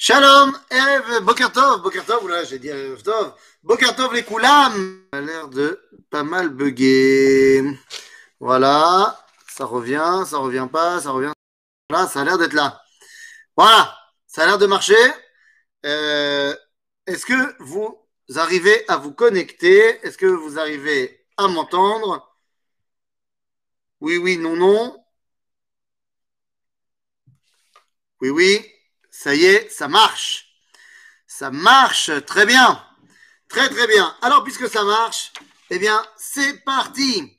Shalom, 0.00 0.56
Erev, 0.70 1.24
Bokertov, 1.24 1.82
Bokertov, 1.82 2.22
oula, 2.22 2.44
j'ai 2.44 2.60
dit 2.60 2.70
Tov, 3.02 3.34
Bokertov 3.64 4.14
les 4.14 4.22
Koulam. 4.22 5.02
A 5.10 5.20
l'air 5.20 5.48
de 5.48 5.82
pas 6.08 6.22
mal 6.22 6.50
bugger. 6.50 7.64
Voilà, 8.38 9.18
ça 9.48 9.64
revient, 9.64 10.22
ça 10.24 10.38
revient 10.38 10.68
pas, 10.70 11.00
ça 11.00 11.10
revient. 11.10 11.32
Voilà, 11.90 12.06
ça 12.06 12.20
a 12.20 12.24
l'air 12.24 12.38
d'être 12.38 12.52
là. 12.52 12.80
Voilà, 13.56 13.92
ça 14.28 14.44
a 14.44 14.46
l'air 14.46 14.58
de 14.58 14.66
marcher. 14.66 14.94
Euh, 15.84 16.54
Est-ce 17.08 17.26
que 17.26 17.60
vous 17.60 17.98
arrivez 18.36 18.88
à 18.88 18.98
vous 18.98 19.12
connecter? 19.12 19.98
Est-ce 20.06 20.16
que 20.16 20.26
vous 20.26 20.60
arrivez 20.60 21.26
à 21.36 21.48
m'entendre? 21.48 22.38
Oui, 24.00 24.16
oui, 24.16 24.38
non, 24.38 24.54
non. 24.54 25.04
Oui, 28.20 28.30
oui. 28.30 28.77
Ça 29.20 29.34
y 29.34 29.46
est, 29.46 29.68
ça 29.68 29.88
marche. 29.88 30.46
Ça 31.26 31.50
marche 31.50 32.12
très 32.24 32.46
bien. 32.46 32.80
Très 33.48 33.68
très 33.68 33.88
bien. 33.88 34.16
Alors 34.22 34.44
puisque 34.44 34.68
ça 34.68 34.84
marche, 34.84 35.32
eh 35.70 35.80
bien 35.80 36.00
c'est 36.16 36.62
parti. 36.64 37.36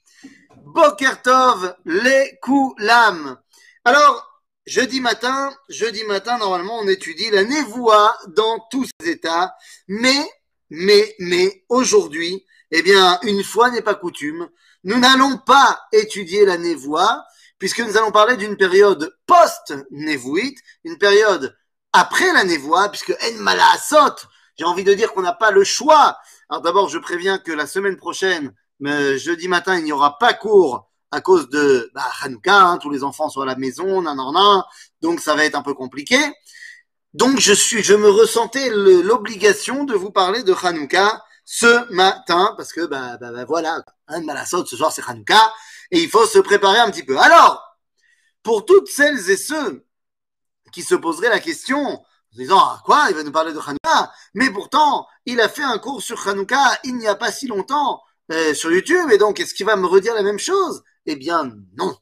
Bokertov, 0.58 1.78
les 1.86 2.38
Koulam. 2.42 3.40
Alors, 3.86 4.44
jeudi 4.68 5.00
matin, 5.00 5.56
jeudi 5.70 6.04
matin, 6.04 6.38
normalement, 6.38 6.80
on 6.80 6.88
étudie 6.90 7.30
la 7.32 7.46
névoie 7.46 8.14
dans 8.28 8.60
tous 8.70 8.86
ses 9.00 9.12
états. 9.12 9.56
Mais, 9.88 10.30
mais, 10.70 11.16
mais, 11.20 11.64
aujourd'hui, 11.70 12.46
eh 12.72 12.82
bien, 12.82 13.20
une 13.24 13.42
fois 13.42 13.72
n'est 13.72 13.82
pas 13.82 13.96
coutume, 13.96 14.50
nous 14.84 15.00
n'allons 15.00 15.38
pas 15.38 15.88
étudier 15.94 16.44
la 16.46 16.58
névoie, 16.58 17.24
puisque 17.58 17.80
nous 17.80 17.96
allons 17.96 18.12
parler 18.12 18.36
d'une 18.36 18.58
période 18.58 19.16
post-névouite, 19.26 20.60
une 20.84 20.98
période 20.98 21.56
après 21.94 22.32
la 22.34 22.44
névoie, 22.44 22.90
puisque 22.90 23.12
En 23.12 23.42
Malasot, 23.42 24.28
j'ai 24.58 24.66
envie 24.66 24.84
de 24.84 24.94
dire 24.94 25.14
qu'on 25.14 25.22
n'a 25.22 25.34
pas 25.34 25.52
le 25.52 25.64
choix. 25.64 26.18
Alors 26.50 26.62
d'abord, 26.62 26.90
je 26.90 26.98
préviens 26.98 27.38
que 27.38 27.52
la 27.52 27.68
semaine 27.68 27.98
prochaine, 27.98 28.54
jeudi 28.82 29.48
matin, 29.48 29.78
il 29.78 29.84
n'y 29.84 29.92
aura 29.92 30.18
pas 30.18 30.34
cours 30.34 30.90
à 31.12 31.22
cause 31.22 31.50
de 31.50 31.90
bah, 31.94 32.06
Hanouka, 32.22 32.56
hein, 32.56 32.78
tous 32.78 32.90
les 32.90 33.04
enfants 33.04 33.30
sont 33.30 33.42
à 33.42 33.46
la 33.46 33.56
maison, 33.56 34.02
nan, 34.02 34.16
nan, 34.16 34.64
donc 35.02 35.20
ça 35.20 35.36
va 35.36 35.46
être 35.46 35.56
un 35.56 35.64
peu 35.64 35.74
compliqué. 35.74 36.18
Donc 37.14 37.40
je 37.40 37.54
suis, 37.54 37.84
je 37.84 37.96
me 37.96 38.10
ressentais 38.10 38.70
l'obligation 38.70 39.86
de 39.86 39.96
vous 39.96 40.12
parler 40.12 40.44
de 40.44 40.54
Hanouka 40.54 41.24
ce 41.46 41.92
matin, 41.92 42.54
parce 42.58 42.72
que 42.72 42.86
bah, 42.86 43.18
bah, 43.20 43.32
bah, 43.32 43.46
voilà, 43.46 43.84
En 44.08 44.22
Malasot, 44.22 44.66
ce 44.66 44.76
soir 44.76 44.92
c'est 44.92 45.08
Hanouka, 45.08 45.52
et 45.92 46.00
il 46.00 46.10
faut 46.10 46.28
se 46.28 46.40
préparer 46.40 46.78
un 46.78 46.92
petit 46.92 47.04
peu. 47.04 47.18
Alors, 47.18 47.64
pour 48.44 48.66
toutes 48.66 48.88
celles 48.88 49.30
et 49.32 49.38
ceux 49.38 49.84
qui 50.72 50.84
se 50.84 50.96
poseraient 50.96 51.30
la 51.30 51.40
question 51.40 51.80
en 51.88 52.06
disant 52.38 52.60
ah, 52.60 52.82
quoi 52.86 53.08
il 53.10 53.16
va 53.16 53.24
nous 53.24 53.32
parler 53.32 53.54
de 53.54 53.60
Hanouka? 53.60 54.12
Mais 54.34 54.50
pourtant 54.52 55.08
il 55.26 55.42
a 55.42 55.50
fait 55.50 55.64
un 55.64 55.78
cours 55.78 56.02
sur 56.02 56.28
Hanouka 56.28 56.80
il 56.84 56.96
n'y 56.98 57.08
a 57.08 57.16
pas 57.16 57.32
si 57.32 57.48
longtemps 57.48 58.02
euh, 58.32 58.54
sur 58.54 58.72
YouTube 58.72 59.12
et 59.12 59.18
donc 59.18 59.40
est-ce 59.40 59.54
qu'il 59.54 59.66
va 59.66 59.76
me 59.76 59.88
redire 59.88 60.14
la 60.14 60.24
même 60.24 60.40
chose? 60.40 60.84
Eh 61.06 61.16
bien 61.16 61.52
non. 61.78 61.98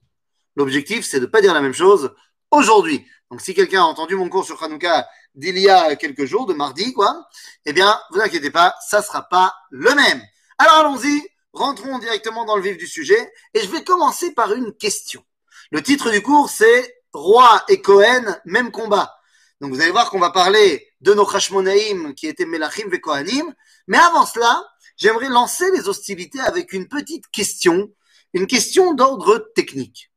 L'objectif 0.55 1.05
c'est 1.05 1.19
de 1.19 1.25
ne 1.25 1.31
pas 1.31 1.41
dire 1.41 1.53
la 1.53 1.61
même 1.61 1.73
chose 1.73 2.13
aujourd'hui. 2.51 3.05
Donc 3.31 3.41
si 3.41 3.53
quelqu'un 3.53 3.81
a 3.81 3.85
entendu 3.85 4.15
mon 4.15 4.29
cours 4.29 4.45
sur 4.45 4.61
Hanouka 4.61 5.07
d'il 5.35 5.57
y 5.57 5.69
a 5.69 5.95
quelques 5.95 6.25
jours 6.25 6.45
de 6.45 6.53
mardi 6.53 6.93
quoi 6.93 7.27
eh 7.65 7.73
bien 7.73 7.99
vous 8.11 8.19
inquiétez 8.19 8.51
pas 8.51 8.75
ça 8.87 9.01
sera 9.01 9.23
pas 9.29 9.53
le 9.69 9.93
même. 9.95 10.21
Alors 10.57 10.79
allons-y. 10.79 11.21
Rentrons 11.53 11.97
directement 11.97 12.45
dans 12.45 12.55
le 12.55 12.61
vif 12.61 12.77
du 12.77 12.85
sujet 12.85 13.33
et 13.55 13.61
je 13.61 13.67
vais 13.69 13.83
commencer 13.83 14.31
par 14.35 14.53
une 14.53 14.73
question. 14.73 15.23
Le 15.71 15.81
titre 15.81 16.11
du 16.11 16.21
cours 16.21 16.49
c'est 16.49 16.96
Roi 17.13 17.63
et 17.69 17.81
Cohen, 17.81 18.37
même 18.45 18.71
combat. 18.71 19.17
Donc 19.59 19.73
vous 19.73 19.81
allez 19.81 19.91
voir 19.91 20.09
qu'on 20.09 20.19
va 20.19 20.29
parler 20.29 20.87
de 21.01 21.13
nos 21.13 21.27
Hashmonaïm 21.27 22.13
qui 22.13 22.27
étaient 22.27 22.45
Melachim 22.45 22.89
et 22.91 23.01
Kohanim. 23.01 23.53
Mais 23.87 23.97
avant 23.97 24.25
cela, 24.25 24.63
j'aimerais 24.97 25.29
lancer 25.29 25.69
les 25.71 25.87
hostilités 25.87 26.39
avec 26.39 26.73
une 26.73 26.87
petite 26.87 27.27
question, 27.31 27.89
une 28.33 28.47
question 28.47 28.93
d'ordre 28.93 29.51
technique. 29.55 30.11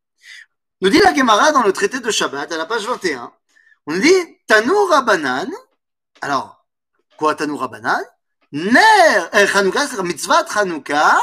Nous 0.83 0.91
dit 0.91 0.99
la 0.99 1.15
Gemara 1.15 1.53
dans 1.53 1.63
le 1.63 1.73
traité 1.73 2.01
de 2.01 2.11
Shabbat, 2.11 2.51
à 2.53 2.57
la 2.57 2.67
page 2.67 2.87
21, 2.87 3.33
on 3.87 3.97
dit 3.99 4.39
Tanour 4.47 4.91
Rabanan. 4.91 5.51
Alors, 6.21 6.65
quoi 7.17 7.35
Tanour 7.35 7.61
Rabanan 7.61 8.03
Ner, 8.53 9.29
eh, 9.33 9.47
c'est 9.47 10.03
mitzvah 10.03 10.45
Chanukah, 10.45 11.21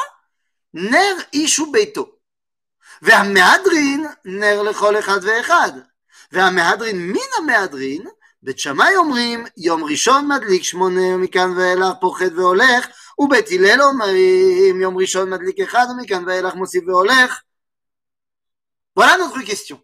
Ner 0.74 1.16
Ishu 1.34 1.70
Beito. 1.72 2.17
והמהדרין 3.03 4.07
נר 4.25 4.63
לכל 4.63 4.99
אחד 4.99 5.21
ואחד. 5.23 5.73
והמהדרין 6.33 7.13
מן 7.13 7.31
המהדרין, 7.39 8.07
בית 8.43 8.59
שמאי 8.59 8.97
אומרים 8.97 9.45
יום 9.57 9.85
ראשון 9.85 10.29
מדליק 10.29 10.63
שמונה 10.63 11.17
מכאן 11.17 11.59
ואילך 11.59 11.89
פוחד 12.01 12.39
והולך, 12.39 12.87
ובית 13.19 13.47
הלל 13.51 13.83
אומרים 13.83 14.81
יום 14.81 14.99
ראשון 14.99 15.31
מדליק 15.31 15.61
אחד 15.61 15.87
ומכאן 15.91 16.25
ואילך 16.27 16.55
מוסיף 16.55 16.85
והולך. 16.87 17.41
Voilà 18.99 19.17
notre 19.17 19.43
question. 19.43 19.81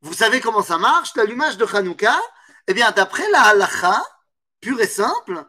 Vous 0.00 0.14
savez 0.14 0.40
comment 0.40 0.62
ça 0.62 0.78
marche, 0.78 1.14
l'allumage 1.16 1.58
de 1.58 1.66
Hanouka 1.66 2.18
Eh 2.66 2.74
bien, 2.74 2.90
d'après 2.92 3.28
la 3.30 3.42
halacha, 3.42 4.02
pure 4.60 4.80
et 4.80 4.86
simple, 4.86 5.44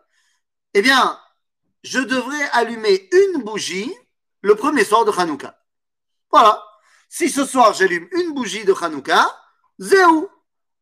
eh 0.73 0.81
bien, 0.81 1.19
je 1.83 1.99
devrais 1.99 2.49
allumer 2.51 3.09
une 3.11 3.43
bougie 3.43 3.93
le 4.41 4.55
premier 4.55 4.83
soir 4.83 5.05
de 5.05 5.11
Hanouka. 5.11 5.56
Voilà. 6.30 6.62
Si 7.08 7.30
ce 7.30 7.44
soir 7.44 7.72
j'allume 7.72 8.08
une 8.12 8.34
bougie 8.34 8.64
de 8.64 8.74
Hanouka, 8.80 9.26
zéou. 9.78 10.28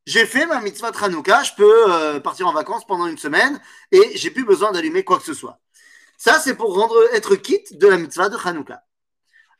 J'ai 0.06 0.26
fait 0.26 0.46
ma 0.46 0.60
mitzvah 0.60 0.92
de 0.92 0.96
Hanouka, 0.96 1.42
je 1.42 1.52
peux 1.56 1.92
euh, 1.92 2.20
partir 2.20 2.46
en 2.46 2.52
vacances 2.52 2.86
pendant 2.86 3.06
une 3.06 3.18
semaine 3.18 3.60
et 3.90 4.16
j'ai 4.16 4.30
plus 4.30 4.44
besoin 4.44 4.70
d'allumer 4.70 5.04
quoi 5.04 5.18
que 5.18 5.24
ce 5.24 5.34
soit. 5.34 5.58
Ça, 6.16 6.38
c'est 6.40 6.54
pour 6.54 6.74
rendre, 6.74 6.96
être 7.12 7.36
quitte 7.36 7.76
de 7.76 7.88
la 7.88 7.96
mitzvah 7.96 8.28
de 8.28 8.36
Hanouka. 8.36 8.82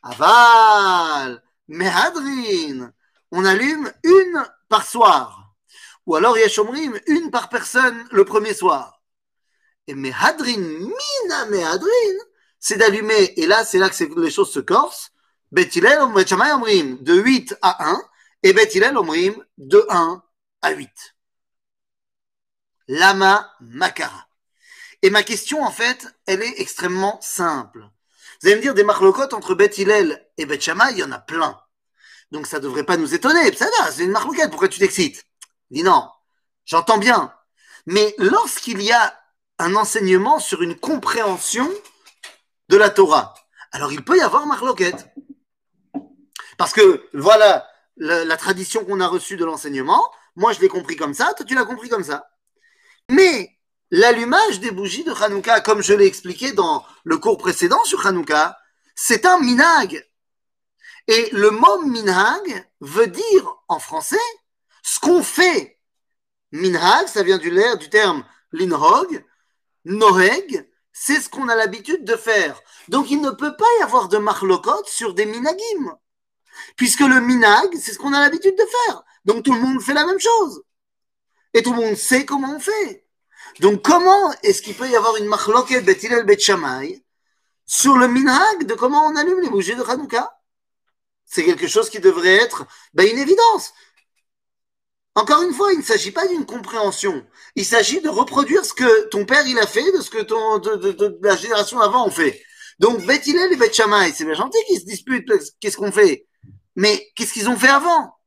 Aval, 0.02 1.42
mehadrin, 1.68 2.92
on 3.32 3.44
allume 3.44 3.92
une 4.04 4.44
par 4.68 4.86
soir. 4.86 5.52
Ou 6.06 6.14
alors 6.14 6.38
yeshomrim, 6.38 6.98
une 7.08 7.30
par 7.30 7.48
personne 7.48 8.06
le 8.12 8.24
premier 8.24 8.54
soir. 8.54 9.02
Et 9.88 9.94
mehadrin, 9.94 10.58
mina 10.58 11.46
mehadrin, 11.50 12.16
c'est 12.58 12.76
d'allumer, 12.76 13.34
et 13.36 13.46
là, 13.46 13.64
c'est 13.64 13.78
là 13.78 13.90
que 13.90 14.20
les 14.20 14.30
choses 14.30 14.52
se 14.52 14.60
corsent, 14.60 15.10
Bet 15.56 15.70
Hillel, 15.74 16.12
Bet 16.14 16.26
Shammai 16.26 16.52
omrim 16.52 16.98
de 17.02 17.14
8 17.14 17.56
à 17.62 17.88
1 17.88 18.02
et 18.42 18.52
Bet 18.52 18.74
Hillel 18.74 18.98
omrim 18.98 19.42
de 19.56 19.86
1 19.88 20.22
à 20.60 20.70
8. 20.70 20.90
Lama 22.88 23.50
Makara. 23.60 24.28
Et 25.00 25.08
ma 25.08 25.22
question, 25.22 25.62
en 25.62 25.70
fait, 25.70 26.06
elle 26.26 26.42
est 26.42 26.60
extrêmement 26.60 27.18
simple. 27.22 27.88
Vous 28.42 28.48
allez 28.48 28.56
me 28.56 28.60
dire, 28.60 28.74
des 28.74 28.84
marlocotes 28.84 29.32
entre 29.32 29.54
Bet 29.54 29.70
Hillel 29.78 30.28
et 30.36 30.44
Bet 30.44 30.60
Shammai, 30.60 30.90
il 30.90 30.98
y 30.98 31.02
en 31.02 31.10
a 31.10 31.18
plein. 31.18 31.58
Donc 32.30 32.46
ça 32.46 32.60
devrait 32.60 32.84
pas 32.84 32.98
nous 32.98 33.14
étonner. 33.14 33.50
C'est 33.56 34.04
une 34.04 34.10
marloquette, 34.10 34.50
pourquoi 34.50 34.68
tu 34.68 34.78
t'excites? 34.78 35.24
Dis 35.70 35.82
non, 35.82 36.06
j'entends 36.66 36.98
bien. 36.98 37.32
Mais 37.86 38.14
lorsqu'il 38.18 38.82
y 38.82 38.92
a 38.92 39.18
un 39.58 39.74
enseignement 39.74 40.38
sur 40.38 40.60
une 40.60 40.78
compréhension 40.78 41.66
de 42.68 42.76
la 42.76 42.90
Torah, 42.90 43.32
alors 43.72 43.90
il 43.94 44.04
peut 44.04 44.18
y 44.18 44.20
avoir 44.20 44.44
marloquette. 44.44 45.14
Parce 46.56 46.72
que 46.72 47.08
voilà 47.12 47.66
la, 47.96 48.36
tradition 48.36 48.84
qu'on 48.84 49.00
a 49.00 49.06
reçue 49.06 49.36
de 49.36 49.44
l'enseignement. 49.44 50.10
Moi, 50.34 50.52
je 50.52 50.60
l'ai 50.60 50.68
compris 50.68 50.96
comme 50.96 51.14
ça, 51.14 51.32
toi, 51.34 51.46
tu 51.46 51.54
l'as 51.54 51.64
compris 51.64 51.88
comme 51.88 52.04
ça. 52.04 52.28
Mais 53.10 53.50
l'allumage 53.90 54.60
des 54.60 54.70
bougies 54.70 55.04
de 55.04 55.12
Hanouka, 55.12 55.60
comme 55.60 55.82
je 55.82 55.94
l'ai 55.94 56.06
expliqué 56.06 56.52
dans 56.52 56.84
le 57.04 57.18
cours 57.18 57.38
précédent 57.38 57.82
sur 57.84 58.06
Hanouka, 58.06 58.58
c'est 58.94 59.26
un 59.26 59.40
minag. 59.40 60.06
Et 61.08 61.28
le 61.32 61.50
mot 61.50 61.82
minhag 61.82 62.68
veut 62.80 63.06
dire 63.06 63.56
en 63.68 63.78
français 63.78 64.16
ce 64.82 64.98
qu'on 64.98 65.22
fait. 65.22 65.78
Minhag, 66.52 67.06
ça 67.06 67.22
vient 67.22 67.38
du, 67.38 67.50
du 67.50 67.90
terme 67.90 68.24
linhog, 68.52 69.24
noheg, 69.84 70.68
c'est 70.92 71.20
ce 71.20 71.28
qu'on 71.28 71.48
a 71.48 71.54
l'habitude 71.54 72.04
de 72.04 72.16
faire. 72.16 72.60
Donc 72.88 73.10
il 73.10 73.20
ne 73.20 73.30
peut 73.30 73.56
pas 73.56 73.66
y 73.80 73.82
avoir 73.82 74.08
de 74.08 74.18
marlokot 74.18 74.84
sur 74.86 75.14
des 75.14 75.26
minagim. 75.26 75.98
Puisque 76.76 77.00
le 77.00 77.20
minag, 77.20 77.76
c'est 77.80 77.92
ce 77.92 77.98
qu'on 77.98 78.12
a 78.12 78.20
l'habitude 78.20 78.56
de 78.56 78.64
faire. 78.86 79.02
Donc 79.24 79.42
tout 79.42 79.52
le 79.52 79.60
monde 79.60 79.82
fait 79.82 79.94
la 79.94 80.06
même 80.06 80.20
chose. 80.20 80.62
Et 81.54 81.62
tout 81.62 81.72
le 81.72 81.80
monde 81.80 81.96
sait 81.96 82.24
comment 82.24 82.56
on 82.56 82.60
fait. 82.60 83.06
Donc 83.60 83.82
comment 83.82 84.32
est-ce 84.42 84.62
qu'il 84.62 84.74
peut 84.74 84.88
y 84.88 84.96
avoir 84.96 85.16
une 85.16 85.26
marloquet 85.26 85.80
Bet 85.80 85.98
Hillel 86.02 86.24
Bet 86.24 86.38
sur 87.68 87.96
le 87.96 88.06
minhag 88.06 88.64
de 88.64 88.74
comment 88.74 89.06
on 89.06 89.16
allume 89.16 89.40
les 89.40 89.48
bougies 89.48 89.74
de 89.74 89.82
Hanouka? 89.82 90.38
C'est 91.24 91.44
quelque 91.44 91.66
chose 91.66 91.90
qui 91.90 91.98
devrait 91.98 92.36
être 92.36 92.66
ben, 92.94 93.08
une 93.10 93.18
évidence. 93.18 93.72
Encore 95.16 95.42
une 95.42 95.52
fois, 95.52 95.72
il 95.72 95.78
ne 95.78 95.84
s'agit 95.84 96.12
pas 96.12 96.28
d'une 96.28 96.46
compréhension. 96.46 97.26
Il 97.56 97.64
s'agit 97.64 98.00
de 98.00 98.08
reproduire 98.08 98.64
ce 98.64 98.74
que 98.74 99.08
ton 99.08 99.24
père 99.24 99.44
a 99.60 99.66
fait, 99.66 99.90
de 99.92 100.00
ce 100.00 100.10
que 100.10 100.22
ton, 100.22 100.58
de, 100.58 101.18
la 101.22 101.36
génération 101.36 101.80
avant 101.80 102.06
on 102.06 102.10
fait. 102.10 102.40
Donc 102.78 103.04
Bet 103.06 103.22
Hillel 103.24 103.52
et 103.52 103.56
Bet 103.56 103.72
Shammai, 103.72 104.12
c'est 104.12 104.24
bien 104.24 104.34
gentil 104.34 104.62
qu'ils 104.66 104.80
se 104.80 104.84
disputent. 104.84 105.32
Qu'est-ce 105.58 105.78
qu'on 105.78 105.90
fait? 105.90 106.26
Mais 106.76 107.12
qu'est-ce 107.16 107.32
qu'ils 107.32 107.48
ont 107.48 107.58
fait 107.58 107.68
avant? 107.68 108.18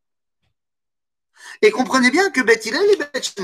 Et 1.62 1.72
comprenez 1.72 2.12
bien 2.12 2.30
que 2.32 2.42
Beth 2.42 2.66
et 2.66 2.96
Beth 2.96 3.36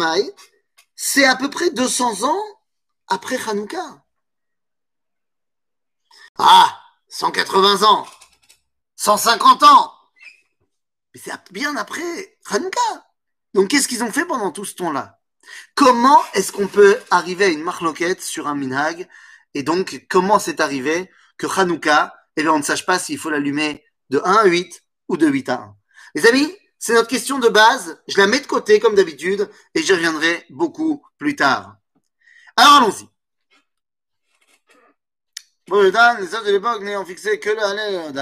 c'est 0.96 1.26
à 1.26 1.36
peu 1.36 1.50
près 1.50 1.70
200 1.70 2.24
ans 2.24 2.44
après 3.08 3.38
Hanouka. 3.50 4.04
Ah, 6.38 6.82
180 7.10 7.84
ans, 7.84 8.08
150 8.96 9.64
ans. 9.64 9.94
Mais 11.14 11.22
c'est 11.24 11.34
bien 11.52 11.76
après 11.76 12.38
Hanouka. 12.50 13.08
Donc 13.54 13.70
qu'est-ce 13.70 13.88
qu'ils 13.88 14.04
ont 14.04 14.12
fait 14.12 14.26
pendant 14.26 14.52
tout 14.52 14.66
ce 14.66 14.76
temps-là? 14.76 15.22
Comment 15.76 16.22
est-ce 16.34 16.52
qu'on 16.52 16.68
peut 16.68 17.00
arriver 17.12 17.46
à 17.46 17.50
une 17.50 17.64
marloquette 17.64 18.22
sur 18.22 18.48
un 18.48 18.56
minhag? 18.56 19.08
Et 19.54 19.64
donc, 19.64 20.06
comment 20.10 20.40
c'est 20.40 20.60
arrivé 20.60 21.12
que 21.38 21.48
Hanouka, 21.48 22.16
eh 22.36 22.42
bien, 22.42 22.52
on 22.52 22.58
ne 22.58 22.64
sache 22.64 22.86
pas 22.86 23.00
s'il 23.00 23.18
faut 23.18 23.30
l'allumer 23.30 23.86
de 24.10 24.20
1 24.24 24.34
à 24.34 24.46
8 24.46 24.85
ou 25.08 25.18
de 25.18 25.28
8 25.28 25.50
à 25.50 25.56
1 25.56 25.76
Les 26.16 26.28
amis, 26.28 26.56
c'est 26.80 26.94
notre 26.94 27.10
question 27.10 27.40
de 27.40 27.50
base. 27.50 28.02
Je 28.08 28.18
la 28.18 28.28
mets 28.28 28.40
de 28.40 28.48
côté 28.48 28.80
comme 28.80 28.96
d'habitude 28.96 29.50
et 29.74 29.82
j'y 29.82 29.94
reviendrai 29.94 30.46
beaucoup 30.50 31.04
plus 31.18 31.36
tard. 31.36 31.78
Alors 32.56 32.76
allons-y. 32.76 33.08
Bon, 35.68 35.82
les 35.82 35.96
hommes 36.36 36.46
de 36.46 36.52
l'époque 36.52 36.84
n'ayant 36.84 37.04
fixé 37.06 37.40
que 37.40 37.50
le 37.50 37.60
Halel 37.60 38.14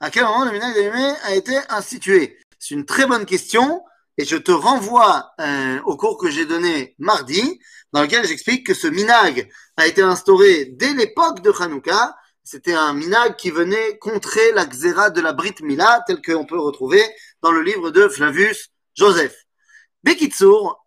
à 0.00 0.10
quel 0.10 0.24
moment 0.24 0.44
le 0.44 0.50
minag 0.50 0.74
d'allumé 0.74 1.14
a 1.22 1.34
été 1.34 1.56
institué? 1.68 2.36
C'est 2.58 2.74
une 2.74 2.84
très 2.84 3.06
bonne 3.06 3.24
question 3.24 3.84
et 4.18 4.24
je 4.24 4.36
te 4.36 4.50
renvoie 4.50 5.32
euh, 5.40 5.80
au 5.84 5.96
cours 5.96 6.18
que 6.18 6.28
j'ai 6.28 6.44
donné 6.44 6.96
mardi, 6.98 7.60
dans 7.92 8.02
lequel 8.02 8.26
j'explique 8.26 8.66
que 8.66 8.74
ce 8.74 8.88
minag 8.88 9.48
a 9.76 9.86
été 9.86 10.02
instauré 10.02 10.66
dès 10.66 10.92
l'époque 10.94 11.40
de 11.40 11.52
Hanouka. 11.60 12.16
C'était 12.44 12.74
un 12.74 12.92
minag 12.92 13.36
qui 13.36 13.50
venait 13.50 13.98
contrer 13.98 14.52
la 14.52 14.66
xéra 14.66 15.10
de 15.10 15.20
la 15.20 15.32
Brit 15.32 15.54
Mila, 15.62 16.02
tel 16.06 16.20
qu'on 16.20 16.44
peut 16.44 16.58
retrouver 16.58 17.02
dans 17.40 17.52
le 17.52 17.62
livre 17.62 17.90
de 17.90 18.08
Flavius 18.08 18.70
Joseph. 18.94 19.34
Bekitsour, 20.02 20.84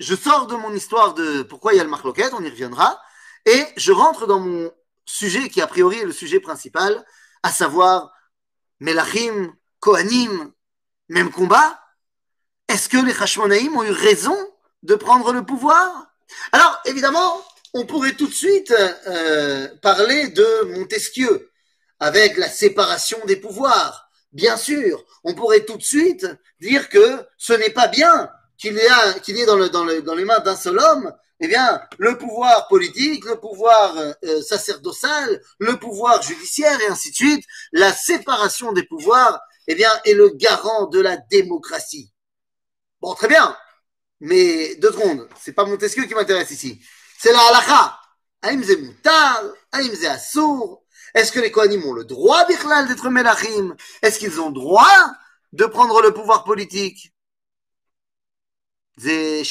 je 0.00 0.14
sors 0.16 0.48
de 0.48 0.56
mon 0.56 0.74
histoire 0.74 1.14
de 1.14 1.42
pourquoi 1.42 1.74
il 1.74 1.76
y 1.76 1.80
a 1.80 1.84
le 1.84 1.90
marloquette, 1.90 2.34
on 2.34 2.42
y 2.42 2.50
reviendra, 2.50 3.00
et 3.46 3.64
je 3.76 3.92
rentre 3.92 4.26
dans 4.26 4.40
mon 4.40 4.72
sujet 5.04 5.48
qui 5.48 5.60
a 5.60 5.68
priori 5.68 5.98
est 5.98 6.04
le 6.04 6.12
sujet 6.12 6.40
principal, 6.40 7.04
à 7.42 7.52
savoir 7.52 8.10
Melachim, 8.80 9.54
Kohanim, 9.78 10.52
même 11.08 11.30
combat 11.30 11.80
Est-ce 12.68 12.88
que 12.88 12.98
les 12.98 13.12
Hashmonaïm 13.12 13.76
ont 13.76 13.84
eu 13.84 13.92
raison 13.92 14.36
de 14.82 14.96
prendre 14.96 15.32
le 15.32 15.44
pouvoir? 15.44 16.08
Alors, 16.52 16.80
évidemment, 16.84 17.42
on 17.74 17.86
pourrait 17.86 18.14
tout 18.14 18.26
de 18.26 18.34
suite 18.34 18.74
euh, 19.06 19.68
parler 19.82 20.28
de 20.28 20.64
Montesquieu, 20.76 21.50
avec 21.98 22.36
la 22.36 22.48
séparation 22.48 23.18
des 23.26 23.36
pouvoirs. 23.36 24.08
Bien 24.32 24.56
sûr, 24.56 25.04
on 25.24 25.34
pourrait 25.34 25.64
tout 25.64 25.76
de 25.76 25.82
suite 25.82 26.26
dire 26.60 26.88
que 26.88 27.26
ce 27.36 27.52
n'est 27.52 27.70
pas 27.70 27.88
bien 27.88 28.30
qu'il 28.56 28.74
y, 28.74 29.40
ait 29.40 29.46
dans 29.46 30.14
les 30.14 30.24
mains 30.24 30.40
d'un 30.40 30.56
seul 30.56 30.78
homme 30.78 31.12
eh 31.40 31.48
bien, 31.48 31.80
le 31.98 32.18
pouvoir 32.18 32.68
politique, 32.68 33.24
le 33.24 33.36
pouvoir 33.36 33.96
euh, 33.96 34.42
sacerdotal, 34.42 35.40
le 35.58 35.78
pouvoir 35.78 36.20
judiciaire 36.22 36.78
et 36.82 36.88
ainsi 36.88 37.10
de 37.10 37.14
suite, 37.14 37.44
la 37.72 37.92
séparation 37.92 38.72
des 38.72 38.84
pouvoirs 38.84 39.40
eh 39.66 39.74
bien, 39.74 39.90
est 40.04 40.12
le 40.12 40.28
garant 40.30 40.86
de 40.86 41.00
la 41.00 41.16
démocratie. 41.16 42.12
Bon, 43.00 43.14
très 43.14 43.28
bien. 43.28 43.56
Mais 44.20 44.74
deux 44.76 44.92
secondes, 44.92 45.26
c'est 45.40 45.54
pas 45.54 45.64
Montesquieu 45.64 46.04
qui 46.04 46.14
m'intéresse 46.14 46.50
ici. 46.50 46.82
C'est 47.22 47.32
la 47.32 47.40
halakha. 47.48 48.00
Aïmze 48.40 48.78
mutal, 48.78 49.52
aïmze 49.72 50.06
assour. 50.06 50.82
Est-ce 51.12 51.32
que 51.32 51.40
les 51.40 51.50
Kohanim 51.50 51.84
ont 51.84 51.92
le 51.92 52.04
droit, 52.04 52.46
Bichlal, 52.46 52.88
d'être 52.88 53.10
melachim? 53.10 53.76
Est-ce 54.00 54.18
qu'ils 54.18 54.40
ont 54.40 54.50
droit 54.50 55.12
de 55.52 55.66
prendre 55.66 56.00
le 56.00 56.14
pouvoir 56.14 56.44
politique? 56.44 57.12
Et 59.04 59.42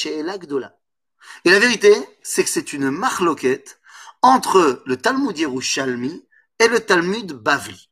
la 1.44 1.58
vérité, 1.60 1.94
c'est 2.24 2.42
que 2.42 2.50
c'est 2.50 2.72
une 2.72 2.90
marloquette 2.90 3.80
entre 4.20 4.82
le 4.84 4.96
Talmud 4.96 5.38
Yerushalmi 5.38 6.26
et 6.58 6.66
le 6.66 6.80
Talmud 6.80 7.34
Bavli. 7.34 7.88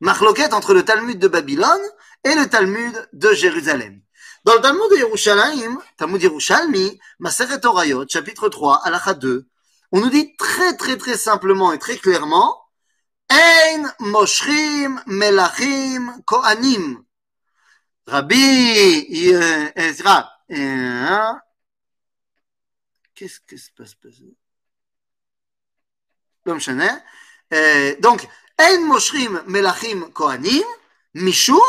Marloquette 0.00 0.52
entre 0.52 0.74
le 0.74 0.84
Talmud 0.84 1.18
de 1.18 1.28
Babylone 1.28 1.80
et 2.24 2.34
le 2.34 2.50
Talmud 2.50 3.08
de 3.14 3.32
Jérusalem. 3.32 4.02
Dans 4.44 4.54
le 4.54 4.60
Talmud 4.60 4.90
de 4.90 4.96
Yerushalayim, 4.96 5.80
Talmud 5.96 6.20
Yerushalmi, 6.20 6.98
Maseret 7.20 7.60
Torayot, 7.60 8.06
chapitre 8.08 8.48
3, 8.48 8.80
halakha 8.84 9.14
2, 9.14 9.46
on 9.92 10.00
nous 10.00 10.10
dit 10.10 10.34
très 10.36 10.76
très 10.76 10.96
très 10.96 11.16
simplement 11.16 11.72
et 11.72 11.78
très 11.78 11.96
clairement 11.96 12.58
Ein 13.28 13.92
Moshrim 14.00 15.00
Melachim 15.06 16.22
Kohanim. 16.26 17.04
Rabbi 18.06 19.28
Ezra. 19.76 20.28
Qu'est-ce 23.14 23.38
qui 23.46 23.58
se 23.58 23.70
passe 23.70 23.94
Donc, 28.00 28.28
Ein 28.58 28.80
Moshrim 28.86 29.40
Melachim 29.46 30.10
Kohanim, 30.12 30.64
Mishum 31.14 31.60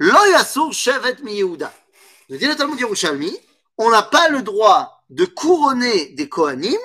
Shevet 0.00 1.16
Yehuda. 1.24 1.72
Nous 2.28 2.38
dit 2.38 2.46
le 2.46 2.56
Talmud 2.56 2.80
Yerushalmi, 2.80 3.36
on 3.76 3.90
n'a 3.90 4.02
pas 4.02 4.28
le 4.28 4.42
droit 4.42 5.04
de 5.10 5.24
couronner 5.24 6.06
des 6.10 6.28
Kohanim 6.28 6.78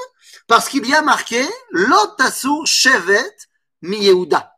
parce 0.48 0.68
qu'il 0.68 0.86
y 0.88 0.94
a 0.94 1.02
marqué 1.02 1.44
Lotasur 1.72 2.66
Shevet 2.66 3.36
Yehuda. 3.82 4.52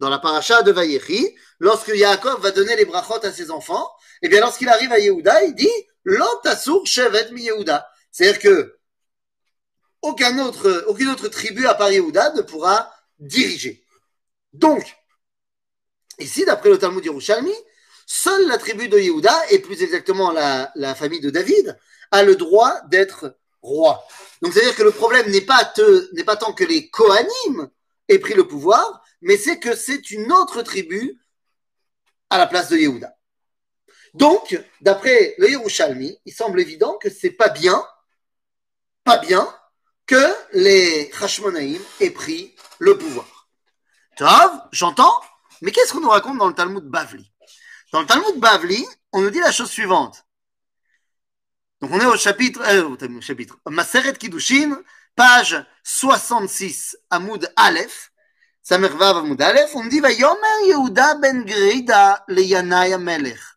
Dans 0.00 0.10
la 0.10 0.18
paracha 0.18 0.62
de 0.62 0.70
Vayechi, 0.70 1.34
lorsque 1.58 1.88
Yaakov 1.88 2.40
va 2.40 2.50
donner 2.50 2.76
les 2.76 2.84
brachot 2.84 3.24
à 3.24 3.32
ses 3.32 3.50
enfants, 3.50 3.90
et 4.22 4.28
bien 4.28 4.40
lorsqu'il 4.40 4.68
arrive 4.68 4.92
à 4.92 4.98
Yehuda, 4.98 5.44
il 5.44 5.54
dit 5.54 5.70
Lotasur 6.04 6.86
Shevet 6.86 7.30
Yehuda. 7.32 7.88
C'est-à-dire 8.12 8.40
que 8.40 8.78
aucune 10.02 10.40
autre 10.40 11.28
tribu 11.28 11.66
à 11.66 11.74
part 11.74 11.90
Yehuda 11.90 12.34
ne 12.34 12.42
pourra 12.42 12.92
diriger. 13.18 13.84
Donc, 14.52 14.96
ici, 16.18 16.44
d'après 16.44 16.70
le 16.70 16.78
Talmud 16.78 17.04
Yerushalmi, 17.04 17.54
seule 18.08 18.48
la 18.48 18.56
tribu 18.56 18.88
de 18.88 18.98
Yehuda, 18.98 19.50
et 19.50 19.58
plus 19.58 19.82
exactement 19.82 20.32
la, 20.32 20.94
famille 20.94 21.20
de 21.20 21.28
David, 21.30 21.78
a 22.10 22.22
le 22.22 22.36
droit 22.36 22.80
d'être 22.88 23.36
roi. 23.60 24.02
Donc, 24.40 24.54
c'est-à-dire 24.54 24.74
que 24.74 24.82
le 24.82 24.92
problème 24.92 25.30
n'est 25.30 25.42
pas, 25.42 25.72
pas 26.24 26.36
tant 26.36 26.54
que 26.54 26.64
les 26.64 26.88
Kohanim 26.88 27.68
aient 28.08 28.18
pris 28.18 28.32
le 28.32 28.48
pouvoir, 28.48 29.02
mais 29.20 29.36
c'est 29.36 29.58
que 29.58 29.76
c'est 29.76 30.10
une 30.10 30.32
autre 30.32 30.62
tribu 30.62 31.20
à 32.30 32.38
la 32.38 32.46
place 32.46 32.70
de 32.70 32.78
Yehuda. 32.78 33.14
Donc, 34.14 34.58
d'après 34.80 35.34
le 35.36 35.50
Yerushalmi, 35.50 36.18
il 36.24 36.32
semble 36.32 36.60
évident 36.60 36.96
que 36.96 37.10
c'est 37.10 37.30
pas 37.30 37.50
bien, 37.50 37.86
pas 39.04 39.18
bien, 39.18 39.54
que 40.06 40.34
les 40.54 41.10
Hashmonaïm 41.20 41.82
aient 42.00 42.10
pris 42.10 42.56
le 42.78 42.96
pouvoir. 42.96 43.50
Tov, 44.16 44.50
j'entends, 44.72 45.20
mais 45.60 45.72
qu'est-ce 45.72 45.92
qu'on 45.92 46.00
nous 46.00 46.08
raconte 46.08 46.38
dans 46.38 46.48
le 46.48 46.54
Talmud 46.54 46.84
Bavli? 46.84 47.30
Dans 47.91 48.01
le 48.01 48.05
Talmud 48.05 48.39
Bavli, 48.39 48.85
on 49.11 49.21
nous 49.21 49.29
dit 49.29 49.39
la 49.39 49.51
chose 49.51 49.69
suivante. 49.69 50.25
Donc 51.81 51.91
on 51.91 51.99
est 51.99 52.05
au 52.05 52.17
chapitre, 52.17 52.61
euh, 52.61 52.89
au 52.89 53.21
chapitre 53.21 53.57
Maseret 53.67 54.13
Kiddushin, 54.13 54.81
page 55.15 55.63
66, 55.83 56.97
Amoud 57.09 57.51
Aleph, 57.55 58.11
Samervav 58.61 59.17
Amoud 59.17 59.41
Aleph, 59.41 59.75
on 59.75 59.85
dit 59.85 59.99
Vayomer 59.99 60.67
Yehuda 60.67 61.15
ben 61.15 61.43
Grida 61.43 62.23
le 62.27 62.41
Yanai 62.41 62.93
Amelech. 62.93 63.53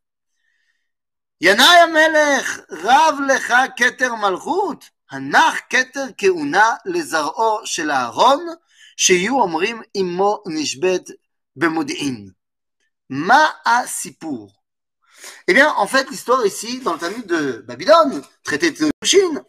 ינאי 1.40 1.78
המלך, 1.78 2.60
רב 2.70 3.14
לך 3.28 3.54
כתר 3.76 4.14
מלכות, 4.14 4.90
הנח 5.10 5.54
כתר 5.70 6.04
כהונה 6.18 6.74
לזרעו 6.86 7.60
של 7.64 7.90
אהרון, 7.90 8.46
שיהיו 8.96 9.40
אומרים 9.40 9.82
עמו 9.94 10.42
נשבית 10.46 11.08
במודיעין. 11.56 12.30
Ma'a 13.11 13.85
Sipour. 13.87 14.63
Eh 15.45 15.53
bien, 15.53 15.73
en 15.73 15.85
fait, 15.85 16.09
l'histoire 16.09 16.45
ici, 16.45 16.79
dans 16.79 16.93
le 16.93 16.99
Talmud 16.99 17.27
de 17.27 17.63
Babylone, 17.67 18.23
traité 18.41 18.71
de 18.71 18.89
Chine, 19.03 19.43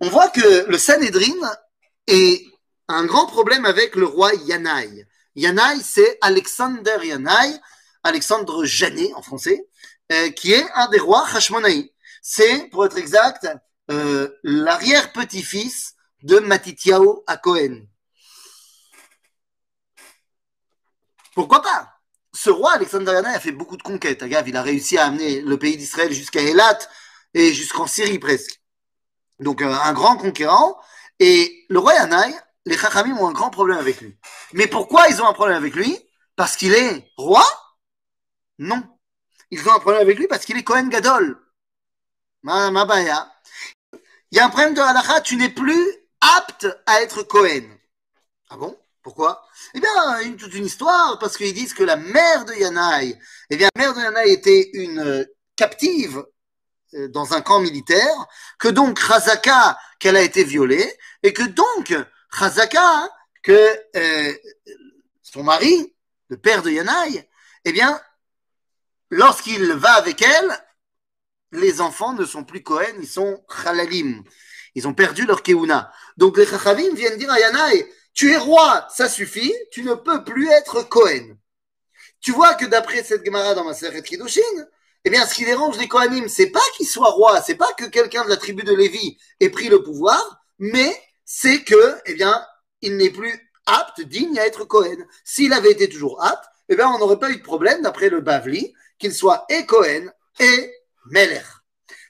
on 0.00 0.08
voit 0.08 0.30
que 0.30 0.66
le 0.66 0.78
Sanhedrin 0.78 1.52
est 2.06 2.42
un 2.88 3.04
grand 3.04 3.26
problème 3.26 3.66
avec 3.66 3.96
le 3.96 4.06
roi 4.06 4.32
Yanaï. 4.46 5.06
Yanaï, 5.36 5.82
c'est 5.82 6.16
Alexander 6.22 6.96
Yanaï, 7.02 7.60
Alexandre 8.02 8.64
Janet 8.64 9.12
en 9.14 9.20
français, 9.20 9.62
euh, 10.10 10.30
qui 10.30 10.54
est 10.54 10.66
un 10.74 10.88
des 10.88 10.98
rois 10.98 11.26
Hashmonaï. 11.34 11.92
C'est, 12.22 12.70
pour 12.70 12.86
être 12.86 12.96
exact, 12.96 13.46
euh, 13.90 14.30
l'arrière-petit-fils 14.42 15.96
de 16.22 16.38
Matityahu 16.38 17.18
à 17.26 17.36
Cohen. 17.36 17.82
Pourquoi 21.34 21.60
pas? 21.60 21.91
Ce 22.42 22.50
roi, 22.50 22.72
Alexandre 22.72 23.14
a 23.24 23.38
fait 23.38 23.52
beaucoup 23.52 23.76
de 23.76 23.84
conquêtes. 23.84 24.20
Agave, 24.20 24.48
il 24.48 24.56
a 24.56 24.62
réussi 24.62 24.98
à 24.98 25.04
amener 25.04 25.42
le 25.42 25.56
pays 25.60 25.76
d'Israël 25.76 26.12
jusqu'à 26.12 26.40
Elat 26.40 26.76
et 27.34 27.54
jusqu'en 27.54 27.86
Syrie 27.86 28.18
presque. 28.18 28.60
Donc 29.38 29.62
euh, 29.62 29.72
un 29.72 29.92
grand 29.92 30.16
conquérant. 30.16 30.76
Et 31.20 31.64
le 31.68 31.78
roi 31.78 31.94
Yanaï, 31.94 32.34
les 32.64 32.76
Chachamim 32.76 33.16
ont 33.18 33.28
un 33.28 33.32
grand 33.32 33.50
problème 33.50 33.78
avec 33.78 34.00
lui. 34.00 34.18
Mais 34.54 34.66
pourquoi 34.66 35.06
ils 35.08 35.22
ont 35.22 35.28
un 35.28 35.32
problème 35.34 35.56
avec 35.56 35.76
lui? 35.76 35.96
Parce 36.34 36.56
qu'il 36.56 36.74
est 36.74 37.12
roi? 37.16 37.44
Non. 38.58 38.82
ils 39.52 39.68
ont 39.68 39.72
un 39.72 39.78
problème 39.78 40.02
avec 40.02 40.18
lui 40.18 40.26
parce 40.26 40.44
qu'il 40.44 40.56
est 40.56 40.64
Cohen 40.64 40.88
Gadol. 40.88 41.40
Ma, 42.42 42.72
ma 42.72 42.84
baya. 42.84 43.32
Il 44.32 44.38
y 44.38 44.40
a 44.40 44.46
un 44.46 44.50
problème 44.50 44.74
de 44.74 44.80
halakha, 44.80 45.20
tu 45.20 45.36
n'es 45.36 45.50
plus 45.50 45.86
apte 46.20 46.66
à 46.86 47.02
être 47.02 47.22
Cohen. 47.22 47.68
Ah 48.50 48.56
bon? 48.56 48.76
Pourquoi? 49.02 49.44
Eh 49.74 49.80
bien, 49.80 50.36
toute 50.36 50.54
une 50.54 50.66
histoire, 50.66 51.18
parce 51.18 51.36
qu'ils 51.36 51.54
disent 51.54 51.74
que 51.74 51.82
la 51.82 51.96
mère 51.96 52.44
de 52.44 52.54
Yanaï, 52.54 53.18
eh 53.50 53.56
bien, 53.56 53.68
la 53.74 53.82
mère 53.82 53.94
de 53.94 54.00
Yanaï 54.00 54.30
était 54.30 54.70
une 54.74 55.00
euh, 55.00 55.24
captive 55.56 56.24
euh, 56.94 57.08
dans 57.08 57.34
un 57.34 57.40
camp 57.40 57.60
militaire, 57.60 58.14
que 58.60 58.68
donc 58.68 59.04
Khazaka, 59.04 59.76
qu'elle 59.98 60.16
a 60.16 60.22
été 60.22 60.44
violée, 60.44 60.96
et 61.24 61.32
que 61.32 61.42
donc 61.42 61.94
Khazaka, 62.30 63.08
que 63.42 63.76
euh, 63.96 64.34
son 65.22 65.42
mari, 65.42 65.94
le 66.28 66.36
père 66.36 66.62
de 66.62 66.70
Yanaï, 66.70 67.28
eh 67.64 67.72
bien, 67.72 68.00
lorsqu'il 69.10 69.72
va 69.72 69.94
avec 69.94 70.22
elle, 70.22 70.64
les 71.50 71.80
enfants 71.80 72.12
ne 72.12 72.24
sont 72.24 72.44
plus 72.44 72.62
Cohen, 72.62 72.94
ils 73.00 73.08
sont 73.08 73.44
Khalalim. 73.48 74.22
Ils 74.74 74.88
ont 74.88 74.94
perdu 74.94 75.26
leur 75.26 75.42
Keuna. 75.42 75.92
Donc 76.16 76.38
les 76.38 76.46
Chachavim 76.46 76.94
viennent 76.94 77.18
dire 77.18 77.30
à 77.30 77.38
Yanaï, 77.38 77.86
tu 78.14 78.32
es 78.32 78.36
roi, 78.36 78.86
ça 78.94 79.08
suffit, 79.08 79.54
tu 79.70 79.82
ne 79.82 79.94
peux 79.94 80.24
plus 80.24 80.50
être 80.50 80.88
Cohen. 80.88 81.36
Tu 82.20 82.32
vois 82.32 82.54
que 82.54 82.66
d'après 82.66 83.02
cette 83.02 83.24
Gemara 83.24 83.54
dans 83.54 83.64
ma 83.64 83.74
Seret 83.74 84.02
Kiddushin, 84.02 84.40
eh 85.04 85.10
bien, 85.10 85.26
ce 85.26 85.34
qui 85.34 85.44
dérange 85.44 85.78
les 85.78 85.88
Kohanim, 85.88 86.28
c'est 86.28 86.50
pas 86.50 86.60
qu'il 86.76 86.86
soit 86.86 87.10
roi, 87.10 87.42
c'est 87.42 87.56
pas 87.56 87.72
que 87.76 87.84
quelqu'un 87.86 88.24
de 88.24 88.30
la 88.30 88.36
tribu 88.36 88.62
de 88.62 88.72
Lévi 88.74 89.18
ait 89.40 89.50
pris 89.50 89.68
le 89.68 89.82
pouvoir, 89.82 90.40
mais 90.58 90.96
c'est 91.24 91.64
que, 91.64 91.96
eh 92.06 92.14
bien, 92.14 92.46
il 92.82 92.96
n'est 92.96 93.10
plus 93.10 93.50
apte, 93.66 94.00
digne 94.02 94.38
à 94.38 94.46
être 94.46 94.64
Cohen. 94.64 94.98
S'il 95.24 95.52
avait 95.52 95.72
été 95.72 95.88
toujours 95.88 96.22
apte, 96.22 96.44
eh 96.68 96.76
bien, 96.76 96.88
on 96.88 96.98
n'aurait 96.98 97.18
pas 97.18 97.30
eu 97.30 97.36
de 97.36 97.42
problème, 97.42 97.82
d'après 97.82 98.10
le 98.10 98.20
Bavli, 98.20 98.72
qu'il 98.98 99.12
soit 99.12 99.44
et 99.48 99.66
Cohen 99.66 100.12
et 100.38 100.72
Meler. 101.06 101.42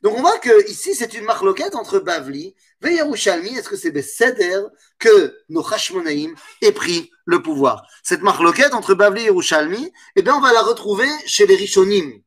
Donc 0.03 0.17
on 0.17 0.21
voit 0.21 0.39
que 0.39 0.69
ici 0.69 0.95
c'est 0.95 1.15
une 1.15 1.25
marloquette 1.25 1.75
entre 1.75 2.01
Bavli 2.01 2.55
Est-ce 2.84 3.70
que 3.70 3.76
c'est 3.76 3.92
Besséder 3.92 4.62
que 5.00 5.36
nos 5.50 5.66
Hashmonaïm 5.66 6.36
aient 6.62 6.72
pris 6.72 7.12
le 7.26 7.42
pouvoir 7.42 7.88
Cette 8.04 8.22
marloquette 8.22 8.74
entre 8.74 8.94
Bavli 8.94 9.24
et 9.24 9.26
Yerushalmi, 9.26 9.92
eh 10.16 10.22
bien 10.22 10.36
on 10.36 10.42
va 10.42 10.54
la 10.54 10.62
retrouver 10.62 11.10
chez 11.26 11.48
les 11.48 11.56
Rishonim. 11.56 12.22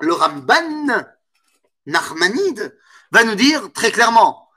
Le 0.00 0.12
Ramban 0.12 1.04
Nachmanide 1.86 2.76
va 3.10 3.24
nous 3.24 3.34
dire 3.34 3.70
très 3.72 3.92
clairement. 3.92 4.48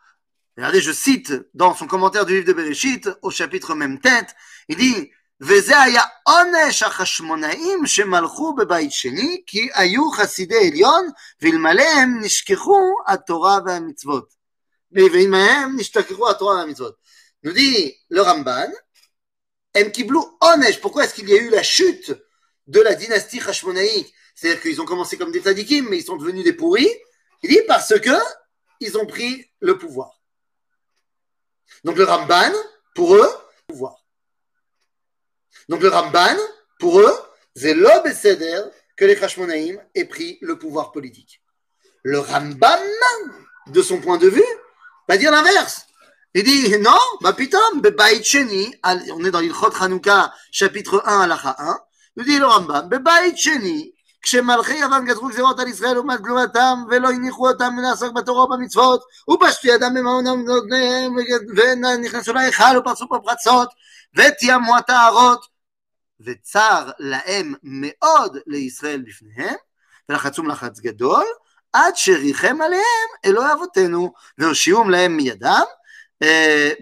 Regardez, 0.58 0.80
je 0.80 0.92
cite 0.92 1.34
dans 1.54 1.75
son 1.75 1.88
commentaire 1.88 2.25
du 2.25 2.36
livre 2.36 2.48
de 2.48 2.54
Bereshit, 2.54 3.10
au 3.22 3.30
chapitre 3.30 3.75
même 3.75 4.00
tête, 4.00 4.34
il 4.70 4.78
dit 4.78 5.12
וזה 5.42 5.82
היה 5.82 6.02
עונש 6.24 6.84
החשמונאים 6.84 7.86
שמלכו 7.86 8.56
בבית 8.56 8.92
שני, 8.92 9.42
כי 9.48 9.70
היו 9.74 10.12
חסידי 10.12 10.68
עליון, 10.68 11.10
ואלמלא 11.42 11.84
הם 11.84 12.20
נשכחו 12.22 12.94
התורה 13.08 13.58
והמצוות. 13.66 14.39
nous 14.93 15.09
dit 17.53 17.97
le 18.09 18.21
Ramban, 18.21 18.73
Pourquoi 20.83 21.05
est-ce 21.05 21.15
qu'il 21.15 21.29
y 21.29 21.35
a 21.35 21.37
eu 21.37 21.51
la 21.51 21.63
chute 21.63 22.13
de 22.67 22.81
la 22.81 22.95
dynastie 22.95 23.41
Hashmonaïque? 23.41 24.13
C'est-à-dire 24.35 24.63
qu'ils 24.63 24.81
ont 24.81 24.85
commencé 24.85 25.17
comme 25.17 25.33
des 25.33 25.41
tzadikim, 25.41 25.89
mais 25.89 25.99
ils 25.99 26.05
sont 26.05 26.17
devenus 26.17 26.45
des 26.45 26.53
pourris. 26.53 26.91
Il 27.43 27.51
dit 27.51 27.61
parce 27.69 27.99
que 28.01 28.11
ils 28.81 28.97
ont 28.97 29.07
pris 29.07 29.47
le 29.61 29.79
pouvoir. 29.79 30.21
Donc 31.85 31.97
le 31.97 32.05
Ramban, 32.05 32.53
pour 32.95 33.15
eux, 33.15 33.31
pouvoir. 33.69 34.05
Donc 35.69 35.83
le 35.83 35.89
Ramban, 35.89 36.37
pour 36.79 37.01
eux, 37.01 37.15
c'est 37.55 37.75
l'Ob 37.75 38.09
que 38.97 39.05
les 39.05 39.23
Hashmonaïm 39.23 39.81
aient 39.95 40.05
pris 40.05 40.39
le 40.41 40.59
pouvoir 40.59 40.93
politique. 40.93 41.43
Le 42.03 42.19
Ramban, 42.19 42.81
de 43.69 43.83
son 43.83 44.01
point 44.01 44.19
de 44.19 44.29
vue, 44.29 44.43
va 45.10 45.18
dire 45.18 45.32
l'inverse. 45.32 45.86
Il 46.34 46.44
dit 46.44 46.78
non, 46.80 47.00
bah 47.22 47.34
pitom, 47.34 47.82
bebaït 47.82 48.24
sheni, 48.24 48.75
on 48.84 49.24
est 49.24 49.32
dans 49.32 49.40
l'Ilchot 49.40 49.72
Hanouka, 49.80 50.34
chapitre 50.52 51.02
1, 51.06 51.22
halacha 51.22 51.56
1, 51.58 51.78
nous 52.18 52.24
dit 52.24 52.38
le 52.38 52.46
Rambam, 52.46 52.90
bebaït 52.90 53.38
sheni, 53.38 53.96
כשמלכי 54.25 54.74
יוון 54.74 55.06
גזרו 55.06 55.28
גזירות 55.28 55.60
על 55.60 55.68
ישראל 55.68 55.94
לעומת 55.94 56.22
גלומתם 56.22 56.84
ולא 56.90 57.10
הניחו 57.10 57.48
אותם 57.50 57.75
לעסוק 57.84 58.14
בתורה 58.14 58.44
ובמצוות 58.44 59.02
ופשטו 59.30 59.68
ידם 59.68 59.94
במעונם 59.94 60.42
ובנותניהם 60.42 61.16
ונכנסו 61.58 62.34
להיכל 62.34 62.78
ופרצו 62.78 63.08
פה 63.10 63.18
פרצות 63.24 63.70
ותיאמו 64.16 64.78
הטהרות 64.78 65.46
וצר 66.20 66.90
להם 67.00 67.54
מאוד 67.64 68.38
לישראל 68.48 69.02
בפניהם 69.08 69.56
ולחצום 70.10 70.50
לחץ 70.50 70.80
גדול 70.80 71.25
עד 71.74 71.96
שריחם 71.96 72.62
עליהם 72.62 73.10
אלוהי 73.25 73.54
אבותינו 73.54 74.14
והושיעום 74.38 74.90
להם 74.90 75.18
מידם 75.18 75.64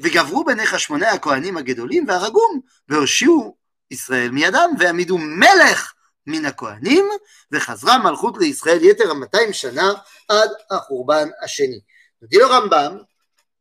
וגברו 0.04 0.44
בני 0.44 0.66
חשמוני 0.66 1.08
הכהנים 1.08 1.58
הגדולים 1.58 2.06
והרגום 2.08 2.60
והושיעו 2.90 3.56
ישראל 3.92 4.30
מידם 4.30 4.70
והעמידו 4.80 5.18
מלך 5.18 5.94
מן 6.28 6.46
הכהנים 6.46 7.10
וחזרה 7.52 7.98
מלכות 7.98 8.38
לישראל 8.38 8.84
יתר 8.84 9.12
ה-200 9.12 9.54
שנה 9.54 9.94
עד 10.30 10.50
החורבן 10.72 11.30
השני. 11.44 11.80
dit 12.24 12.38
le 12.38 12.46
Rambam 12.46 13.06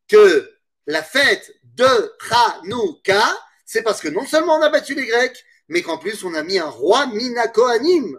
que 0.08 0.50
la 0.86 1.02
fête 1.02 1.52
de 1.64 2.12
Hanouka, 2.30 3.24
c'est 3.64 3.82
parce 3.82 4.00
que 4.00 4.08
non 4.08 4.26
seulement 4.26 4.56
on 4.56 4.62
a 4.62 4.68
battu 4.68 4.94
les 4.94 5.06
Grecs, 5.06 5.44
mais 5.68 5.82
qu'en 5.82 5.98
plus 5.98 6.24
on 6.24 6.34
a 6.34 6.42
mis 6.42 6.58
un 6.58 6.68
roi 6.68 7.06
Mina 7.06 7.48
Kohanim. 7.48 8.18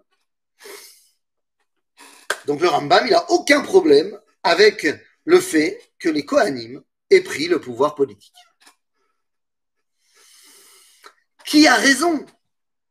Donc 2.49 2.63
le 2.63 2.69
Rambam, 2.69 3.07
il 3.07 3.11
n'a 3.11 3.31
aucun 3.31 3.61
problème 3.61 4.19
avec 4.43 4.87
le 5.27 5.39
fait 5.39 5.79
que 5.99 6.09
les 6.09 6.25
Kohanim 6.25 6.83
aient 7.11 7.21
pris 7.21 7.47
le 7.47 7.61
pouvoir 7.61 7.95
politique. 7.95 8.33
Qui 11.45 11.67
a 11.67 11.75
raison? 11.75 12.25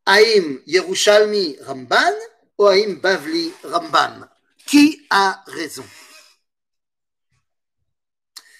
Aïm 0.05 0.61
Yerushalmi 0.67 1.57
Ramban 1.61 2.13
ou 2.59 2.67
Aïm 2.67 2.99
Bavli 2.99 3.51
Ramban? 3.63 4.27
Qui 4.67 5.07
a 5.09 5.43
raison? 5.47 5.85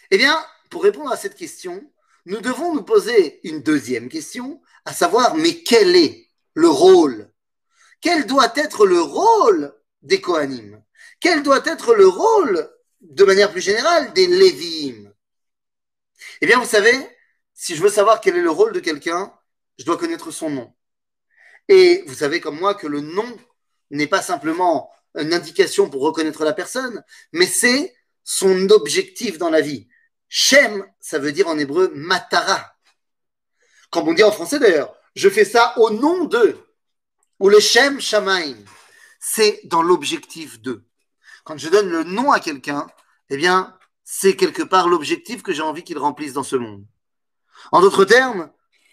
Eh 0.10 0.18
bien, 0.18 0.44
pour 0.72 0.82
répondre 0.82 1.12
à 1.12 1.18
cette 1.18 1.36
question, 1.36 1.80
nous 2.26 2.42
devons 2.42 2.74
nous 2.74 2.84
poser 2.84 3.40
une 3.48 3.62
deuxième 3.62 4.10
question, 4.10 4.64
à 4.84 4.94
savoir, 4.94 5.36
mais 5.36 5.62
quel 5.62 5.96
est 5.96 6.28
le 6.56 6.70
rôle? 6.70 7.32
Quel 8.02 8.26
doit 8.26 8.52
être 8.56 8.88
le 8.88 9.00
rôle 9.00 9.76
des 10.02 10.20
Kohanim? 10.20 10.82
Quel 11.20 11.44
doit 11.44 11.66
être 11.66 11.96
le 11.96 12.08
rôle, 12.08 12.70
de 13.02 13.24
manière 13.24 13.52
plus 13.52 13.62
générale, 13.62 14.14
des 14.14 14.28
Lévi'im 14.28 15.12
Eh 16.42 16.46
bien, 16.46 16.60
vous 16.60 16.66
savez, 16.66 16.96
si 17.54 17.76
je 17.76 17.82
veux 17.82 17.90
savoir 17.90 18.22
quel 18.22 18.38
est 18.38 18.42
le 18.42 18.52
rôle 18.52 18.74
de 18.74 18.80
quelqu'un, 18.80 19.34
je 19.80 19.86
dois 19.86 19.98
connaître 19.98 20.32
son 20.32 20.50
nom. 20.50 20.74
Et 21.68 22.04
vous 22.08 22.14
savez 22.14 22.40
comme 22.40 22.60
moi 22.60 22.76
que 22.76 22.88
le 22.88 23.02
nom 23.02 23.38
n'est 23.92 24.08
pas 24.08 24.22
simplement 24.22 24.92
une 25.16 25.34
indication 25.34 25.90
pour 25.90 26.02
reconnaître 26.02 26.44
la 26.44 26.54
personne, 26.54 27.04
mais 27.32 27.48
c'est 27.48 27.96
son 28.24 28.70
objectif 28.70 29.38
dans 29.38 29.50
la 29.50 29.62
vie. 29.62 29.88
Shem, 30.30 30.86
ça 31.00 31.20
veut 31.20 31.32
dire 31.32 31.48
en 31.48 31.58
hébreu 31.58 31.92
matara. 31.96 32.76
Comme 33.90 34.10
on 34.10 34.14
dit 34.14 34.24
en 34.24 34.32
français 34.32 34.60
d'ailleurs, 34.60 34.94
je 35.16 35.30
fais 35.30 35.46
ça 35.46 35.74
au 35.78 35.90
nom 35.90 36.26
d'eux. 36.26 36.60
Ou 37.40 37.50
le 37.50 37.60
Shem 37.60 38.00
Shamaim. 38.00 38.58
C'est 39.20 39.62
dans 39.66 39.82
l'objectif 39.82 40.60
d'eux. 40.60 40.87
Quand 41.48 41.58
je 41.58 41.70
donne 41.70 41.90
le 41.90 42.04
nom 42.04 42.34
à 42.34 42.42
quelqu'un, 42.42 42.86
eh 43.30 43.38
bien, 43.38 43.74
c'est 44.04 44.36
quelque 44.36 44.64
part 44.64 44.90
l'objectif 44.90 45.44
que 45.44 45.54
j'ai 45.54 45.62
envie 45.62 45.86
qu'il 45.86 45.98
remplisse 45.98 46.34
dans 46.34 46.44
ce 46.44 46.58
monde. 46.58 46.86
En 47.72 47.80
d'autres 47.80 48.04
termes, 48.04 48.52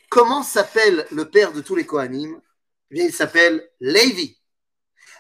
comment 0.09 0.45
s'appelle 0.45 1.05
le 1.11 1.29
père 1.29 1.53
de 1.53 1.61
tous 1.61 1.75
les 1.75 1.85
Kohanim? 1.85 2.41
Eh 2.93 2.95
bien, 2.95 3.07
il 3.07 3.13
s'appelle 3.13 3.69
Lévi. 3.81 4.39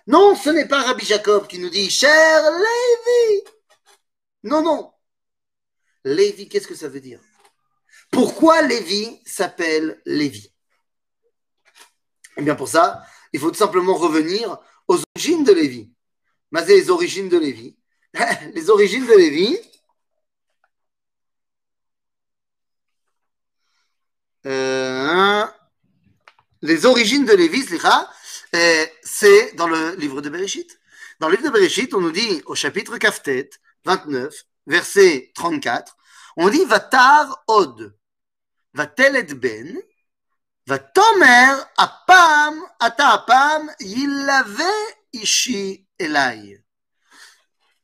Non, 0.06 0.36
ce 0.36 0.48
n'est 0.50 0.68
pas 0.68 0.84
Rabbi 0.84 1.04
Jacob 1.04 1.48
qui 1.48 1.58
nous 1.58 1.70
dit 1.70 1.90
Cher 1.90 2.40
Lévi. 2.52 3.42
Non, 4.44 4.62
non. 4.62 4.92
Lévi, 6.04 6.48
qu'est-ce 6.48 6.68
que 6.68 6.76
ça 6.76 6.88
veut 6.88 7.00
dire? 7.00 7.18
Pourquoi 8.12 8.62
Lévi 8.62 9.20
s'appelle 9.26 10.00
Lévi 10.06 10.54
Eh 12.36 12.42
bien, 12.42 12.54
pour 12.54 12.68
ça, 12.68 13.02
il 13.32 13.40
faut 13.40 13.50
tout 13.50 13.58
simplement 13.58 13.94
revenir 13.94 14.56
aux 14.86 15.00
origines 15.16 15.42
de 15.42 15.52
Lévi. 15.52 15.93
Mais 16.54 16.64
les 16.68 16.88
origines 16.88 17.28
de 17.28 17.36
Lévi. 17.36 17.76
les 18.54 18.70
origines 18.70 19.04
de 19.04 19.12
Lévi. 19.12 19.58
Les 26.62 26.86
origines 26.86 27.24
de 27.24 27.32
Lévi, 27.32 27.66
c'est 29.02 29.56
dans 29.56 29.66
le 29.66 29.96
livre 29.96 30.20
de 30.20 30.28
Bereshit. 30.28 30.78
Dans 31.18 31.28
le 31.28 31.34
livre 31.34 31.48
de 31.48 31.52
Bereshit, 31.52 31.92
on 31.92 32.00
nous 32.00 32.12
dit 32.12 32.40
au 32.46 32.54
chapitre 32.54 32.98
Kaftet 32.98 33.50
29, 33.84 34.32
verset 34.68 35.32
34, 35.34 35.96
on 36.36 36.48
dit 36.50 36.64
Vatar 36.66 37.42
od, 37.48 37.98
Vatelet 38.74 39.34
ben, 39.34 39.82
Vatomer 40.68 41.56
apam, 41.76 42.62
ata 42.78 43.08
apam, 43.08 43.72
yilave 43.80 44.70
ishi 45.12 45.83
elai. 45.98 46.62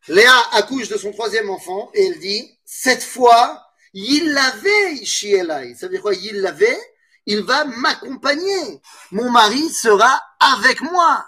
Léa 0.08 0.34
accouche 0.52 0.88
de 0.88 0.96
son 0.96 1.12
troisième 1.12 1.50
enfant 1.50 1.90
et 1.94 2.06
elle 2.06 2.18
dit, 2.18 2.58
cette 2.64 3.02
fois, 3.02 3.66
il 3.92 4.32
l'avait 4.32 4.94
ishi 4.94 5.32
elai. 5.32 5.74
Ça 5.74 5.86
veut 5.86 5.92
dire 5.92 6.02
quoi? 6.02 6.14
Il 6.14 6.40
l'avait, 6.40 6.78
il 7.26 7.42
va 7.42 7.64
m'accompagner. 7.64 8.80
Mon 9.12 9.30
mari 9.30 9.68
sera 9.68 10.22
avec 10.38 10.80
moi. 10.80 11.26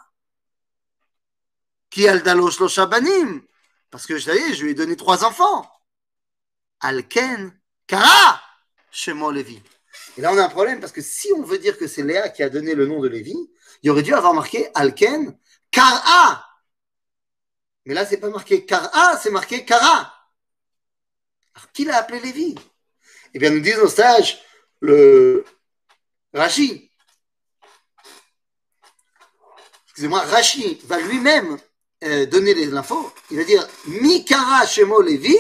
Qui 1.91 2.07
lo 2.07 2.69
shabanim? 2.69 3.43
Parce 3.91 4.07
que, 4.07 4.17
je 4.17 4.31
je 4.55 4.63
lui 4.63 4.71
ai 4.71 4.75
donné 4.75 4.97
trois 4.97 5.25
enfants. 5.25 5.71
Alken, 6.81 7.53
Kara, 7.87 8.41
Shemo 8.91 9.31
Lévi. 9.31 9.63
Et 10.17 10.23
là, 10.23 10.33
on 10.33 10.39
a 10.39 10.45
un 10.45 10.49
problème 10.49 10.81
parce 10.81 10.93
que 10.93 11.03
si 11.03 11.29
on 11.37 11.43
veut 11.43 11.59
dire 11.59 11.77
que 11.79 11.87
c'est 11.87 12.03
Léa 12.03 12.31
qui 12.31 12.43
a 12.43 12.49
donné 12.49 12.75
le 12.75 12.87
nom 12.87 13.01
de 13.01 13.09
Lévi, 13.09 13.37
il 13.83 13.91
aurait 13.91 14.03
dû 14.03 14.15
avoir 14.15 14.35
marqué 14.35 14.69
Alken, 14.75 15.37
Kara. 15.71 16.47
Mais 17.85 17.95
là, 17.95 18.07
c'est 18.07 18.19
pas 18.19 18.31
marqué 18.31 18.65
Kara, 18.65 19.19
c'est 19.19 19.31
marqué 19.31 19.65
Kara. 19.65 20.15
Alors, 21.55 21.73
qui 21.73 21.85
l'a 21.85 21.99
appelé 21.99 22.21
Lévi? 22.21 22.55
Eh 23.35 23.39
bien, 23.39 23.51
nous 23.51 23.61
disent 23.61 23.79
nos 23.79 23.89
sages, 23.89 24.41
le 24.81 25.45
Rashi. 26.33 26.91
Excusez-moi, 29.87 30.21
Rashi 30.21 30.81
va 30.85 30.99
lui-même 31.01 31.59
euh, 32.05 32.27
donner 32.27 32.55
les 32.55 32.73
infos. 32.75 33.13
Il 33.31 33.39
va 33.39 33.45
dire 33.45 33.67
Mikara 33.87 34.67
Shemo 34.67 35.03
Lévi, 35.03 35.37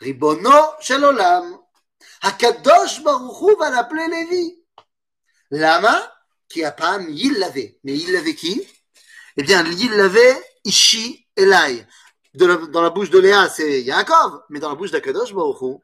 Ribono 0.00 0.74
Shalolam. 0.80 1.58
Hakadosh 2.22 3.02
Baruchu 3.02 3.56
va 3.58 3.70
l'appeler 3.70 4.06
Lévi. 4.08 4.64
Lama, 5.50 6.14
qui 6.48 6.64
a 6.64 6.72
pas 6.72 6.98
il 7.08 7.34
l'avait. 7.34 7.78
Mais 7.84 7.96
il 7.96 8.12
l'avait 8.12 8.34
qui? 8.34 8.66
Eh 9.36 9.42
bien, 9.42 9.64
il 9.64 9.92
l'avait 9.92 10.36
Ishi 10.64 11.27
Elai. 11.38 11.86
dans 12.34 12.82
la 12.82 12.90
bouche 12.90 13.10
de 13.10 13.18
Léa, 13.18 13.48
c'est 13.48 13.82
Yaakov, 13.82 14.42
mais 14.50 14.60
dans 14.60 14.68
la 14.68 14.74
bouche 14.74 14.90
d'Akadosh 14.90 15.32
Baruchu, 15.32 15.78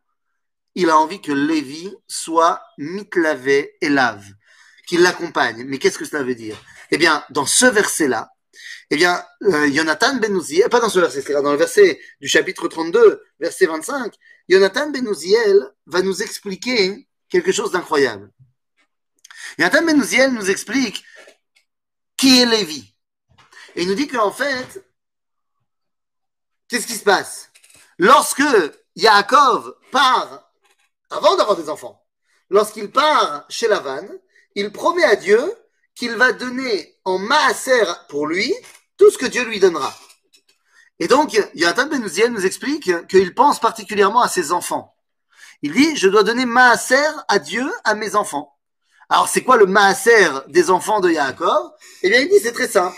il 0.74 0.90
a 0.90 0.98
envie 0.98 1.20
que 1.20 1.32
Lévi 1.32 1.94
soit 2.06 2.62
mitlavé 2.78 3.76
Elav, 3.80 4.24
qu'il 4.86 5.02
l'accompagne. 5.02 5.64
Mais 5.64 5.78
qu'est-ce 5.78 5.98
que 5.98 6.04
cela 6.04 6.22
veut 6.22 6.34
dire? 6.34 6.56
Eh 6.90 6.98
bien, 6.98 7.24
dans 7.30 7.46
ce 7.46 7.66
verset-là, 7.66 8.30
eh 8.90 8.96
bien, 8.96 9.24
euh, 9.42 9.70
Jonathan 9.72 10.16
Ben 10.16 10.38
pas 10.70 10.80
dans 10.80 10.88
ce 10.88 10.98
verset, 10.98 11.22
c'est 11.22 11.32
dans 11.32 11.52
le 11.52 11.58
verset 11.58 12.00
du 12.20 12.28
chapitre 12.28 12.68
32, 12.68 13.22
verset 13.40 13.66
25, 13.66 14.14
Jonathan 14.48 14.90
Ben 14.90 15.08
va 15.86 16.02
nous 16.02 16.22
expliquer 16.22 17.08
quelque 17.28 17.52
chose 17.52 17.72
d'incroyable. 17.72 18.30
Jonathan 19.58 19.84
Ben 19.84 19.96
nous 20.32 20.50
explique 20.50 21.04
qui 22.16 22.40
est 22.40 22.46
Lévi. 22.46 22.94
Et 23.76 23.82
il 23.82 23.88
nous 23.88 23.94
dit 23.94 24.06
qu'en 24.06 24.30
fait, 24.30 24.84
qu'est-ce 26.68 26.86
qui 26.86 26.94
se 26.94 27.04
passe? 27.04 27.50
Lorsque 27.98 28.42
Yaakov 28.96 29.74
part, 29.92 30.50
avant 31.10 31.36
d'avoir 31.36 31.56
des 31.56 31.68
enfants, 31.68 32.02
lorsqu'il 32.50 32.90
part 32.90 33.44
chez 33.48 33.68
Lavan, 33.68 34.06
il 34.54 34.72
promet 34.72 35.04
à 35.04 35.16
Dieu 35.16 35.40
qu'il 35.94 36.16
va 36.16 36.32
donner 36.32 36.96
en 37.04 37.18
maaser 37.18 37.84
pour 38.08 38.26
lui 38.26 38.52
tout 38.96 39.10
ce 39.10 39.18
que 39.18 39.26
Dieu 39.26 39.44
lui 39.44 39.60
donnera. 39.60 39.94
Et 40.98 41.08
donc, 41.08 41.40
Yonatan 41.54 41.86
Benouziel 41.86 42.32
nous 42.32 42.46
explique 42.46 42.90
qu'il 43.08 43.34
pense 43.34 43.60
particulièrement 43.60 44.22
à 44.22 44.28
ses 44.28 44.52
enfants. 44.52 44.94
Il 45.62 45.72
dit, 45.72 45.96
je 45.96 46.08
dois 46.08 46.22
donner 46.22 46.46
maaser 46.46 47.06
à 47.28 47.38
Dieu, 47.38 47.68
à 47.84 47.94
mes 47.94 48.14
enfants. 48.14 48.56
Alors, 49.08 49.28
c'est 49.28 49.42
quoi 49.42 49.56
le 49.56 49.66
maaser 49.66 50.28
des 50.48 50.70
enfants 50.70 51.00
de 51.00 51.10
Yaakov? 51.10 51.72
Eh 52.02 52.10
bien, 52.10 52.20
il 52.20 52.28
dit, 52.28 52.38
c'est 52.42 52.52
très 52.52 52.68
simple. 52.68 52.96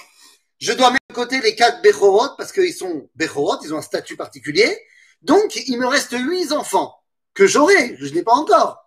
Je 0.59 0.73
dois 0.73 0.91
mettre 0.91 1.05
de 1.11 1.15
côté 1.15 1.41
les 1.41 1.55
quatre 1.55 1.83
Bechorot, 1.83 2.37
parce 2.37 2.53
qu'ils 2.53 2.75
sont 2.75 3.09
Bechorot, 3.15 3.59
ils 3.63 3.75
ont 3.75 3.79
un 3.79 3.83
statut 3.83 4.17
particulier. 4.17 4.79
Donc, 5.23 5.57
il 5.57 5.79
me 5.79 5.87
reste 5.87 6.13
huit 6.13 6.53
enfants 6.53 6.95
que 7.35 7.47
j'aurai, 7.47 7.97
je 7.99 8.13
n'ai 8.15 8.23
pas 8.23 8.33
encore. 8.33 8.83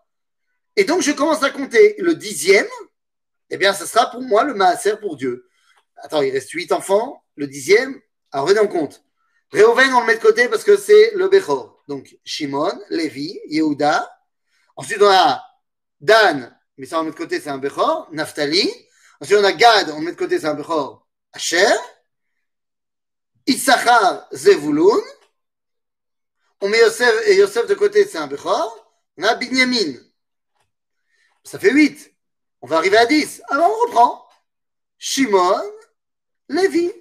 Et 0.76 0.84
donc, 0.84 1.02
je 1.02 1.12
commence 1.12 1.44
à 1.44 1.50
compter 1.50 1.96
le 2.00 2.16
dixième, 2.16 2.68
eh 3.50 3.58
bien, 3.58 3.74
ce 3.74 3.86
sera 3.86 4.10
pour 4.10 4.22
moi 4.22 4.44
le 4.44 4.54
maaser 4.54 4.98
pour 4.98 5.18
Dieu. 5.18 5.48
Attends, 5.98 6.22
il 6.22 6.32
reste 6.32 6.52
huit 6.52 6.72
enfants. 6.72 7.24
Le 7.36 7.48
dixième, 7.48 8.00
alors 8.32 8.48
venez 8.48 8.60
en 8.60 8.68
compte. 8.68 9.04
Réhouven, 9.52 9.94
on 9.94 10.02
le 10.02 10.06
met 10.06 10.16
de 10.16 10.22
côté 10.22 10.48
parce 10.48 10.64
que 10.64 10.78
c'est 10.78 11.12
le 11.16 11.28
Bechor. 11.28 11.84
Donc, 11.88 12.16
Shimon, 12.24 12.80
Lévi, 12.90 13.40
Yehuda. 13.48 14.10
Ensuite, 14.76 15.02
on 15.02 15.10
a 15.10 15.44
Dan, 16.00 16.56
mais 16.78 16.86
ça 16.86 17.00
on 17.00 17.04
met 17.04 17.12
de 17.12 17.16
côté, 17.16 17.40
c'est 17.40 17.50
un 17.50 17.58
Bechor. 17.58 18.08
Naphtali. 18.12 18.72
Ensuite, 19.20 19.38
on 19.40 19.44
a 19.44 19.52
Gad, 19.52 19.90
on 19.90 20.00
met 20.00 20.12
de 20.12 20.18
côté, 20.18 20.40
c'est 20.40 20.48
un 20.48 20.54
Bechor. 20.54 21.08
Asher. 21.34 21.76
Issachar, 23.48 24.28
Zevulun. 24.32 25.02
On 26.62 26.70
met 26.70 26.80
Yosef, 26.80 27.28
et 27.28 27.36
Yosef 27.36 27.68
de 27.68 27.76
côté, 27.76 28.06
c'est 28.06 28.18
un 28.18 28.28
Bechor. 28.28 28.94
On 29.18 29.24
a 29.24 29.36
Binyamin. 29.36 30.00
Ça 31.44 31.58
fait 31.58 31.72
huit. 31.72 32.14
On 32.62 32.68
va 32.68 32.78
arriver 32.78 32.98
à 32.98 33.06
dix. 33.06 33.42
Alors, 33.50 33.72
on 33.72 33.88
reprend. 33.88 34.26
Shimon, 34.98 35.62
Lévi. 36.50 36.92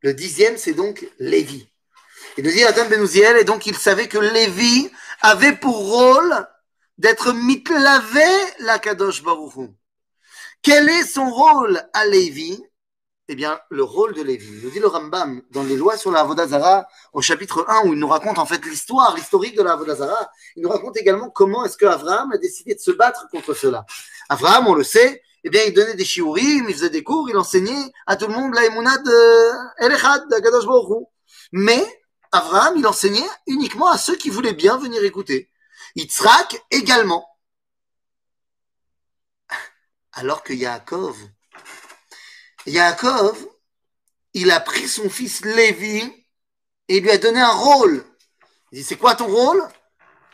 Le 0.00 0.12
dixième, 0.12 0.58
c'est 0.58 0.74
donc 0.74 1.06
Lévi. 1.18 1.68
Il 2.36 2.44
nous 2.44 2.50
dit 2.50 2.62
Nathan 2.62 2.88
Benouziel, 2.88 3.38
et 3.38 3.44
donc 3.44 3.66
il 3.66 3.76
savait 3.76 4.08
que 4.08 4.18
Lévi 4.18 4.90
avait 5.20 5.56
pour 5.56 5.76
rôle 5.76 6.46
d'être 6.98 7.32
mitlavé 7.32 8.26
la 8.60 8.78
Kadosh 8.78 9.22
Baruchou. 9.22 9.74
Quel 10.62 10.88
est 10.88 11.06
son 11.06 11.30
rôle 11.30 11.82
à 11.92 12.04
Lévi? 12.06 12.62
Eh 13.28 13.34
bien, 13.34 13.58
le 13.70 13.82
rôle 13.82 14.14
de 14.14 14.22
Lévi. 14.22 14.62
Nous 14.62 14.70
dit 14.70 14.78
le 14.78 14.86
Rambam 14.86 15.42
dans 15.50 15.64
les 15.64 15.74
lois 15.74 15.96
sur 15.96 16.12
la 16.12 16.20
Avodazara, 16.20 16.86
au 17.12 17.20
chapitre 17.20 17.64
1, 17.68 17.88
où 17.88 17.92
il 17.92 17.98
nous 17.98 18.06
raconte 18.06 18.38
en 18.38 18.46
fait 18.46 18.64
l'histoire, 18.64 19.16
l'historique 19.16 19.56
de 19.56 19.64
la 19.64 19.72
Avodazara. 19.72 20.30
Il 20.54 20.62
nous 20.62 20.68
raconte 20.68 20.96
également 20.96 21.28
comment 21.30 21.64
est-ce 21.64 21.76
que 21.76 21.86
Abraham 21.86 22.30
a 22.30 22.38
décidé 22.38 22.76
de 22.76 22.80
se 22.80 22.92
battre 22.92 23.26
contre 23.32 23.52
cela. 23.52 23.84
Abraham, 24.28 24.68
on 24.68 24.74
le 24.74 24.84
sait, 24.84 25.22
eh 25.42 25.50
bien, 25.50 25.62
il 25.66 25.74
donnait 25.74 25.94
des 25.94 26.04
shiurim, 26.04 26.66
il 26.68 26.74
faisait 26.74 26.90
des 26.90 27.02
cours, 27.02 27.28
il 27.28 27.36
enseignait 27.36 27.92
à 28.06 28.14
tout 28.14 28.28
le 28.28 28.32
monde 28.32 28.54
la 28.54 28.62
de 28.62 29.84
Elechad, 29.84 30.28
Kadosh 30.28 30.66
Mais, 31.50 31.84
Abraham, 32.30 32.74
il 32.76 32.86
enseignait 32.86 33.28
uniquement 33.48 33.88
à 33.90 33.98
ceux 33.98 34.14
qui 34.14 34.30
voulaient 34.30 34.52
bien 34.52 34.76
venir 34.76 35.02
écouter. 35.02 35.50
Yitzhak 35.96 36.64
également. 36.70 37.26
Alors 40.12 40.44
que 40.44 40.52
Yaakov, 40.52 41.16
Yaakov, 42.66 43.46
il 44.34 44.50
a 44.50 44.60
pris 44.60 44.88
son 44.88 45.08
fils 45.08 45.44
Lévi 45.44 46.02
et 46.88 47.00
lui 47.00 47.10
a 47.10 47.18
donné 47.18 47.40
un 47.40 47.52
rôle. 47.52 48.04
Il 48.72 48.78
dit, 48.78 48.84
c'est 48.84 48.96
quoi 48.96 49.14
ton 49.14 49.26
rôle? 49.26 49.66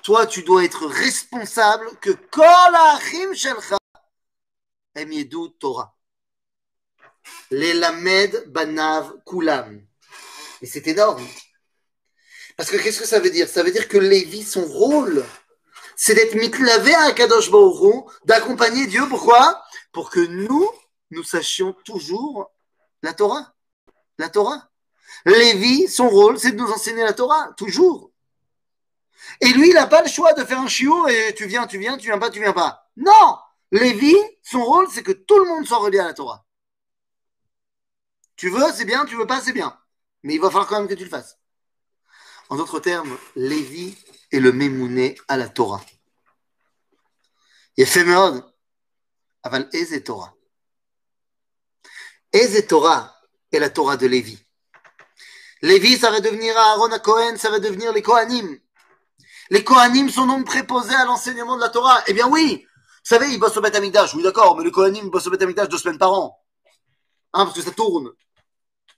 Toi, 0.02 0.26
tu 0.26 0.42
dois 0.42 0.64
être 0.64 0.86
responsable 0.86 1.88
que 2.00 2.10
Kol 2.10 3.34
Shelcha 3.34 3.76
Torah. 5.60 5.94
Les 7.50 7.74
Lamed 7.74 8.44
Banav 8.48 9.14
Kulam. 9.24 9.86
Et 10.60 10.66
c'est 10.66 10.86
énorme. 10.88 11.26
Parce 12.56 12.70
que 12.70 12.76
qu'est-ce 12.76 13.00
que 13.00 13.06
ça 13.06 13.20
veut 13.20 13.30
dire? 13.30 13.48
Ça 13.48 13.62
veut 13.62 13.70
dire 13.70 13.88
que 13.88 13.98
Lévi, 13.98 14.42
son 14.42 14.64
rôle, 14.64 15.24
c'est 15.96 16.14
d'être 16.14 16.34
mitlavé 16.34 16.94
à 16.94 17.12
Kadosh 17.12 17.50
Baruch 17.50 18.06
d'accompagner 18.24 18.86
Dieu. 18.86 19.08
Pourquoi? 19.08 19.62
Pour 19.92 20.10
que 20.10 20.20
nous, 20.20 20.68
nous 21.12 21.22
sachions 21.22 21.74
toujours 21.84 22.50
la 23.02 23.12
Torah. 23.12 23.54
La 24.18 24.28
Torah. 24.28 24.68
Lévi, 25.26 25.88
son 25.88 26.08
rôle, 26.08 26.38
c'est 26.38 26.52
de 26.52 26.56
nous 26.56 26.70
enseigner 26.70 27.02
la 27.02 27.12
Torah, 27.12 27.52
toujours. 27.56 28.10
Et 29.40 29.48
lui, 29.48 29.68
il 29.68 29.74
n'a 29.74 29.86
pas 29.86 30.02
le 30.02 30.08
choix 30.08 30.32
de 30.32 30.44
faire 30.44 30.58
un 30.58 30.66
chiot 30.66 31.06
et 31.08 31.34
tu 31.34 31.46
viens, 31.46 31.66
tu 31.66 31.78
viens, 31.78 31.96
tu 31.96 32.06
viens 32.06 32.18
pas, 32.18 32.30
tu 32.30 32.40
viens 32.40 32.52
pas. 32.52 32.88
Non 32.96 33.38
Lévi, 33.70 34.14
son 34.42 34.64
rôle, 34.64 34.88
c'est 34.90 35.02
que 35.02 35.12
tout 35.12 35.38
le 35.38 35.44
monde 35.44 35.66
soit 35.66 35.78
relié 35.78 35.98
à 35.98 36.04
la 36.04 36.14
Torah. 36.14 36.44
Tu 38.36 38.50
veux, 38.50 38.72
c'est 38.72 38.84
bien, 38.84 39.04
tu 39.06 39.16
veux 39.16 39.26
pas, 39.26 39.40
c'est 39.40 39.52
bien. 39.52 39.78
Mais 40.22 40.34
il 40.34 40.40
va 40.40 40.48
falloir 40.48 40.66
quand 40.66 40.78
même 40.78 40.88
que 40.88 40.94
tu 40.94 41.04
le 41.04 41.10
fasses. 41.10 41.38
En 42.48 42.56
d'autres 42.56 42.80
termes, 42.80 43.16
Lévi 43.36 43.96
est 44.30 44.40
le 44.40 44.52
mémouné 44.52 45.16
à 45.28 45.36
la 45.36 45.48
Torah. 45.48 45.82
Yefemeod, 47.76 48.44
aval 49.42 49.68
Eze 49.72 50.02
Torah. 50.04 50.34
Eze 52.32 52.66
Torah 52.66 53.14
est 53.52 53.58
la 53.58 53.70
Torah 53.70 53.96
de 53.96 54.06
Lévi. 54.06 54.38
Lévi, 55.60 55.98
ça 55.98 56.10
va 56.10 56.20
devenir 56.20 56.56
Aaron 56.56 56.90
à 56.90 56.98
Cohen, 56.98 57.36
ça 57.36 57.50
va 57.50 57.58
devenir 57.58 57.92
les 57.92 58.02
Kohanim. 58.02 58.58
Les 59.50 59.62
Kohanim 59.62 60.08
sont 60.08 60.26
donc 60.26 60.46
préposés 60.46 60.94
à 60.94 61.04
l'enseignement 61.04 61.56
de 61.56 61.60
la 61.60 61.68
Torah. 61.68 62.02
Eh 62.06 62.14
bien 62.14 62.28
oui, 62.28 62.66
vous 62.66 63.08
savez, 63.08 63.28
ils 63.32 63.38
bossent 63.38 63.56
au 63.56 63.60
Beth 63.60 63.78
oui 64.14 64.22
d'accord, 64.22 64.56
mais 64.56 64.64
les 64.64 64.70
Kohanim 64.70 65.10
bossent 65.10 65.26
au 65.26 65.30
Beth 65.30 65.42
deux 65.42 65.78
semaines 65.78 65.98
par 65.98 66.12
an. 66.12 66.42
Hein, 67.34 67.44
parce 67.44 67.56
que 67.56 67.62
ça 67.62 67.70
tourne. 67.70 68.10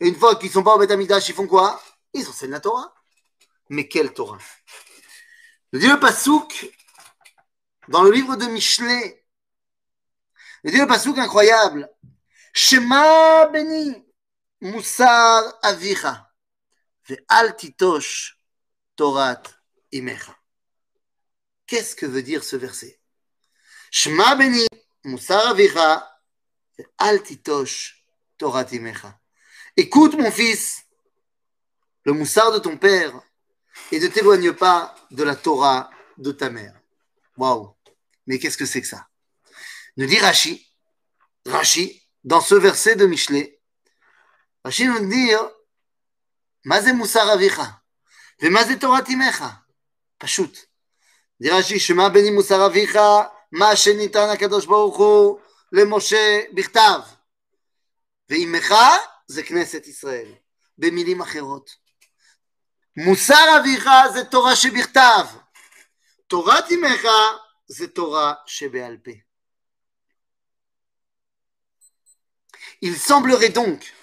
Et 0.00 0.08
une 0.08 0.16
fois 0.16 0.36
qu'ils 0.36 0.50
sont 0.50 0.62
pas 0.62 0.74
au 0.74 0.78
Beth 0.78 0.90
ils 0.90 1.34
font 1.34 1.46
quoi? 1.46 1.82
Ils 2.12 2.28
enseignent 2.28 2.52
la 2.52 2.60
Torah. 2.60 2.94
Mais 3.68 3.88
quelle 3.88 4.12
Torah? 4.12 4.38
Le 5.72 5.80
dit 5.80 5.88
le 5.88 5.98
Passouk, 5.98 6.70
dans 7.88 8.04
le 8.04 8.12
livre 8.12 8.36
de 8.36 8.46
Michelet, 8.46 9.26
le 10.62 10.70
dit 10.70 10.78
le 10.78 10.86
Passouk 10.86 11.18
incroyable. 11.18 11.90
Shema 12.56 13.46
béni, 13.46 14.06
Moussar 14.60 15.58
Avicha, 15.60 16.30
Ve'al 17.08 17.56
Titosh 17.56 18.38
Torat 18.94 19.42
Imecha. 19.90 20.38
Qu'est-ce 21.66 21.96
que 21.96 22.06
veut 22.06 22.22
dire 22.22 22.44
ce 22.44 22.54
verset? 22.54 23.00
Shema 23.90 24.36
Beni, 24.36 24.64
Moussar 25.02 25.48
Avicha, 25.48 26.08
Ve'al 26.78 27.24
Titosh 27.24 28.06
Torat 28.38 28.66
Imecha. 28.70 29.18
Écoute 29.76 30.14
mon 30.14 30.30
fils, 30.30 30.84
le 32.04 32.12
moussard 32.12 32.52
de 32.52 32.60
ton 32.60 32.76
père, 32.76 33.20
et 33.90 33.98
ne 33.98 34.06
t'éloigne 34.06 34.52
pas 34.52 34.94
de 35.10 35.24
la 35.24 35.34
Torah 35.34 35.90
de 36.18 36.30
ta 36.30 36.50
mère. 36.50 36.80
Waouh! 37.36 37.74
Mais 38.28 38.38
qu'est-ce 38.38 38.56
que 38.56 38.64
c'est 38.66 38.80
que 38.80 38.86
ça? 38.86 39.08
Nous 39.96 40.06
dit 40.06 40.20
Rashi, 40.20 40.72
Rashi, 41.46 42.03
dans 42.23 42.41
ce 42.41 42.55
verset 42.55 42.95
de 42.95 43.05
Michelet, 43.05 43.59
Rashi 44.63 44.87
nous 44.87 45.09
dit, 45.09 45.31
Mazé 46.65 46.93
Moussar 46.93 47.29
Avicha, 47.29 47.81
et 48.39 48.49
Mazé 48.49 48.77
Torah 48.77 49.01
Timecha. 49.01 49.63
Pashut. 50.19 50.51
Dit 51.39 51.49
Rashi, 51.49 51.79
Shema 51.79 52.09
Beni 52.09 52.31
Moussar 52.31 52.61
Avicha, 52.61 53.31
Ma 53.51 53.73
Shenitan 53.75 54.29
Akadosh 54.29 54.67
Baruch 54.67 54.97
Hu, 54.97 55.39
le 55.71 55.85
Moshe 55.85 56.53
Birtav. 56.53 57.03
ואימך 58.29 58.73
זה 59.27 59.43
כנסת 59.43 59.87
ישראל, 59.87 60.33
במילים 60.77 61.21
אחרות. 61.21 61.75
מוסר 62.97 63.57
אביך 63.59 63.89
זה 64.13 64.23
תורה 64.23 64.55
שבכתב, 64.55 65.25
תורת 66.27 66.71
אימך 66.71 67.07
זה 67.67 67.87
תורה 67.87 68.33
שבעל 68.45 68.97
פה. 69.03 69.11
Il 72.84 72.98
semblerait 72.98 73.48
donc 73.48 73.94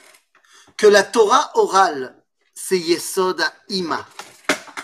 que 0.75 0.87
la 0.87 1.03
Torah 1.03 1.51
orale, 1.53 2.19
c'est 2.55 2.79
Yesod 2.79 3.39
Ima, 3.69 4.07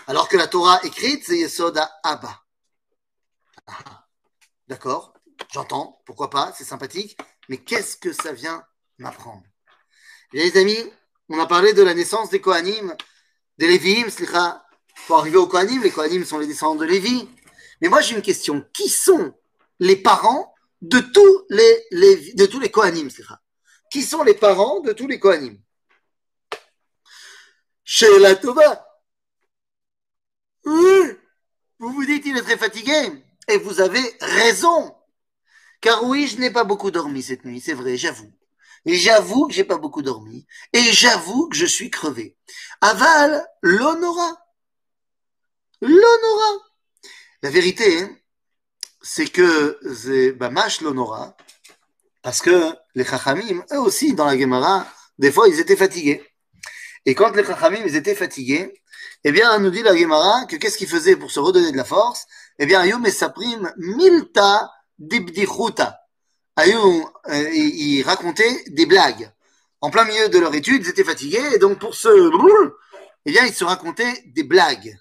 alors 0.05 0.29
que 0.29 0.37
la 0.37 0.45
Torah 0.45 0.79
écrite, 0.83 1.23
c'est 1.25 1.39
Yesod 1.39 1.81
Abba. 2.03 2.43
Ah, 3.65 4.05
D'accord, 4.67 5.15
j'entends, 5.51 5.99
pourquoi 6.05 6.29
pas, 6.29 6.53
c'est 6.55 6.63
sympathique, 6.63 7.17
mais 7.49 7.57
qu'est-ce 7.57 7.97
que 7.97 8.13
ça 8.13 8.33
vient 8.33 8.63
m'apprendre? 8.99 9.41
Les 10.31 10.55
amis, 10.57 10.93
on 11.29 11.39
a 11.39 11.47
parlé 11.47 11.73
de 11.73 11.81
la 11.81 11.95
naissance 11.95 12.29
des 12.29 12.39
Kohanim, 12.39 12.95
des 13.57 13.67
Lévi'im, 13.67 14.11
slicha. 14.11 14.63
Pour 15.07 15.17
arriver 15.17 15.37
aux 15.37 15.47
Kohanim, 15.47 15.81
les 15.81 15.89
Kohanim 15.89 16.23
sont 16.23 16.37
les 16.37 16.45
descendants 16.45 16.81
de 16.81 16.85
Lévi. 16.85 17.27
Mais 17.81 17.89
moi, 17.89 18.01
j'ai 18.01 18.15
une 18.15 18.21
question. 18.21 18.63
Qui 18.73 18.89
sont 18.89 19.33
les 19.79 19.95
parents 19.95 20.53
de 20.81 20.99
tous 20.99 21.45
les, 21.49 21.87
de 22.35 22.67
Kohanim, 22.67 23.09
slicha 23.09 23.41
Qui 23.89 24.03
sont 24.03 24.23
les 24.23 24.33
parents 24.33 24.81
de 24.81 24.93
tous 24.93 25.07
les 25.07 25.19
Kohanim? 25.19 25.57
Chez 27.83 28.19
la 28.19 28.35
Tova. 28.35 28.85
Vous 30.63 31.17
vous 31.79 32.05
dites, 32.05 32.25
il 32.25 32.37
est 32.37 32.41
très 32.41 32.57
fatigué. 32.57 33.23
Et 33.47 33.57
vous 33.57 33.79
avez 33.79 34.03
raison. 34.19 34.93
Car 35.79 36.03
oui, 36.03 36.27
je 36.27 36.37
n'ai 36.37 36.51
pas 36.51 36.65
beaucoup 36.65 36.91
dormi 36.91 37.23
cette 37.23 37.45
nuit, 37.45 37.61
c'est 37.61 37.73
vrai, 37.73 37.95
j'avoue. 37.97 38.33
Et 38.85 38.95
j'avoue 38.95 39.47
que 39.47 39.53
j'ai 39.53 39.63
pas 39.63 39.77
beaucoup 39.77 40.01
dormi. 40.01 40.45
Et 40.73 40.91
j'avoue 40.91 41.47
que 41.47 41.55
je 41.55 41.65
suis 41.65 41.89
crevé. 41.89 42.35
Aval, 42.81 43.47
l'honora. 43.61 44.37
L'honora. 45.81 46.63
La 47.43 47.49
vérité, 47.49 48.01
hein, 48.01 48.17
c'est 49.01 49.27
que 49.27 50.31
Bamash 50.31 50.81
l'honora. 50.81 51.37
Parce 52.27 52.41
que 52.41 52.73
les 52.93 53.05
Chachamim, 53.05 53.63
eux 53.71 53.79
aussi, 53.79 54.13
dans 54.13 54.25
la 54.25 54.37
Gemara, 54.37 54.85
des 55.17 55.31
fois, 55.31 55.47
ils 55.47 55.61
étaient 55.61 55.77
fatigués. 55.77 56.21
Et 57.05 57.15
quand 57.15 57.33
les 57.33 57.45
Chachamim, 57.45 57.79
ils 57.85 57.95
étaient 57.95 58.15
fatigués, 58.15 58.83
eh 59.23 59.31
bien, 59.31 59.57
nous 59.59 59.69
dit 59.69 59.81
la 59.81 59.95
Gemara 59.95 60.43
que 60.45 60.57
qu'est-ce 60.57 60.77
qu'ils 60.77 60.89
faisaient 60.89 61.15
pour 61.15 61.31
se 61.31 61.39
redonner 61.39 61.71
de 61.71 61.77
la 61.77 61.85
force? 61.85 62.25
Eh 62.59 62.65
bien, 62.65 62.81
Ayum 62.81 63.05
et 63.05 63.11
Saprim, 63.11 63.71
milta 63.77 64.69
dibdichuta. 64.99 66.01
Ayum, 66.57 67.09
euh, 67.29 67.49
ils 67.53 68.03
racontaient 68.03 68.61
des 68.71 68.85
blagues. 68.85 69.31
En 69.79 69.89
plein 69.89 70.03
milieu 70.03 70.27
de 70.27 70.37
leur 70.37 70.53
étude, 70.53 70.83
ils 70.83 70.89
étaient 70.89 71.05
fatigués, 71.05 71.53
et 71.53 71.59
donc 71.59 71.79
pour 71.79 71.95
se... 71.95 72.09
Eh 73.25 73.31
bien, 73.31 73.45
ils 73.45 73.53
se 73.53 73.63
racontaient 73.63 74.21
des 74.35 74.43
blagues. 74.43 74.97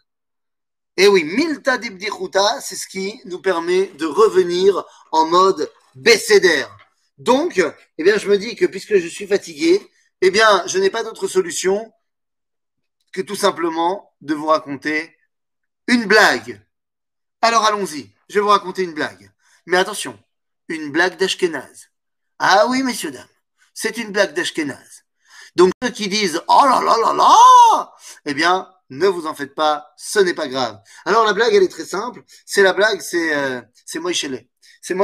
Et 0.96 1.08
oui, 1.08 1.24
milta 1.24 1.76
dibdichuta, 1.76 2.60
c'est 2.60 2.76
ce 2.76 2.86
qui 2.86 3.20
nous 3.24 3.40
permet 3.40 3.86
de 3.98 4.06
revenir 4.06 4.84
en 5.10 5.26
mode 5.26 5.68
bécédaire. 5.96 6.70
Donc, 7.18 7.62
eh 7.98 8.02
bien, 8.02 8.18
je 8.18 8.28
me 8.28 8.36
dis 8.36 8.56
que 8.56 8.66
puisque 8.66 8.96
je 8.96 9.08
suis 9.08 9.26
fatigué, 9.26 9.80
eh 10.20 10.30
bien, 10.30 10.66
je 10.66 10.78
n'ai 10.78 10.90
pas 10.90 11.02
d'autre 11.02 11.28
solution 11.28 11.92
que 13.12 13.22
tout 13.22 13.36
simplement 13.36 14.14
de 14.20 14.34
vous 14.34 14.46
raconter 14.46 15.16
une 15.86 16.06
blague. 16.06 16.62
Alors 17.40 17.64
allons-y, 17.64 18.12
je 18.28 18.34
vais 18.34 18.40
vous 18.40 18.48
raconter 18.48 18.82
une 18.82 18.94
blague. 18.94 19.30
Mais 19.66 19.76
attention, 19.76 20.18
une 20.68 20.90
blague 20.90 21.16
d'Ashkenaz. 21.16 21.88
Ah 22.38 22.66
oui, 22.68 22.82
messieurs, 22.82 23.10
dames, 23.10 23.26
c'est 23.72 23.96
une 23.96 24.12
blague 24.12 24.34
d'Ashkenaz. 24.34 25.04
Donc 25.54 25.72
ceux 25.82 25.90
qui 25.90 26.08
disent 26.08 26.42
«Oh 26.48 26.62
là 26.64 26.82
là 26.82 26.96
là 27.02 27.14
là!» 27.14 27.94
Eh 28.26 28.34
bien, 28.34 28.70
ne 28.90 29.06
vous 29.06 29.26
en 29.26 29.34
faites 29.34 29.54
pas, 29.54 29.92
ce 29.96 30.18
n'est 30.18 30.34
pas 30.34 30.48
grave. 30.48 30.78
Alors 31.06 31.24
la 31.24 31.32
blague, 31.32 31.54
elle 31.54 31.62
est 31.62 31.68
très 31.68 31.86
simple. 31.86 32.22
C'est 32.44 32.62
la 32.62 32.72
blague, 32.72 33.00
c'est 33.00 33.34
euh, 33.34 33.62
c'est 33.84 33.98
Moïse 33.98 34.28
C'est 34.82 34.94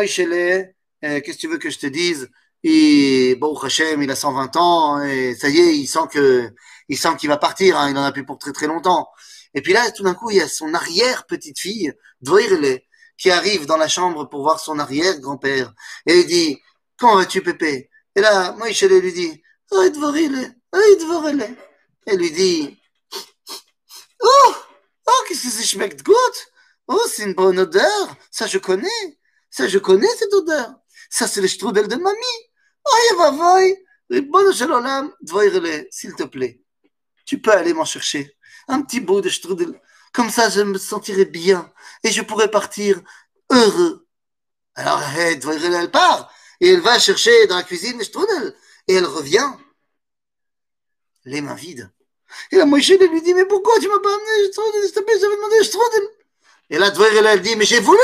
euh, 1.04 1.20
Qu'est-ce 1.20 1.36
que 1.36 1.40
tu 1.42 1.48
veux 1.48 1.58
que 1.58 1.70
je 1.70 1.78
te 1.78 1.86
dise? 1.86 2.28
Et 2.64 3.36
bon, 3.40 3.56
Hachem, 3.58 4.02
il 4.02 4.10
a 4.10 4.16
120 4.16 4.56
ans 4.56 5.02
et 5.02 5.34
ça 5.34 5.48
y 5.48 5.58
est, 5.58 5.76
il 5.76 5.86
sent 5.86 6.06
que 6.12 6.50
il 6.88 6.96
sent 6.98 7.16
qu'il 7.18 7.28
va 7.28 7.36
partir. 7.38 7.76
hein, 7.78 7.90
il 7.90 7.96
en 7.98 8.04
a 8.04 8.12
plus 8.12 8.24
pour 8.24 8.38
très 8.38 8.52
très 8.52 8.66
longtemps. 8.68 9.08
Et 9.54 9.62
puis 9.62 9.72
là, 9.72 9.90
tout 9.90 10.02
d'un 10.04 10.14
coup, 10.14 10.30
il 10.30 10.36
y 10.38 10.40
a 10.40 10.48
son 10.48 10.72
arrière 10.74 11.26
petite 11.26 11.58
fille, 11.58 11.92
Dvoirele, 12.20 12.80
qui 13.18 13.30
arrive 13.30 13.66
dans 13.66 13.76
la 13.76 13.88
chambre 13.88 14.28
pour 14.28 14.42
voir 14.42 14.60
son 14.60 14.78
arrière 14.78 15.18
grand-père. 15.20 15.72
Et 16.06 16.20
il 16.20 16.26
dit 16.26 16.58
Comment 16.98 17.16
vas-tu, 17.16 17.42
Pépé? 17.42 17.90
Et 18.14 18.20
là, 18.20 18.52
Moïse 18.52 18.80
lui 18.82 19.12
dit 19.12 19.42
Oh, 19.72 19.88
Dvoirele, 19.88 20.54
oh, 20.72 20.96
Dvoirele. 21.00 21.56
Elle 22.06 22.18
lui 22.18 22.30
dit 22.30 22.78
Oh, 24.22 24.54
oh, 25.06 25.24
qu'est-ce 25.28 25.42
que 25.44 25.48
c'est 25.50 25.64
schmeckt 25.64 26.02
gut 26.04 26.12
Oh, 26.88 27.00
c'est 27.08 27.24
une 27.24 27.34
bonne 27.34 27.58
odeur. 27.58 28.16
Ça, 28.30 28.46
je 28.46 28.58
connais. 28.58 28.88
Ça, 29.50 29.68
je 29.68 29.78
connais 29.78 30.08
cette 30.18 30.32
odeur. 30.32 30.74
Ça, 31.12 31.28
c'est 31.28 31.42
le 31.42 31.48
strudel 31.48 31.88
de 31.88 31.96
mamie. 31.96 32.16
S'il 35.90 36.14
te 36.14 36.22
plaît. 36.22 36.62
Tu 37.26 37.38
peux 37.38 37.52
aller 37.52 37.74
m'en 37.74 37.84
chercher. 37.84 38.34
Un 38.66 38.80
petit 38.80 39.00
bout 39.00 39.20
de 39.20 39.28
strudel. 39.28 39.78
Comme 40.14 40.30
ça, 40.30 40.48
je 40.48 40.62
me 40.62 40.78
sentirai 40.78 41.26
bien. 41.26 41.70
Et 42.02 42.10
je 42.10 42.22
pourrai 42.22 42.50
partir 42.50 43.02
heureux. 43.50 44.06
Alors, 44.74 45.02
elle 45.14 45.90
part. 45.90 46.32
Et 46.62 46.70
elle 46.70 46.80
va 46.80 46.98
chercher 46.98 47.46
dans 47.46 47.56
la 47.56 47.62
cuisine 47.62 47.98
le 47.98 48.04
strudel. 48.04 48.56
Et 48.88 48.94
elle 48.94 49.04
revient. 49.04 49.50
Les 51.26 51.42
mains 51.42 51.54
vides. 51.54 51.90
Et 52.52 52.56
la 52.56 52.64
Moïse 52.64 52.88
lui 52.88 53.20
dit, 53.20 53.34
mais 53.34 53.44
pourquoi 53.44 53.78
tu 53.80 53.88
m'as 53.88 54.00
pas 54.00 54.14
amené 54.14 54.46
le 54.46 54.50
strudel 54.50 54.82
S'il 54.84 54.92
te 54.92 55.00
plaît, 55.00 55.18
j'avais 55.20 55.36
demandé 55.36 55.58
le 55.58 55.64
strudel. 55.64 56.08
Et 56.70 56.78
là, 56.78 56.90
elle 57.34 57.42
dit, 57.42 57.54
mais 57.56 57.66
j'ai 57.66 57.80
voulu. 57.80 58.00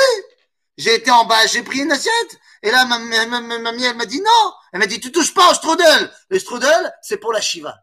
J'ai 0.78 0.94
été 0.94 1.10
en 1.10 1.24
bas, 1.24 1.46
j'ai 1.46 1.62
pris 1.64 1.80
une 1.80 1.92
assiette. 1.92 2.40
Et 2.62 2.70
là, 2.70 2.84
ma, 2.86 2.98
ma, 3.00 3.26
ma, 3.26 3.40
ma 3.40 3.58
mamie, 3.58 3.84
elle 3.84 3.96
m'a 3.96 4.06
dit 4.06 4.20
non. 4.20 4.52
Elle 4.72 4.78
m'a 4.78 4.86
dit, 4.86 5.00
tu 5.00 5.12
touches 5.12 5.34
pas 5.34 5.50
au 5.50 5.54
strudel. 5.54 6.10
Le 6.30 6.38
strudel, 6.38 6.94
c'est 7.02 7.18
pour 7.18 7.32
la 7.32 7.40
Shiva. 7.40 7.76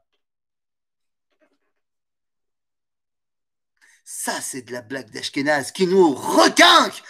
Ça, 4.06 4.40
c'est 4.40 4.62
de 4.62 4.72
la 4.72 4.82
blague 4.82 5.10
d'Ashkenaz 5.12 5.72
qui 5.72 5.88
nous 5.88 6.14
requinque. 6.14 7.04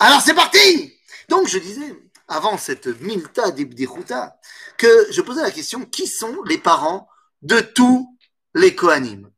Alors, 0.00 0.20
c'est 0.20 0.34
parti. 0.34 0.94
Donc, 1.28 1.46
je 1.48 1.58
disais, 1.58 1.94
avant 2.26 2.58
cette 2.58 2.86
Milta 3.00 3.52
d'Ibdichuta, 3.52 4.38
que 4.78 5.12
je 5.12 5.20
posais 5.20 5.42
la 5.42 5.50
question, 5.50 5.84
qui 5.84 6.06
sont 6.06 6.42
les 6.42 6.58
parents 6.58 7.08
de 7.42 7.60
tous 7.60 8.18
les 8.54 8.74
Kohanim? 8.74 9.30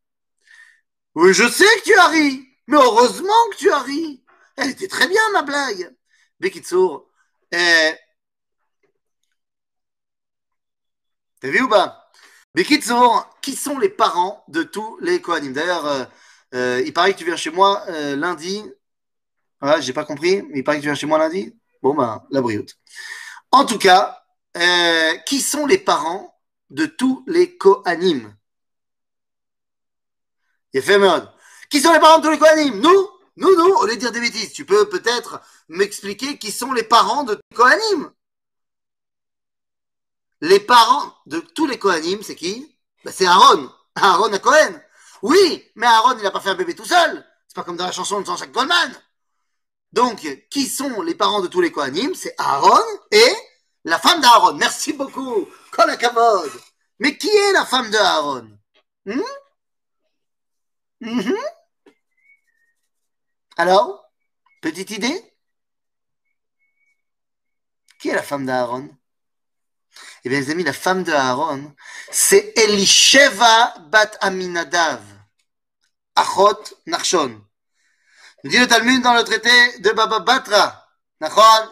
Oui, 1.14 1.34
je 1.34 1.48
sais 1.48 1.64
que 1.64 1.84
tu 1.84 1.94
as 1.96 2.08
ri, 2.08 2.48
mais 2.66 2.76
heureusement 2.76 3.48
que 3.50 3.56
tu 3.56 3.70
as 3.70 3.80
ri. 3.80 4.19
Elle 4.60 4.70
était 4.70 4.88
très 4.88 5.08
bien, 5.08 5.22
ma 5.32 5.42
blague. 5.42 5.96
Bekitsour, 6.38 7.10
euh... 7.54 7.92
t'as 11.40 11.48
vu 11.48 11.62
ou 11.62 11.68
pas? 11.68 12.10
Bekitsour, 12.54 13.26
qui 13.40 13.56
sont 13.56 13.78
les 13.78 13.88
parents 13.88 14.44
de 14.48 14.62
tous 14.62 14.98
les 15.00 15.22
Kohanim? 15.22 15.54
D'ailleurs, 15.54 15.86
euh, 15.86 16.04
euh, 16.54 16.82
il 16.84 16.92
paraît 16.92 17.14
que 17.14 17.18
tu 17.18 17.24
viens 17.24 17.36
chez 17.36 17.50
moi 17.50 17.84
lundi. 18.16 18.62
Voilà, 19.62 19.80
j'ai 19.80 19.94
pas 19.94 20.04
compris, 20.04 20.42
mais 20.42 20.58
il 20.58 20.64
paraît 20.64 20.76
que 20.76 20.82
tu 20.82 20.88
viens 20.88 20.94
chez 20.94 21.06
moi 21.06 21.18
lundi. 21.18 21.56
Bon, 21.82 21.94
ben, 21.94 22.22
la 22.30 22.42
brioute. 22.42 22.76
En 23.50 23.64
tout 23.64 23.78
cas, 23.78 24.22
qui 25.24 25.40
sont 25.40 25.64
les 25.64 25.78
parents 25.78 26.38
de 26.68 26.84
tous 26.84 27.24
les 27.26 27.56
Kohanim? 27.56 28.36
Qui 30.72 30.82
sont 30.82 31.92
les 31.92 32.00
parents 32.00 32.18
de 32.18 32.24
tous 32.24 32.30
les 32.30 32.38
Kohanim? 32.38 32.80
Nous? 32.80 33.09
Nous, 33.40 33.56
nous, 33.56 33.74
au 33.74 33.86
lieu 33.86 33.94
de 33.94 34.00
dire 34.00 34.12
des 34.12 34.20
bêtises, 34.20 34.52
tu 34.52 34.64
peux 34.64 34.88
peut-être 34.88 35.40
m'expliquer 35.68 36.38
qui 36.38 36.52
sont 36.52 36.72
les 36.72 36.84
parents 36.84 37.24
de 37.24 37.40
Kohanim 37.54 38.12
les 40.40 40.60
parents 40.60 41.14
de 41.26 41.40
tous 41.40 41.66
les 41.66 41.78
Kohanim, 41.78 42.22
c'est 42.22 42.34
qui? 42.34 42.76
Ben, 43.04 43.12
C'est 43.12 43.26
Aaron. 43.26 43.70
Aaron 43.94 44.32
à 44.32 44.38
Cohen. 44.38 44.80
Oui, 45.22 45.70
mais 45.74 45.86
Aaron, 45.86 46.16
il 46.16 46.22
n'a 46.22 46.30
pas 46.30 46.40
fait 46.40 46.50
un 46.50 46.54
bébé 46.54 46.74
tout 46.74 46.84
seul. 46.84 47.26
C'est 47.46 47.54
pas 47.54 47.64
comme 47.64 47.76
dans 47.76 47.86
la 47.86 47.92
chanson 47.92 48.20
de 48.20 48.26
Jean-Jacques 48.26 48.52
Goldman. 48.52 48.94
Donc, 49.92 50.26
qui 50.50 50.66
sont 50.66 51.02
les 51.02 51.14
parents 51.14 51.40
de 51.40 51.48
tous 51.48 51.60
les 51.60 51.72
Kohanim 51.72 52.14
C'est 52.14 52.34
Aaron 52.38 52.84
et 53.10 53.32
la 53.84 53.98
femme 53.98 54.20
d'Aaron. 54.20 54.54
Merci 54.54 54.92
beaucoup. 54.92 55.48
Kolakavod. 55.72 56.50
Mais 57.00 57.16
qui 57.16 57.28
est 57.28 57.52
la 57.52 57.66
femme 57.66 57.90
de 57.90 57.96
Aaron? 57.96 58.50
Hmm? 59.06 59.22
Mhm. 61.00 61.36
Alors, 63.60 64.10
petite 64.62 64.90
idée? 64.90 65.22
Qui 67.98 68.08
est 68.08 68.14
la 68.14 68.22
femme 68.22 68.46
d'Aaron 68.46 68.88
Eh 70.24 70.30
bien, 70.30 70.40
les 70.40 70.48
amis, 70.48 70.64
la 70.64 70.72
femme 70.72 71.02
d'Aaron, 71.02 71.74
c'est 72.10 72.56
Elisheva 72.56 73.74
bat 73.90 74.12
Aminadav, 74.22 75.02
Achot 76.16 76.62
Narshon. 76.86 77.38
Nous 78.44 78.50
dit 78.50 78.58
le 78.58 78.66
Talmud 78.66 79.02
dans 79.02 79.12
le 79.12 79.24
traité 79.24 79.78
de 79.80 79.90
Baba 79.90 80.20
Batra, 80.20 80.88
Nachon 81.20 81.68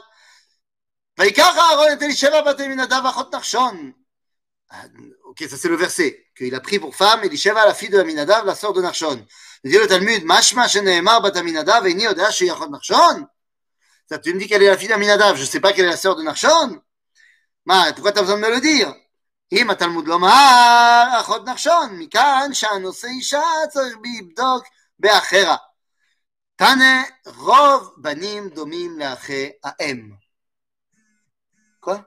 Narshon. 3.33 3.95
Ah, 4.69 4.85
ok, 5.25 5.43
ça 5.49 5.57
c'est 5.57 5.71
le 5.71 5.77
verset 5.77 6.27
qu'il 6.37 6.55
a 6.55 6.61
pris 6.61 6.79
pour 6.79 6.95
femme, 6.95 7.25
Elisheva, 7.25 7.65
la 7.65 7.73
fille 7.73 7.89
de 7.89 7.99
Aminadav, 7.99 8.45
la 8.45 8.55
sœur 8.55 8.75
de 8.75 8.83
Narshon 8.83 9.27
Il 9.64 9.72
dit 9.72 9.78
le 9.78 9.88
Talmud, 9.88 10.26
Mashma 10.26 10.68
sheneemar 10.68 11.22
bat 11.22 11.32
Aminadav, 11.36 11.88
et 11.88 11.94
ni 11.94 12.08
odea 12.08 12.32
sheyachot 12.32 12.70
Nachshon. 12.70 13.28
Ça, 14.10 14.20
tu 14.20 14.34
me 14.34 14.40
dis 14.40 14.48
qu'elle 14.48 14.64
est 14.64 14.68
la 14.68 14.78
fille 14.78 14.90
d'Aminadav, 14.90 15.36
je 15.38 15.42
ne 15.42 15.48
sais 15.48 15.60
pas 15.60 15.72
qu'elle 15.74 15.86
est 15.86 15.90
la 15.90 15.98
sœur 15.98 16.16
de 16.16 16.24
Nachshon. 16.24 16.82
Ma, 17.66 17.94
pourquoi 17.94 18.12
tu 18.12 18.20
as 18.20 18.22
besoin 18.24 18.38
de 18.38 18.42
me 18.42 18.50
le 18.50 18.62
dire 18.62 18.94
אם 19.54 19.70
התלמוד 19.70 20.08
לומר 20.08 21.04
אחות 21.22 21.46
נחשון, 21.46 22.00
מכאן 22.00 22.50
שהנושא 22.54 23.08
אישה 23.08 23.42
צריך 23.70 23.98
לבדוק 24.04 24.64
באחרה. 25.00 25.58
תנא 26.56 27.04
רוב 27.26 27.96
בנים 27.98 28.50
דומים 28.50 29.00
לאחי 29.00 29.50
האם. 29.64 30.12
Quoi 31.86 31.98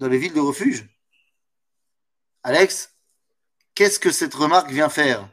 Dans 0.00 0.08
les 0.08 0.18
villes 0.18 0.34
de 0.34 0.40
refuge 0.40 0.88
Alex, 2.42 2.90
qu'est-ce 3.74 4.00
que 4.00 4.10
cette 4.10 4.34
remarque 4.34 4.70
vient 4.70 4.88
faire 4.88 5.28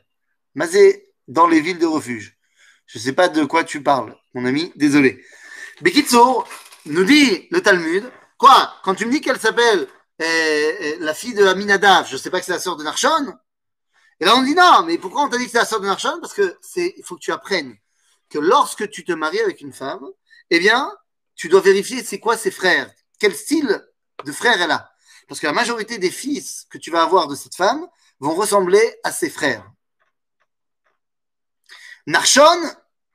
Mazé, 0.56 1.11
dans 1.29 1.47
les 1.47 1.61
villes 1.61 1.79
de 1.79 1.87
refuge. 1.87 2.39
Je 2.87 2.99
ne 2.99 3.03
sais 3.03 3.13
pas 3.13 3.29
de 3.29 3.45
quoi 3.45 3.65
tu 3.65 3.83
parles, 3.83 4.17
mon 4.35 4.45
ami, 4.45 4.73
désolé. 4.77 5.25
Bekitso 5.81 6.45
nous 6.87 7.05
dit 7.05 7.49
le 7.51 7.61
Talmud, 7.63 8.11
quoi 8.39 8.75
Quand 8.85 8.95
tu 8.95 9.07
me 9.07 9.13
dis 9.13 9.21
qu'elle 9.21 9.41
s'appelle 9.41 9.87
euh, 10.21 10.25
euh, 10.25 10.97
la 11.01 11.15
fille 11.15 11.35
de 11.35 11.45
Aminadav, 11.45 12.07
je 12.09 12.15
ne 12.15 12.19
sais 12.19 12.31
pas 12.31 12.41
que 12.41 12.47
c'est 12.47 12.53
la 12.53 12.59
sœur 12.59 12.77
de 12.77 12.85
Narshon 12.85 13.35
Et 14.21 14.25
là 14.25 14.37
on 14.37 14.43
dit 14.43 14.55
non, 14.55 14.85
mais 14.85 14.99
pourquoi 14.99 15.23
on 15.23 15.29
t'a 15.29 15.39
dit 15.39 15.47
que 15.47 15.51
c'est 15.51 15.59
la 15.59 15.65
sœur 15.65 15.81
de 15.81 15.87
Narshon 15.87 16.19
Parce 16.21 16.35
que 16.35 16.57
c'est, 16.61 16.95
il 16.97 17.05
faut 17.05 17.17
que 17.17 17.21
tu 17.21 17.33
apprennes 17.33 17.77
que 18.29 18.39
lorsque 18.39 18.91
tu 18.91 19.05
te 19.05 19.13
maries 19.13 19.41
avec 19.41 19.61
une 19.61 19.73
femme, 19.73 20.05
eh 20.51 20.59
bien, 20.59 20.93
tu 21.35 21.49
dois 21.49 21.61
vérifier 21.61 22.03
c'est 22.03 22.19
quoi 22.19 22.37
ses 22.37 22.51
frères, 22.51 22.91
quel 23.19 23.35
style 23.35 23.83
de 24.25 24.33
frère 24.33 24.61
elle 24.61 24.71
a. 24.71 24.91
Parce 25.29 25.41
que 25.41 25.47
la 25.47 25.53
majorité 25.53 25.99
des 25.99 26.11
fils 26.11 26.67
que 26.71 26.79
tu 26.79 26.91
vas 26.91 27.03
avoir 27.03 27.27
de 27.27 27.35
cette 27.35 27.55
femme 27.55 27.87
vont 28.21 28.35
ressembler 28.35 28.97
à 29.05 29.13
ses 29.13 29.31
frères. 29.31 29.72
Narshon, 32.07 32.61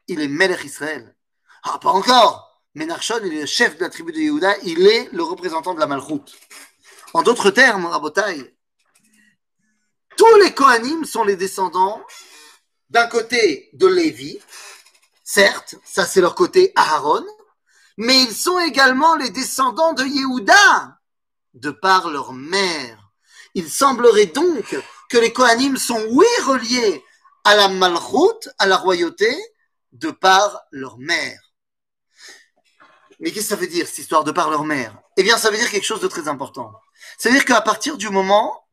il 0.08 0.21
est 0.21 0.28
Melech 0.28 0.63
Israël. 0.63 1.15
Ah, 1.63 1.78
pas 1.80 1.91
encore. 1.91 2.62
Mais 2.73 2.86
Narshon, 2.86 3.19
il 3.26 3.34
est 3.34 3.41
le 3.41 3.45
chef 3.45 3.76
de 3.78 3.82
la 3.82 3.89
tribu 3.89 4.12
de 4.12 4.19
Yehuda, 4.19 4.56
il 4.63 4.88
est 4.88 5.10
le 5.12 5.23
représentant 5.23 5.73
de 5.73 5.80
la 5.80 5.88
Malchoute. 5.88 6.36
En 7.13 7.23
d'autres 7.23 7.50
termes, 7.50 7.86
Rabotai, 7.86 8.56
tous 10.15 10.36
les 10.43 10.54
Kohanim 10.54 11.06
sont 11.06 11.23
les 11.23 11.36
descendants 11.36 12.02
d'un 12.89 13.08
côté 13.08 13.69
de 13.73 13.88
Lévi, 13.88 14.39
certes, 15.23 15.76
ça 15.84 16.06
c'est 16.06 16.21
leur 16.21 16.36
côté 16.36 16.71
Aaron, 16.76 17.26
mais 17.97 18.21
ils 18.21 18.34
sont 18.34 18.60
également 18.60 19.15
les 19.15 19.30
descendants 19.30 19.93
de 19.93 20.04
Yehuda, 20.04 20.97
de 21.54 21.71
par 21.71 22.10
leur 22.10 22.34
mère. 22.34 23.12
Il 23.54 23.69
semblerait 23.69 24.28
donc 24.28 24.76
que 25.10 25.17
les 25.17 25.34
Kohanim 25.34 25.78
sont, 25.78 26.04
oui, 26.12 26.28
reliés 26.45 27.04
à 27.47 27.55
la 27.55 27.69
malchoute, 27.69 28.49
à 28.57 28.65
la 28.65 28.75
royauté, 28.75 29.33
de 29.93 30.12
par 30.12 30.65
leur 30.71 30.97
mère. 30.97 31.53
Mais 33.19 33.31
qu'est-ce 33.31 33.45
que 33.45 33.49
ça 33.49 33.55
veut 33.55 33.67
dire, 33.67 33.88
cette 33.88 33.99
histoire 33.99 34.25
de 34.25 34.33
par 34.33 34.49
leur 34.49 34.65
mère? 34.65 34.99
Eh 35.15 35.23
bien, 35.23 35.38
ça 35.38 35.49
veut 35.49 35.57
dire 35.57 35.71
quelque 35.71 35.86
chose 35.86 36.01
de 36.01 36.10
très 36.10 36.27
important. 36.27 36.73
C'est-à-dire 37.17 37.45
qu'à 37.45 37.62
partir 37.62 37.95
du 37.95 38.10
moment 38.10 38.67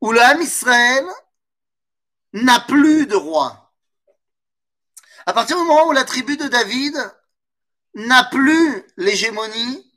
où 0.00 0.12
l'âme 0.12 0.40
Israël 0.40 1.04
n'a 2.32 2.60
plus 2.60 3.06
de 3.06 3.16
roi, 3.16 3.74
à 5.26 5.32
partir 5.32 5.56
du 5.56 5.64
moment 5.64 5.88
où 5.88 5.92
la 5.92 6.04
tribu 6.04 6.36
de 6.36 6.46
David 6.46 6.96
n'a 7.94 8.22
plus 8.24 8.86
l'hégémonie 8.96 9.92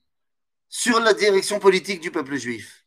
sur 0.70 1.00
la 1.00 1.14
direction 1.14 1.60
politique 1.60 2.02
du 2.02 2.10
peuple 2.10 2.36
juif. 2.36 2.84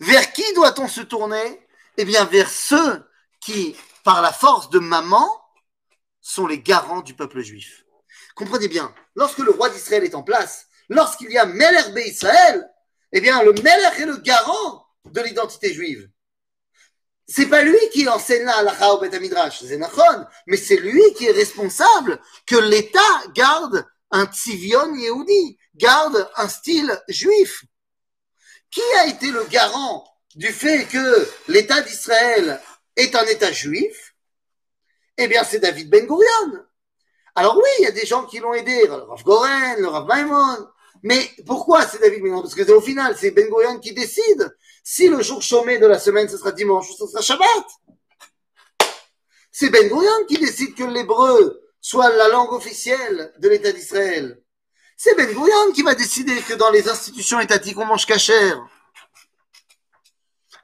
Vers 0.00 0.32
qui 0.32 0.54
doit-on 0.54 0.88
se 0.88 1.02
tourner? 1.02 1.68
Eh 1.98 2.06
bien, 2.06 2.24
vers 2.24 2.50
ceux 2.50 3.06
qui, 3.40 3.76
par 4.04 4.22
la 4.22 4.32
force 4.32 4.70
de 4.70 4.78
maman, 4.78 5.28
sont 6.20 6.46
les 6.46 6.60
garants 6.60 7.00
du 7.00 7.14
peuple 7.14 7.40
juif. 7.40 7.84
Comprenez 8.34 8.68
bien, 8.68 8.94
lorsque 9.14 9.38
le 9.38 9.50
roi 9.50 9.70
d'Israël 9.70 10.04
est 10.04 10.14
en 10.14 10.22
place, 10.22 10.66
lorsqu'il 10.88 11.30
y 11.30 11.38
a 11.38 11.46
Meler 11.46 12.06
Israël, 12.06 12.68
eh 13.12 13.20
bien, 13.20 13.42
le 13.42 13.52
Meler 13.52 14.02
est 14.02 14.06
le 14.06 14.16
garant 14.18 14.86
de 15.04 15.20
l'identité 15.20 15.72
juive. 15.72 16.08
C'est 17.26 17.46
pas 17.46 17.62
lui 17.62 17.78
qui 17.92 18.08
enseigne 18.08 18.44
la 18.44 18.56
halakha 18.58 18.92
au 18.92 19.00
Bet 19.00 19.18
Midrash, 19.20 19.62
c'est 19.64 19.78
mais 20.46 20.56
c'est 20.56 20.76
lui 20.76 21.02
qui 21.16 21.26
est 21.26 21.32
responsable 21.32 22.20
que 22.44 22.56
l'État 22.56 22.98
garde 23.34 23.86
un 24.10 24.26
tzivion 24.26 24.94
yehudi, 24.96 25.56
garde 25.76 26.28
un 26.36 26.48
style 26.48 27.00
juif. 27.08 27.64
Qui 28.70 28.82
a 28.98 29.06
été 29.06 29.30
le 29.30 29.44
garant 29.44 30.04
du 30.34 30.48
fait 30.48 30.86
que 30.86 31.28
l'État 31.48 31.80
d'Israël 31.82 32.60
est 33.00 33.14
un 33.14 33.24
État 33.24 33.52
juif 33.52 34.14
Eh 35.18 35.28
bien, 35.28 35.44
c'est 35.44 35.58
David 35.58 35.90
Ben 35.90 36.06
Gurion. 36.06 36.64
Alors 37.34 37.56
oui, 37.56 37.70
il 37.78 37.84
y 37.84 37.86
a 37.86 37.92
des 37.92 38.06
gens 38.06 38.24
qui 38.24 38.38
l'ont 38.38 38.54
aidé, 38.54 38.86
le 38.86 38.94
Rav 38.94 39.22
Goren, 39.22 39.80
le 39.80 39.88
Rav 39.88 40.06
Maimon. 40.06 40.68
Mais 41.02 41.30
pourquoi 41.46 41.86
c'est 41.86 42.00
David 42.00 42.20
Ben 42.20 42.28
Gurion? 42.28 42.42
Parce 42.42 42.54
que 42.54 42.70
au 42.72 42.80
final, 42.80 43.16
c'est 43.18 43.30
Ben 43.30 43.48
Gurion 43.48 43.78
qui 43.78 43.92
décide 43.92 44.54
si 44.82 45.08
le 45.08 45.22
jour 45.22 45.42
chômé 45.42 45.78
de 45.78 45.86
la 45.86 45.98
semaine, 45.98 46.28
ce 46.28 46.36
sera 46.36 46.52
dimanche 46.52 46.90
ou 46.90 46.94
ce 46.94 47.06
sera 47.06 47.22
Shabbat. 47.22 47.66
C'est 49.52 49.70
Ben 49.70 49.88
Gurion 49.88 50.26
qui 50.28 50.38
décide 50.38 50.74
que 50.74 50.84
l'hébreu 50.84 51.60
soit 51.80 52.10
la 52.10 52.28
langue 52.28 52.52
officielle 52.52 53.32
de 53.38 53.48
l'État 53.48 53.72
d'Israël. 53.72 54.40
C'est 54.96 55.14
Ben 55.16 55.30
Gurion 55.30 55.72
qui 55.74 55.82
va 55.82 55.94
décider 55.94 56.36
que 56.42 56.54
dans 56.54 56.70
les 56.70 56.88
institutions 56.88 57.40
étatiques, 57.40 57.78
on 57.78 57.86
mange 57.86 58.06
cachère. 58.06 58.62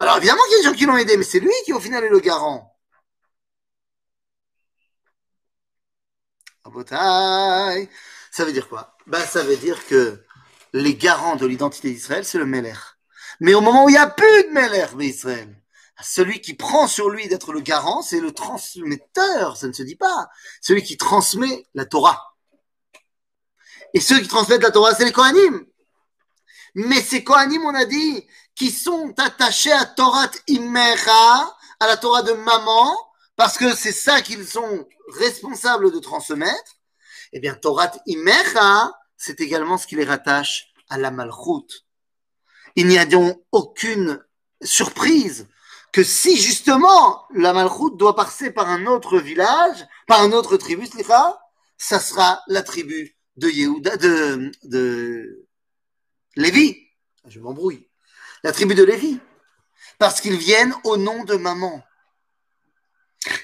Alors 0.00 0.16
évidemment 0.18 0.42
qu'il 0.44 0.52
y 0.52 0.54
a 0.54 0.58
des 0.58 0.64
gens 0.64 0.74
qui 0.74 0.86
l'ont 0.86 0.96
aidé, 0.96 1.16
mais 1.16 1.24
c'est 1.24 1.40
lui 1.40 1.52
qui 1.64 1.72
au 1.72 1.80
final 1.80 2.04
est 2.04 2.08
le 2.08 2.20
garant. 2.20 2.76
Ça 8.30 8.44
veut 8.44 8.52
dire 8.52 8.68
quoi? 8.68 8.96
Ben, 9.06 9.24
Ça 9.24 9.42
veut 9.42 9.56
dire 9.56 9.86
que 9.86 10.22
les 10.72 10.94
garants 10.96 11.36
de 11.36 11.46
l'identité 11.46 11.90
d'Israël, 11.90 12.24
c'est 12.24 12.38
le 12.38 12.46
Meller. 12.46 12.74
Mais 13.40 13.54
au 13.54 13.60
moment 13.60 13.84
où 13.84 13.88
il 13.88 13.92
n'y 13.92 13.98
a 13.98 14.08
plus 14.08 14.44
de 14.44 14.50
Meller, 14.50 14.86
Israël, 15.00 15.54
celui 16.02 16.40
qui 16.40 16.54
prend 16.54 16.86
sur 16.86 17.08
lui 17.08 17.28
d'être 17.28 17.52
le 17.52 17.60
garant, 17.60 18.02
c'est 18.02 18.20
le 18.20 18.32
transmetteur, 18.32 19.56
ça 19.56 19.66
ne 19.68 19.72
se 19.72 19.82
dit 19.82 19.96
pas. 19.96 20.28
Celui 20.60 20.82
qui 20.82 20.96
transmet 20.96 21.66
la 21.74 21.86
Torah. 21.86 22.36
Et 23.94 24.00
ceux 24.00 24.20
qui 24.20 24.28
transmettent 24.28 24.62
la 24.62 24.70
Torah, 24.70 24.94
c'est 24.94 25.04
les 25.04 25.12
Kohanim. 25.12 25.64
Mais 26.74 27.00
ces 27.00 27.24
Kohanim, 27.24 27.64
on 27.64 27.74
a 27.74 27.86
dit, 27.86 28.26
qui 28.56 28.70
sont 28.70 29.14
attachés 29.18 29.72
à 29.72 29.84
Torah 29.84 30.30
Imecha, 30.48 31.56
à 31.78 31.86
la 31.86 31.96
Torah 31.96 32.22
de 32.22 32.32
maman, 32.32 32.96
parce 33.36 33.58
que 33.58 33.76
c'est 33.76 33.92
ça 33.92 34.22
qu'ils 34.22 34.48
sont 34.48 34.88
responsables 35.18 35.92
de 35.92 35.98
transmettre. 35.98 36.76
Eh 37.32 37.38
bien, 37.38 37.54
Torah 37.54 37.92
Imecha, 38.06 38.92
c'est 39.16 39.40
également 39.40 39.76
ce 39.76 39.86
qui 39.86 39.94
les 39.94 40.04
rattache 40.04 40.72
à 40.88 40.96
la 40.96 41.10
Malchut. 41.10 41.84
Il 42.76 42.88
n'y 42.88 42.98
a 42.98 43.04
donc 43.04 43.42
aucune 43.52 44.24
surprise 44.62 45.48
que 45.92 46.02
si 46.02 46.36
justement 46.36 47.26
la 47.34 47.52
Malchut 47.52 47.96
doit 47.96 48.16
passer 48.16 48.50
par 48.50 48.68
un 48.70 48.86
autre 48.86 49.18
village, 49.18 49.86
par 50.06 50.20
un 50.22 50.32
autre 50.32 50.56
tribu, 50.56 50.88
ça 51.76 52.00
sera 52.00 52.42
la 52.48 52.62
tribu 52.62 53.16
de 53.36 53.48
Yehuda, 53.48 53.96
de, 53.98 54.50
de 54.64 55.46
Lévi. 56.36 56.76
Je 57.26 57.40
m'embrouille 57.40 57.88
La 58.43 58.51
tribu 58.51 58.75
de 58.75 58.83
Lévi. 58.83 59.19
Parce 59.97 60.21
qu'ils 60.21 60.37
viennent 60.37 60.73
au 60.83 60.97
nom 60.97 61.23
de 61.23 61.35
maman. 61.35 61.83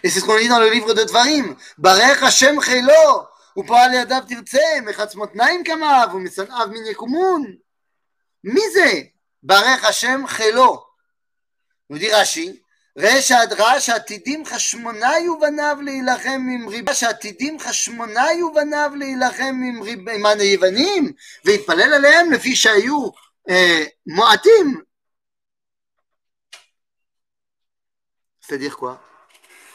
Et 0.03 0.09
c'est 0.09 0.19
ce 0.19 0.25
qu'on 0.25 0.37
dit 0.37 0.47
dans 0.47 0.59
le 0.59 0.69
livre 0.69 0.93
de 0.93 1.03
Dvarim. 1.03 1.55
Barech 1.77 2.21
Hashem 2.23 2.59
Chelo. 2.61 3.27
ופועל 3.57 3.93
ידיו 3.93 4.23
תרצה, 4.27 4.81
מחץ 4.85 5.15
מותניים 5.15 5.63
כמיו, 5.63 6.07
ומשנאיו 6.13 6.67
מן 6.67 6.85
יקומון. 6.91 7.55
מי 8.43 8.61
זה? 8.73 9.01
Barech 9.45 9.83
Hashem 9.83 10.25
Chelo. 10.27 10.87
Nous 11.89 11.97
dit 11.97 12.11
Rashi, 12.11 12.51
ראה 12.97 13.21
שהדרש 13.21 13.85
שעתידים 13.85 14.45
חשמונאי 14.45 15.29
ובניו 15.29 15.77
להילחם 15.81 16.47
עם 16.53 16.67
ריבה, 16.67 16.93
שעתידים 16.93 17.59
חשמונאי 17.59 18.43
ובניו 18.43 18.91
להילחם 18.95 19.61
עם, 19.67 19.81
ריב, 19.81 20.09
עם 20.09 20.25
היוונים 20.25 21.11
והתפלל 21.45 21.93
עליהם 21.93 22.31
לפי 22.31 22.55
שהיו 22.55 23.09
Moatim. 24.06 24.82
C'est-à-dire 28.40 28.76
quoi? 28.76 29.02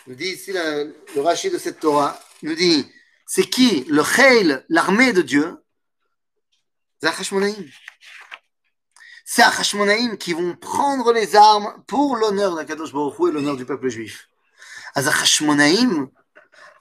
Nous 0.08 0.16
dit 0.16 0.30
ici 0.30 0.54
le 0.54 0.94
rachis 1.18 1.50
de 1.50 1.58
cette 1.58 1.80
Torah, 1.80 2.20
nous 2.42 2.56
dit, 2.56 2.90
c'est 3.26 3.50
qui 3.50 3.84
le 3.90 4.04
Khail, 4.04 4.66
l'armée 4.70 5.12
de 5.14 5.22
Dieu? 5.22 5.58
C'est 7.02 7.08
Achashmonaïm 9.44 10.18
qui 10.18 10.34
vont 10.34 10.56
prendre 10.56 11.12
les 11.12 11.36
armes 11.36 11.84
pour 11.88 12.16
l'honneur 12.16 12.56
d'Akadosh 12.56 12.94
Baruch 12.94 13.20
Hu 13.20 13.30
et 13.30 13.32
l'honneur 13.34 13.58
du 13.58 13.66
peuple 13.66 13.90
juif. 13.90 14.30
Achashmonaïm 14.96 16.10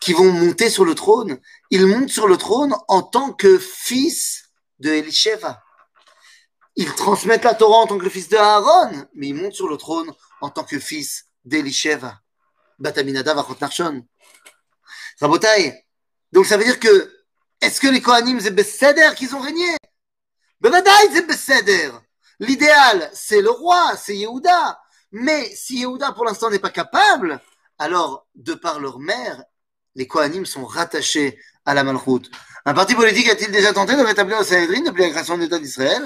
qui 0.01 0.12
vont 0.12 0.31
monter 0.33 0.70
sur 0.70 0.85
le 0.85 0.94
trône, 0.94 1.40
ils 1.70 1.87
montent 1.87 2.11
sur 2.11 2.29
le 2.29 2.37
trône 2.37 2.75
en 2.88 3.03
tant 3.03 3.33
que 3.33 3.59
fils 3.59 4.51
de 4.79 4.90
Elisheva. 4.90 5.64
Ils 6.77 6.95
transmettent 6.95 7.45
la 7.45 7.55
Torah 7.55 7.79
en 7.79 7.87
tant 7.87 7.99
que 7.99 8.09
fils 8.09 8.29
de 8.29 8.37
Aaron, 8.37 9.07
mais 9.15 9.29
ils 9.29 9.35
montent 9.35 9.55
sur 9.55 9.69
le 9.69 9.79
trône 9.79 10.12
en 10.43 10.51
tant 10.51 10.65
que 10.65 10.79
fils 10.79 11.25
d'Elisheva. 11.45 12.21
Bataminada 12.79 13.33
Vachot 13.33 13.57
Narshon. 13.61 14.07
Rabotai. 15.19 15.87
Donc 16.33 16.45
ça 16.45 16.59
veut 16.59 16.65
dire 16.65 16.79
que, 16.79 17.12
est-ce 17.62 17.81
que 17.81 17.87
les 17.87 18.03
Kohanim, 18.03 18.39
c'est 18.41 18.51
Besséder 18.51 19.09
qu'ils 19.17 19.35
ont 19.35 19.41
régné? 19.41 19.77
Bevadaï, 20.61 21.09
c'est 21.12 21.27
Besséder. 21.27 21.91
L'idéal, 22.39 23.11
c'est 23.15 23.41
le 23.41 23.51
roi, 23.51 23.97
c'est 23.97 24.17
Yehuda. 24.17 24.79
Mais 25.12 25.55
si 25.55 25.79
Yehuda, 25.79 26.12
pour 26.12 26.27
l'instant, 26.27 26.51
n'est 26.51 26.59
pas 26.59 26.71
capable, 26.71 27.41
alors, 27.79 28.27
de 28.35 28.53
par 28.53 28.81
leur 28.81 28.99
mère, 28.99 29.43
les 29.95 30.07
Kohanim 30.07 30.45
sont 30.45 30.67
rattachés 30.67 31.39
à 31.65 31.73
la 31.73 31.85
Malchut. 31.85 32.31
Un 32.69 32.75
parti 32.75 32.97
politique 32.97 33.29
a-t-il 33.29 33.53
déjà 33.53 33.73
tenté 33.73 33.95
de 33.95 34.03
rétablir 34.03 34.41
le 34.41 34.45
Sanhedrin 34.45 34.81
depuis 34.81 35.03
la 35.03 35.11
création 35.11 35.37
de 35.37 35.43
l'État 35.43 35.61
d'Israël? 35.61 36.03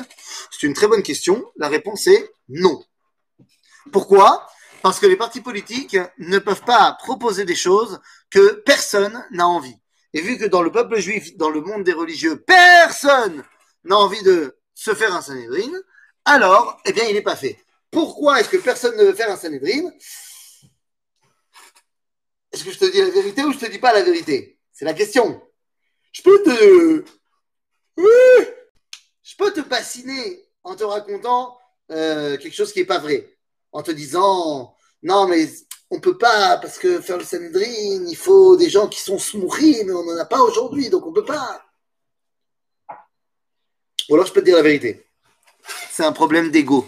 C'est 0.50 0.66
une 0.66 0.74
très 0.74 0.88
bonne 0.88 1.02
question. 1.02 1.42
La 1.56 1.68
réponse 1.68 2.06
est 2.06 2.34
non. 2.50 2.84
Pourquoi? 3.90 4.46
Parce 4.82 5.00
que 5.00 5.06
les 5.06 5.16
partis 5.16 5.40
politiques 5.40 5.96
ne 6.18 6.38
peuvent 6.38 6.64
pas 6.64 6.98
proposer 7.00 7.46
des 7.46 7.54
choses 7.54 7.98
que 8.28 8.56
personne 8.66 9.24
n'a 9.30 9.48
envie. 9.48 9.74
Et 10.12 10.20
vu 10.20 10.36
que 10.36 10.44
dans 10.44 10.60
le 10.60 10.70
peuple 10.70 10.98
juif, 10.98 11.34
dans 11.38 11.48
le 11.48 11.62
monde 11.62 11.82
des 11.82 11.94
religieux, 11.94 12.36
personne 12.42 13.42
n'a 13.84 13.96
envie 13.96 14.22
de 14.22 14.58
se 14.74 14.94
faire 14.94 15.14
un 15.14 15.22
Sanhedrin, 15.22 15.72
alors, 16.26 16.78
eh 16.84 16.92
bien, 16.92 17.04
il 17.08 17.14
n'est 17.14 17.22
pas 17.22 17.36
fait. 17.36 17.58
Pourquoi 17.90 18.38
est-ce 18.38 18.50
que 18.50 18.58
personne 18.58 18.98
ne 18.98 19.04
veut 19.04 19.14
faire 19.14 19.30
un 19.30 19.38
Sanhedrin 19.38 19.90
Est-ce 22.52 22.64
que 22.64 22.70
je 22.70 22.78
te 22.78 22.84
dis 22.84 23.00
la 23.00 23.08
vérité 23.08 23.44
ou 23.44 23.52
je 23.54 23.58
te 23.60 23.70
dis 23.70 23.78
pas 23.78 23.94
la 23.94 24.02
vérité? 24.02 24.58
C'est 24.74 24.84
la 24.84 24.92
question. 24.92 25.40
Je 26.12 26.22
peux 26.22 26.42
te... 26.42 27.04
Je 29.22 29.36
peux 29.36 29.52
te 29.52 29.60
bassiner 29.60 30.44
en 30.64 30.74
te 30.74 30.84
racontant 30.84 31.58
euh, 31.90 32.36
quelque 32.36 32.54
chose 32.54 32.72
qui 32.72 32.80
n'est 32.80 32.86
pas 32.86 32.98
vrai 32.98 33.36
en 33.72 33.82
te 33.82 33.90
disant 33.90 34.76
non, 35.02 35.26
mais 35.26 35.48
on 35.90 36.00
peut 36.00 36.18
pas, 36.18 36.58
parce 36.58 36.78
que 36.78 37.00
faire 37.00 37.18
le 37.18 37.24
Sanhedrin, 37.24 38.06
il 38.08 38.16
faut 38.16 38.56
des 38.56 38.70
gens 38.70 38.88
qui 38.88 39.00
sont 39.00 39.18
smouris, 39.18 39.82
mais 39.84 39.92
on 39.92 40.04
n'en 40.04 40.18
a 40.18 40.24
pas 40.24 40.40
aujourd'hui, 40.40 40.88
donc 40.90 41.06
on 41.06 41.12
peut 41.12 41.24
pas. 41.24 41.64
Ou 44.08 44.14
alors 44.14 44.26
je 44.26 44.32
peux 44.32 44.40
te 44.40 44.46
dire 44.46 44.56
la 44.56 44.62
vérité. 44.62 45.06
C'est 45.90 46.04
un 46.04 46.12
problème 46.12 46.50
d'ego. 46.50 46.86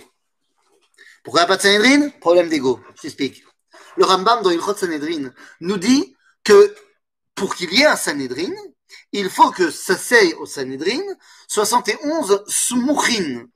Pourquoi 1.25 1.47
pas 1.47 1.57
de 1.57 1.63
Sanhedrin 1.63 2.11
Problème 2.21 2.49
d'ego. 2.49 2.81
Je 2.97 3.03
t'explique. 3.03 3.45
Le 3.97 4.05
Rambam 4.05 4.43
dans 4.43 4.51
Ilchot 4.51 4.75
Sanhedrin 4.75 5.33
nous 5.61 5.77
dit 5.77 6.17
que 6.45 6.75
pour 7.35 7.55
qu'il 7.55 7.73
y 7.73 7.83
ait 7.83 7.87
un 7.87 7.97
Sanhedrin, 7.97 8.51
il 9.12 9.31
faut 9.31 9.50
que 9.50 9.70
s'asseye 9.70 10.35
au 10.35 10.46
Sanhedrin 10.46 11.02
71 11.48 12.44
smouchines. 12.46 13.48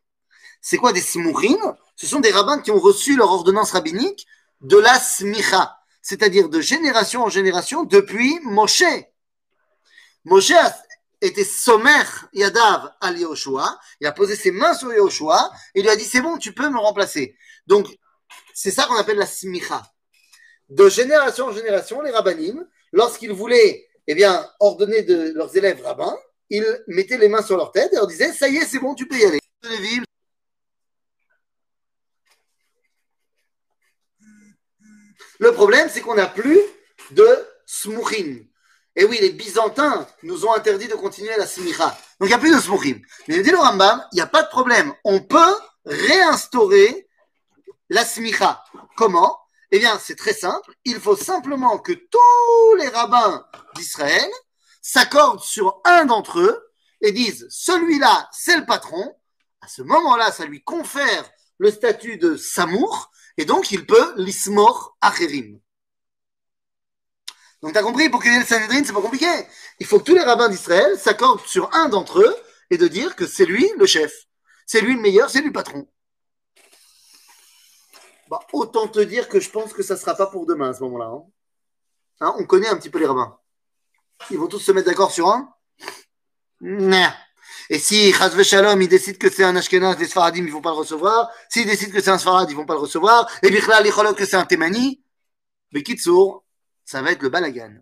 C'est 0.60 0.78
quoi 0.78 0.92
des 0.92 1.00
smouchines 1.00 1.76
ce 1.96 2.06
sont 2.06 2.20
des 2.20 2.30
rabbins 2.30 2.60
qui 2.60 2.70
ont 2.70 2.78
reçu 2.78 3.16
leur 3.16 3.32
ordonnance 3.32 3.72
rabbinique 3.72 4.26
de 4.60 4.76
la 4.76 4.98
smicha, 5.00 5.78
c'est-à-dire 6.02 6.48
de 6.48 6.60
génération 6.60 7.24
en 7.24 7.30
génération 7.30 7.84
depuis 7.84 8.38
Moshe. 8.42 8.84
Moshe 10.24 10.52
était 11.22 11.44
sommaire 11.44 12.28
Yadav 12.34 12.92
à 13.00 13.12
Yoshua, 13.12 13.80
il 14.00 14.06
a 14.06 14.12
posé 14.12 14.36
ses 14.36 14.50
mains 14.50 14.74
sur 14.74 14.92
Yoshua 14.92 15.50
et 15.74 15.80
il 15.80 15.82
lui 15.84 15.90
a 15.90 15.96
dit 15.96 16.04
c'est 16.04 16.20
bon, 16.20 16.36
tu 16.36 16.52
peux 16.52 16.68
me 16.68 16.78
remplacer. 16.78 17.34
Donc, 17.66 17.86
c'est 18.52 18.70
ça 18.70 18.84
qu'on 18.84 18.96
appelle 18.96 19.16
la 19.16 19.26
smicha. 19.26 19.82
De 20.68 20.88
génération 20.90 21.46
en 21.46 21.52
génération, 21.52 22.02
les 22.02 22.10
rabbinim, 22.10 22.66
lorsqu'ils 22.92 23.32
voulaient 23.32 23.85
eh 24.06 24.14
bien, 24.14 24.48
ordonner 24.60 25.02
de 25.02 25.32
leurs 25.34 25.56
élèves 25.56 25.82
rabbins, 25.82 26.16
ils 26.50 26.64
mettaient 26.86 27.18
les 27.18 27.28
mains 27.28 27.42
sur 27.42 27.56
leur 27.56 27.72
tête 27.72 27.92
et 27.92 27.96
leur 27.96 28.06
disaient 28.06 28.32
ça 28.32 28.48
y 28.48 28.56
est, 28.56 28.64
c'est 28.64 28.78
bon, 28.78 28.94
tu 28.94 29.06
peux 29.06 29.18
y 29.18 29.24
aller. 29.24 29.40
Le 35.38 35.52
problème, 35.52 35.88
c'est 35.90 36.00
qu'on 36.00 36.14
n'a 36.14 36.26
plus 36.26 36.60
de 37.10 37.26
smouchim. 37.66 38.46
Et 38.94 39.04
oui, 39.04 39.18
les 39.20 39.30
Byzantins 39.30 40.06
nous 40.22 40.46
ont 40.46 40.54
interdit 40.54 40.88
de 40.88 40.94
continuer 40.94 41.36
la 41.36 41.46
smicha. 41.46 41.88
Donc 42.18 42.22
il 42.22 42.28
n'y 42.28 42.34
a 42.34 42.38
plus 42.38 42.54
de 42.54 42.60
smouchim. 42.60 43.00
Mais 43.28 43.42
dit 43.42 43.50
le 43.50 43.58
Rambam, 43.58 44.02
il 44.12 44.16
n'y 44.16 44.22
a 44.22 44.26
pas 44.26 44.42
de 44.42 44.48
problème. 44.48 44.94
On 45.04 45.20
peut 45.20 45.54
réinstaurer 45.84 47.06
la 47.90 48.04
smicha. 48.04 48.64
Comment? 48.96 49.38
Eh 49.72 49.78
bien, 49.78 49.98
c'est 49.98 50.16
très 50.16 50.32
simple. 50.32 50.72
Il 50.84 51.00
faut 51.00 51.16
simplement 51.16 51.78
que 51.78 51.92
tous 51.92 52.76
les 52.78 52.88
rabbins 52.88 53.46
d'Israël 53.74 54.30
s'accordent 54.80 55.42
sur 55.42 55.80
un 55.84 56.04
d'entre 56.04 56.40
eux 56.40 56.72
et 57.00 57.12
disent 57.12 57.46
celui-là, 57.50 58.28
c'est 58.32 58.56
le 58.56 58.66
patron. 58.66 59.14
À 59.60 59.68
ce 59.68 59.82
moment-là, 59.82 60.30
ça 60.30 60.44
lui 60.44 60.62
confère 60.62 61.28
le 61.58 61.70
statut 61.70 62.18
de 62.18 62.36
Samour 62.36 63.10
et 63.38 63.44
donc, 63.44 63.70
il 63.70 63.86
peut 63.86 64.14
l'ismor 64.16 64.96
acherim. 65.00 65.60
Donc, 67.62 67.72
tu 67.72 67.78
as 67.78 67.82
compris, 67.82 68.08
pour 68.08 68.24
ait 68.24 68.38
le 68.38 68.44
Sanhedrin, 68.44 68.82
c'est 68.84 68.92
pas 68.92 69.00
compliqué. 69.00 69.26
Il 69.78 69.86
faut 69.86 69.98
que 69.98 70.04
tous 70.04 70.14
les 70.14 70.22
rabbins 70.22 70.48
d'Israël 70.48 70.98
s'accordent 70.98 71.44
sur 71.46 71.72
un 71.74 71.88
d'entre 71.88 72.20
eux 72.20 72.36
et 72.70 72.78
de 72.78 72.88
dire 72.88 73.14
que 73.16 73.26
c'est 73.26 73.46
lui 73.46 73.70
le 73.78 73.86
chef. 73.86 74.12
C'est 74.66 74.80
lui 74.80 74.94
le 74.94 75.00
meilleur, 75.00 75.28
c'est 75.30 75.40
lui 75.40 75.48
le 75.48 75.52
patron. 75.52 75.86
Bah, 78.28 78.40
autant 78.52 78.88
te 78.88 79.00
dire 79.00 79.28
que 79.28 79.40
je 79.40 79.50
pense 79.50 79.72
que 79.72 79.82
ça 79.82 79.94
ne 79.94 79.98
sera 79.98 80.14
pas 80.14 80.26
pour 80.26 80.46
demain 80.46 80.70
à 80.70 80.74
ce 80.74 80.82
moment-là. 80.84 81.06
Hein. 81.06 81.22
Hein, 82.20 82.34
on 82.38 82.44
connaît 82.44 82.68
un 82.68 82.76
petit 82.76 82.90
peu 82.90 82.98
les 82.98 83.06
rabbins. 83.06 83.38
Ils 84.30 84.38
vont 84.38 84.48
tous 84.48 84.58
se 84.58 84.72
mettre 84.72 84.86
d'accord 84.86 85.12
sur 85.12 85.28
un 85.28 85.52
Non. 86.60 87.08
Et 87.68 87.78
si 87.78 88.12
Chazve 88.12 88.42
Shalom, 88.42 88.80
il 88.80 88.88
décide 88.88 89.18
que 89.18 89.30
c'est 89.30 89.44
un 89.44 89.54
Ashkenaz, 89.56 89.96
des 89.96 90.06
Sfaradim, 90.06 90.44
ils 90.44 90.52
vont 90.52 90.60
pas 90.60 90.70
le 90.70 90.76
recevoir. 90.76 91.30
S'il 91.48 91.66
décide 91.66 91.92
que 91.92 92.00
c'est 92.00 92.10
un 92.10 92.18
Sfarad, 92.18 92.50
ils 92.50 92.56
vont 92.56 92.66
pas 92.66 92.74
le 92.74 92.80
recevoir. 92.80 93.28
Et 93.42 93.50
Bichlal, 93.50 93.86
il 93.86 94.14
que 94.14 94.24
c'est 94.24 94.36
un 94.36 94.44
Temani. 94.44 95.02
Mais 95.72 95.82
Kitsour, 95.82 96.44
ça 96.84 97.02
va 97.02 97.12
être 97.12 97.22
le 97.22 97.28
balagan. 97.28 97.74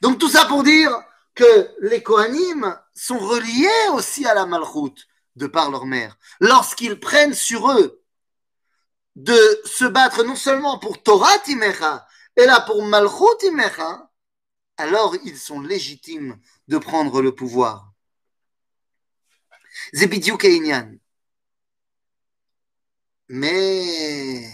Donc 0.00 0.18
tout 0.18 0.28
ça 0.28 0.46
pour 0.46 0.62
dire 0.62 0.90
que 1.34 1.68
les 1.80 2.02
Kohanim 2.02 2.76
sont 2.94 3.18
reliés 3.18 3.88
aussi 3.94 4.26
à 4.26 4.34
la 4.34 4.46
Malchut 4.46 5.06
de 5.36 5.46
par 5.46 5.70
leur 5.70 5.86
mère. 5.86 6.16
Lorsqu'ils 6.40 6.98
prennent 6.98 7.34
sur 7.34 7.70
eux 7.70 8.01
de 9.16 9.60
se 9.64 9.84
battre 9.84 10.24
non 10.24 10.36
seulement 10.36 10.78
pour 10.78 11.02
Torah 11.02 11.38
Timecha, 11.44 12.06
et 12.36 12.46
là 12.46 12.60
pour 12.60 12.82
Malchut 12.82 13.36
Timecha, 13.38 14.10
alors 14.76 15.16
ils 15.24 15.38
sont 15.38 15.60
légitimes 15.60 16.38
de 16.68 16.78
prendre 16.78 17.20
le 17.22 17.34
pouvoir. 17.34 17.92
C'est 19.92 20.08
Mais 23.28 24.46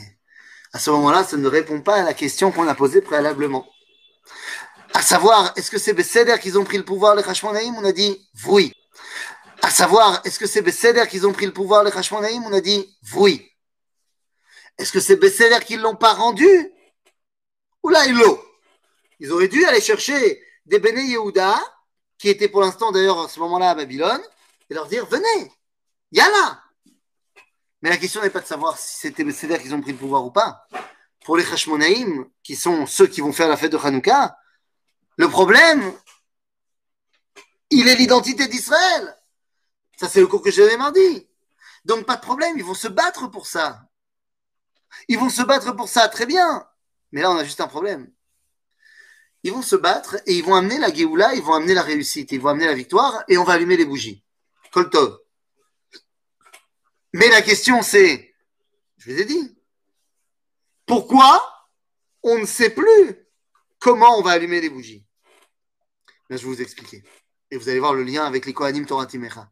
à 0.73 0.79
ce 0.79 0.91
moment-là, 0.91 1.25
ça 1.25 1.37
ne 1.37 1.49
répond 1.49 1.81
pas 1.81 1.97
à 1.97 2.03
la 2.03 2.15
question 2.15 2.53
qu'on 2.53 2.69
a 2.69 2.75
posée 2.75 3.01
préalablement. 3.01 3.67
À 4.95 5.03
savoir, 5.03 5.53
est-ce 5.57 5.71
que 5.71 5.79
c'est 5.79 5.93
Besséder 5.93 6.37
qu'ils 6.41 6.59
ont 6.59 6.65
pris 6.65 6.77
le 6.77 6.85
pouvoir, 6.85 7.15
les 7.15 7.23
Hashmonaïm 7.23 7.75
On 7.77 7.85
a 7.85 7.93
dit 7.93 8.29
oui. 8.47 8.73
À 9.63 9.71
savoir, 9.71 10.21
est-ce 10.25 10.39
que 10.39 10.47
c'est 10.47 10.63
Besséder 10.63 11.05
qu'ils 11.09 11.27
ont 11.27 11.33
pris 11.33 11.47
le 11.47 11.53
pouvoir, 11.53 11.83
les 11.85 11.93
Hashmonaïm 11.93 12.45
On 12.45 12.53
a 12.53 12.61
dit 12.61 12.97
oui. 13.15 13.48
Est-ce 14.79 14.93
que 14.93 15.01
c'est 15.01 15.17
Besséder 15.17 15.59
qu'ils 15.65 15.79
ne 15.79 15.83
l'ont 15.83 15.97
pas 15.97 16.15
rendu? 16.15 16.73
Ou 17.83 17.89
là, 17.89 18.07
ils 18.07 18.15
l'ont. 18.15 18.41
Ils 19.21 19.33
auraient 19.33 19.49
dû 19.49 19.65
aller 19.65 19.81
chercher 19.81 20.43
des 20.67 20.79
Béné 20.79 21.03
Yehuda, 21.03 21.59
qui 22.19 22.29
étaient 22.29 22.49
pour 22.49 22.61
l'instant 22.61 22.93
d'ailleurs 22.93 23.21
à 23.21 23.29
ce 23.29 23.41
moment-là 23.41 23.71
à 23.71 23.75
Babylone, 23.75 24.21
et 24.71 24.75
leur 24.75 24.87
dire 24.87 25.07
venez, 25.07 25.53
yalla. 26.13 26.63
Mais 27.83 27.91
la 27.91 27.97
question 27.97 28.23
n'est 28.23 28.31
pas 28.31 28.41
de 28.41 28.47
savoir 28.47 28.79
si 28.79 28.99
c'était 28.99 29.25
les 29.25 29.33
Seder 29.33 29.59
qu'ils 29.59 29.75
ont 29.75 29.81
pris 29.81 29.93
le 29.93 29.99
pouvoir 29.99 30.25
ou 30.25 30.31
pas. 30.31 30.67
Pour 31.25 31.37
les 31.37 31.45
Hashmonaïm, 31.45 32.29
qui 32.43 32.57
sont 32.57 32.87
ceux 32.87 33.07
qui 33.07 33.21
vont 33.21 33.33
faire 33.33 33.49
la 33.49 33.57
fête 33.57 33.73
de 33.73 33.79
Hanouka, 33.79 34.37
le 35.17 35.29
problème, 35.29 35.93
il 37.71 37.89
est 37.89 37.97
l'identité 37.97 38.47
d'Israël. 38.47 39.17
Ça, 39.99 40.09
c'est 40.09 40.21
le 40.21 40.27
cours 40.27 40.43
que 40.43 40.51
j'ai 40.51 40.77
mardi. 40.77 41.29
Donc 41.85 42.05
pas 42.05 42.17
de 42.17 42.21
problème, 42.21 42.57
ils 42.57 42.65
vont 42.65 42.75
se 42.75 42.89
battre 42.89 43.27
pour 43.29 43.47
ça. 43.47 43.88
Ils 45.09 45.19
vont 45.19 45.31
se 45.31 45.43
battre 45.43 45.73
pour 45.73 45.89
ça, 45.89 46.09
très 46.09 46.27
bien. 46.27 46.67
Mais 47.13 47.23
là, 47.23 47.31
on 47.31 47.37
a 47.37 47.45
juste 47.45 47.61
un 47.61 47.69
problème. 47.69 48.11
Ils 49.45 49.53
vont 49.53 49.63
se 49.63 49.77
battre 49.77 50.17
et 50.27 50.35
ils 50.35 50.45
vont 50.45 50.55
amener 50.55 50.79
la 50.79 50.93
Géoula, 50.93 51.35
ils 51.35 51.43
vont 51.43 51.55
amener 51.55 51.75
la 51.75 51.83
réussite, 51.83 52.33
ils 52.33 52.41
vont 52.41 52.49
amener 52.49 52.67
la 52.67 52.75
victoire 52.75 53.23
et 53.29 53.39
on 53.39 53.45
va 53.45 53.55
allumer 53.55 53.77
les 53.77 53.85
bougies. 53.85 54.25
Koltov. 54.73 55.19
Mais 57.15 57.29
la 57.29 57.41
question 57.41 57.81
c'est, 57.83 58.35
je 58.99 59.13
vous 59.13 59.21
ai 59.21 59.25
dit, 59.25 59.57
pourquoi 60.87 61.69
on 62.23 62.39
ne 62.39 62.47
sait 62.47 62.71
plus 62.71 63.17
comment 63.79 64.19
on 64.19 64.23
va 64.23 64.33
allumer 64.33 64.61
les 64.61 64.71
bougies? 64.71 65.07
Là, 66.29 66.37
je 66.37 66.43
vais 66.43 66.49
vous 66.49 66.63
expliquer. 66.63 67.03
Et 67.51 67.57
vous 67.57 67.69
allez 67.69 67.81
voir 67.81 67.95
le 67.95 68.03
lien 68.03 68.27
avec 68.27 68.45
les 68.45 68.53
Kohanim 68.53 68.85
Torah 68.85 69.07
Timecha. 69.07 69.51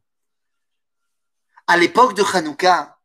À 1.67 1.77
l'époque 1.77 2.15
de 2.15 2.23
Hanouka, 2.23 2.99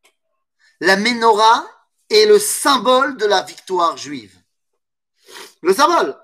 la 0.81 0.97
menorah 0.97 1.65
est 2.11 2.25
le 2.25 2.39
symbole 2.39 3.17
de 3.17 3.25
la 3.25 3.41
victoire 3.41 3.97
juive. 3.97 4.37
Le 5.61 5.73
symbole. 5.73 6.17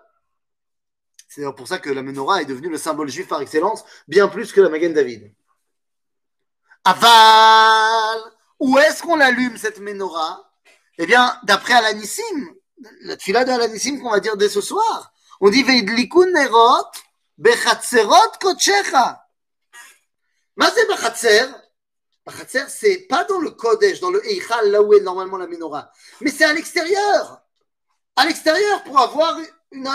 C'est 1.27 1.43
pour 1.55 1.67
ça 1.67 1.77
que 1.77 1.89
la 1.89 2.01
menorah 2.01 2.41
est 2.41 2.45
devenue 2.45 2.69
le 2.69 2.77
symbole 2.77 3.09
juif 3.09 3.27
par 3.27 3.41
excellence, 3.41 3.83
bien 4.07 4.27
plus 4.27 4.51
que 4.51 4.61
la 4.61 4.69
Magen 4.69 4.93
David. 4.93 5.31
Aval, 6.83 8.19
où 8.59 8.77
est-ce 8.79 9.03
qu'on 9.03 9.19
allume 9.19 9.57
cette 9.57 9.79
menorah? 9.79 10.51
Eh 10.97 11.05
bien, 11.05 11.39
d'après 11.43 11.73
Alanissim, 11.73 12.55
la 13.01 13.17
tfila 13.17 13.45
de 13.45 13.51
Alanissim 13.51 14.01
qu'on 14.01 14.09
va 14.09 14.19
dire 14.19 14.35
dès 14.35 14.49
ce 14.49 14.61
soir, 14.61 15.13
on 15.39 15.49
dit 15.49 15.63
Veidlikun 15.63 16.31
nerot 16.31 16.89
bechatserot 17.37 18.39
kochecha. 18.41 19.23
Mazé 20.55 20.85
bechatser? 20.87 21.45
Bechatser, 22.27 22.65
c'est 22.67 23.07
pas 23.07 23.23
dans 23.23 23.39
le 23.39 23.51
Kodesh, 23.51 24.01
dans 24.01 24.11
le 24.11 24.25
Eichal, 24.29 24.69
là 24.69 24.81
où 24.81 24.93
est 24.93 24.99
normalement 24.99 25.37
la 25.37 25.47
menorah, 25.47 25.91
mais 26.21 26.29
c'est 26.29 26.43
à 26.43 26.53
l'extérieur. 26.53 27.41
À 28.15 28.25
l'extérieur 28.25 28.83
pour 28.83 28.99
avoir 28.99 29.39
une, 29.71 29.89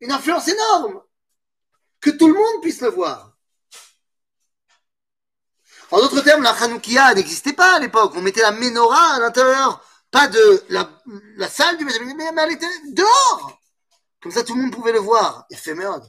une 0.00 0.12
influence 0.12 0.46
énorme. 0.48 1.02
Que 2.00 2.10
tout 2.10 2.28
le 2.28 2.34
monde 2.34 2.62
puisse 2.62 2.80
le 2.80 2.88
voir. 2.88 3.36
En 5.90 5.98
d'autres 5.98 6.20
termes, 6.20 6.42
la 6.42 6.52
Hanoukia 6.52 7.14
n'existait 7.14 7.52
pas 7.52 7.76
à 7.76 7.78
l'époque. 7.78 8.12
On 8.16 8.22
mettait 8.22 8.40
la 8.40 8.52
menorah 8.52 9.16
à 9.16 9.20
l'intérieur, 9.20 9.84
pas 10.10 10.28
de 10.28 10.62
la, 10.68 11.48
salle 11.48 11.76
du 11.76 11.84
mais 11.84 11.92
elle 11.94 12.52
était 12.52 12.66
dehors. 12.92 13.60
Comme 14.22 14.32
ça, 14.32 14.44
tout 14.44 14.54
le 14.54 14.62
monde 14.62 14.72
pouvait 14.72 14.92
le 14.92 15.00
voir. 15.00 15.46
Éphémère. 15.50 16.00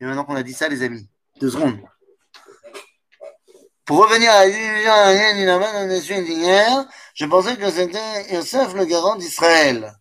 Et 0.00 0.04
maintenant 0.04 0.24
qu'on 0.24 0.36
a 0.36 0.42
dit 0.42 0.52
ça, 0.54 0.68
les 0.68 0.82
amis, 0.82 1.08
deux 1.40 1.50
secondes. 1.50 1.80
Pour 3.88 4.06
revenir 4.06 4.30
à 4.30 4.44
la 4.44 5.86
nation 5.86 6.20
d'hier, 6.20 6.86
je 7.14 7.24
pensais 7.24 7.56
que 7.56 7.70
c'était 7.70 8.34
Yosef 8.34 8.74
le 8.74 8.84
garant 8.84 9.16
d'Israël. 9.16 9.98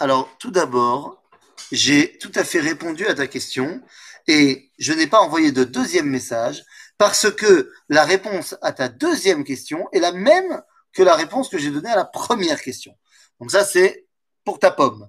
Alors, 0.00 0.28
tout 0.40 0.50
d'abord, 0.50 1.22
j'ai 1.70 2.18
tout 2.18 2.32
à 2.34 2.42
fait 2.42 2.58
répondu 2.58 3.06
à 3.06 3.14
ta 3.14 3.28
question 3.28 3.80
et 4.26 4.72
je 4.76 4.92
n'ai 4.92 5.06
pas 5.06 5.20
envoyé 5.20 5.52
de 5.52 5.62
deuxième 5.62 6.10
message 6.10 6.64
parce 6.98 7.30
que 7.30 7.70
la 7.88 8.04
réponse 8.04 8.56
à 8.60 8.72
ta 8.72 8.88
deuxième 8.88 9.44
question 9.44 9.88
est 9.92 10.00
la 10.00 10.10
même 10.10 10.64
que 10.92 11.04
la 11.04 11.14
réponse 11.14 11.48
que 11.48 11.58
j'ai 11.58 11.70
donnée 11.70 11.90
à 11.90 11.96
la 11.96 12.06
première 12.06 12.60
question. 12.60 12.98
Donc 13.38 13.52
ça, 13.52 13.64
c'est 13.64 14.08
pour 14.44 14.58
ta 14.58 14.72
pomme. 14.72 15.08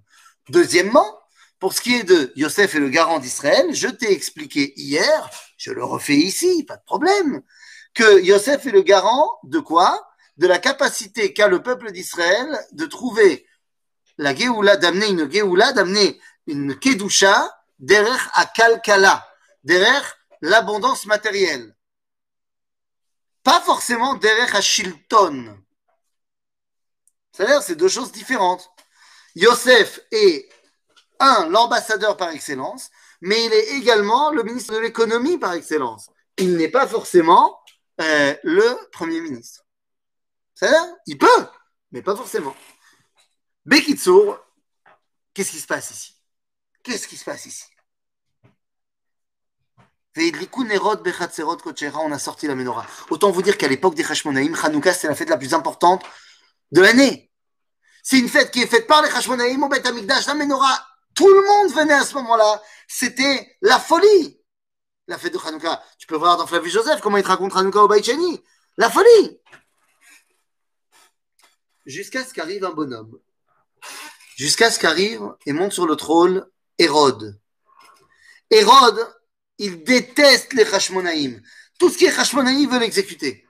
Deuxièmement, 0.49 1.19
pour 1.59 1.73
ce 1.73 1.81
qui 1.81 1.95
est 1.95 2.03
de 2.03 2.31
Yosef 2.35 2.75
et 2.75 2.79
le 2.79 2.89
garant 2.89 3.19
d'Israël, 3.19 3.73
je 3.73 3.87
t'ai 3.87 4.11
expliqué 4.11 4.73
hier, 4.79 5.29
je 5.57 5.71
le 5.71 5.83
refais 5.83 6.15
ici, 6.15 6.63
pas 6.63 6.77
de 6.77 6.83
problème, 6.83 7.41
que 7.93 8.21
Yosef 8.21 8.65
est 8.67 8.71
le 8.71 8.83
garant 8.83 9.39
de 9.43 9.59
quoi? 9.59 10.07
De 10.37 10.45
la 10.45 10.59
capacité 10.59 11.33
qu'a 11.33 11.47
le 11.47 11.63
peuple 11.63 11.91
d'Israël 11.91 12.47
de 12.73 12.85
trouver 12.85 13.47
la 14.19 14.35
Géoula, 14.35 14.77
d'amener 14.77 15.07
une 15.07 15.31
Géoula, 15.31 15.73
d'amener 15.73 16.19
une 16.45 16.77
Kedusha 16.77 17.55
derrière 17.79 18.29
à 18.35 18.45
Kalkala, 18.45 19.27
derrière 19.63 20.17
l'abondance 20.41 21.07
matérielle. 21.07 21.75
Pas 23.43 23.61
forcément 23.61 24.13
derrière 24.13 24.55
à 24.55 24.61
Shilton. 24.61 25.57
C'est-à-dire, 27.31 27.63
c'est 27.63 27.75
deux 27.75 27.87
choses 27.87 28.11
différentes. 28.11 28.69
Yosef 29.35 29.99
est 30.11 30.49
un, 31.19 31.47
l'ambassadeur 31.49 32.17
par 32.17 32.29
excellence, 32.29 32.89
mais 33.21 33.45
il 33.45 33.53
est 33.53 33.77
également 33.77 34.31
le 34.31 34.43
ministre 34.43 34.73
de 34.73 34.79
l'économie 34.79 35.37
par 35.37 35.53
excellence. 35.53 36.09
Il 36.37 36.55
n'est 36.57 36.69
pas 36.69 36.87
forcément 36.87 37.59
euh, 38.01 38.35
le 38.43 38.77
premier 38.91 39.21
ministre. 39.21 39.63
C'est-à-dire, 40.53 40.95
il 41.05 41.17
peut, 41.17 41.47
mais 41.91 42.01
pas 42.01 42.15
forcément. 42.15 42.55
Bekitsour, 43.65 44.39
qu'est-ce 45.33 45.51
qui 45.51 45.59
se 45.59 45.67
passe 45.67 45.91
ici? 45.91 46.15
Qu'est-ce 46.83 47.07
qui 47.07 47.17
se 47.17 47.25
passe 47.25 47.45
ici? 47.45 47.65
On 50.15 52.11
a 52.11 52.19
sorti 52.19 52.47
la 52.47 52.55
menorah. 52.55 52.87
Autant 53.09 53.29
vous 53.29 53.41
dire 53.43 53.57
qu'à 53.57 53.67
l'époque 53.67 53.93
des 53.93 54.03
Hashmonaïm, 54.03 54.55
Hanouka, 54.63 54.93
c'est 54.93 55.07
la 55.07 55.13
fête 55.13 55.29
la 55.29 55.37
plus 55.37 55.53
importante 55.53 56.03
de 56.71 56.81
l'année. 56.81 57.31
C'est 58.01 58.17
une 58.17 58.29
fête 58.29 58.49
qui 58.51 58.61
est 58.61 58.67
faite 58.67 58.87
par 58.87 59.03
les 59.03 59.09
Hashmonaïm 59.09 59.61
au 59.61 59.67
Beth 59.69 59.85
Amikdash, 59.85 60.25
la 60.25 60.33
menorah 60.33 60.87
tout 61.17 61.27
le 61.27 61.43
monde 61.43 61.73
venait 61.73 61.95
à 61.95 62.05
ce 62.05 62.13
moment-là. 62.13 62.61
C'était 62.87 63.57
la 63.61 63.79
folie. 63.79 64.39
La 65.07 65.17
fête 65.17 65.33
de 65.33 65.39
Hanouka. 65.39 65.83
Tu 65.97 66.05
peux 66.05 66.15
voir 66.15 66.37
dans 66.37 66.45
Flavius 66.45 66.73
Joseph 66.73 67.01
comment 67.01 67.17
il 67.17 67.23
te 67.23 67.27
raconte 67.27 67.55
Hanouka 67.55 67.83
au 67.83 67.87
Baïcheni. 67.87 68.43
La 68.77 68.91
folie. 68.91 69.39
Jusqu'à 71.87 72.23
ce 72.23 72.33
qu'arrive 72.33 72.63
un 72.65 72.71
bonhomme. 72.71 73.19
Jusqu'à 74.35 74.69
ce 74.69 74.77
qu'arrive 74.77 75.23
et 75.47 75.53
monte 75.53 75.73
sur 75.73 75.87
le 75.87 75.95
trône 75.95 76.45
Hérode. 76.77 77.39
Hérode, 78.51 79.07
il 79.57 79.83
déteste 79.83 80.53
les 80.53 80.71
Hashmonaïm. 80.71 81.41
Tout 81.79 81.89
ce 81.89 81.97
qui 81.97 82.05
est 82.05 82.15
Hashmonaïm, 82.19 82.69
veut 82.69 82.79
l'exécuter. 82.79 83.47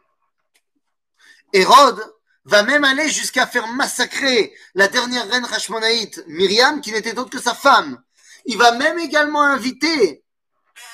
Hérode, 1.51 2.01
va 2.47 2.63
même 2.63 2.83
aller 2.83 3.09
jusqu'à 3.09 3.45
faire 3.45 3.67
massacrer 3.67 4.53
la 4.73 4.87
dernière 4.87 5.29
reine 5.29 5.45
Hashmonaïte, 5.45 6.23
Myriam, 6.27 6.81
qui 6.81 6.91
n'était 6.91 7.17
autre 7.19 7.29
que 7.29 7.41
sa 7.41 7.53
femme. 7.53 8.01
Il 8.45 8.57
va 8.57 8.71
même 8.71 8.97
également 8.99 9.43
inviter 9.43 10.23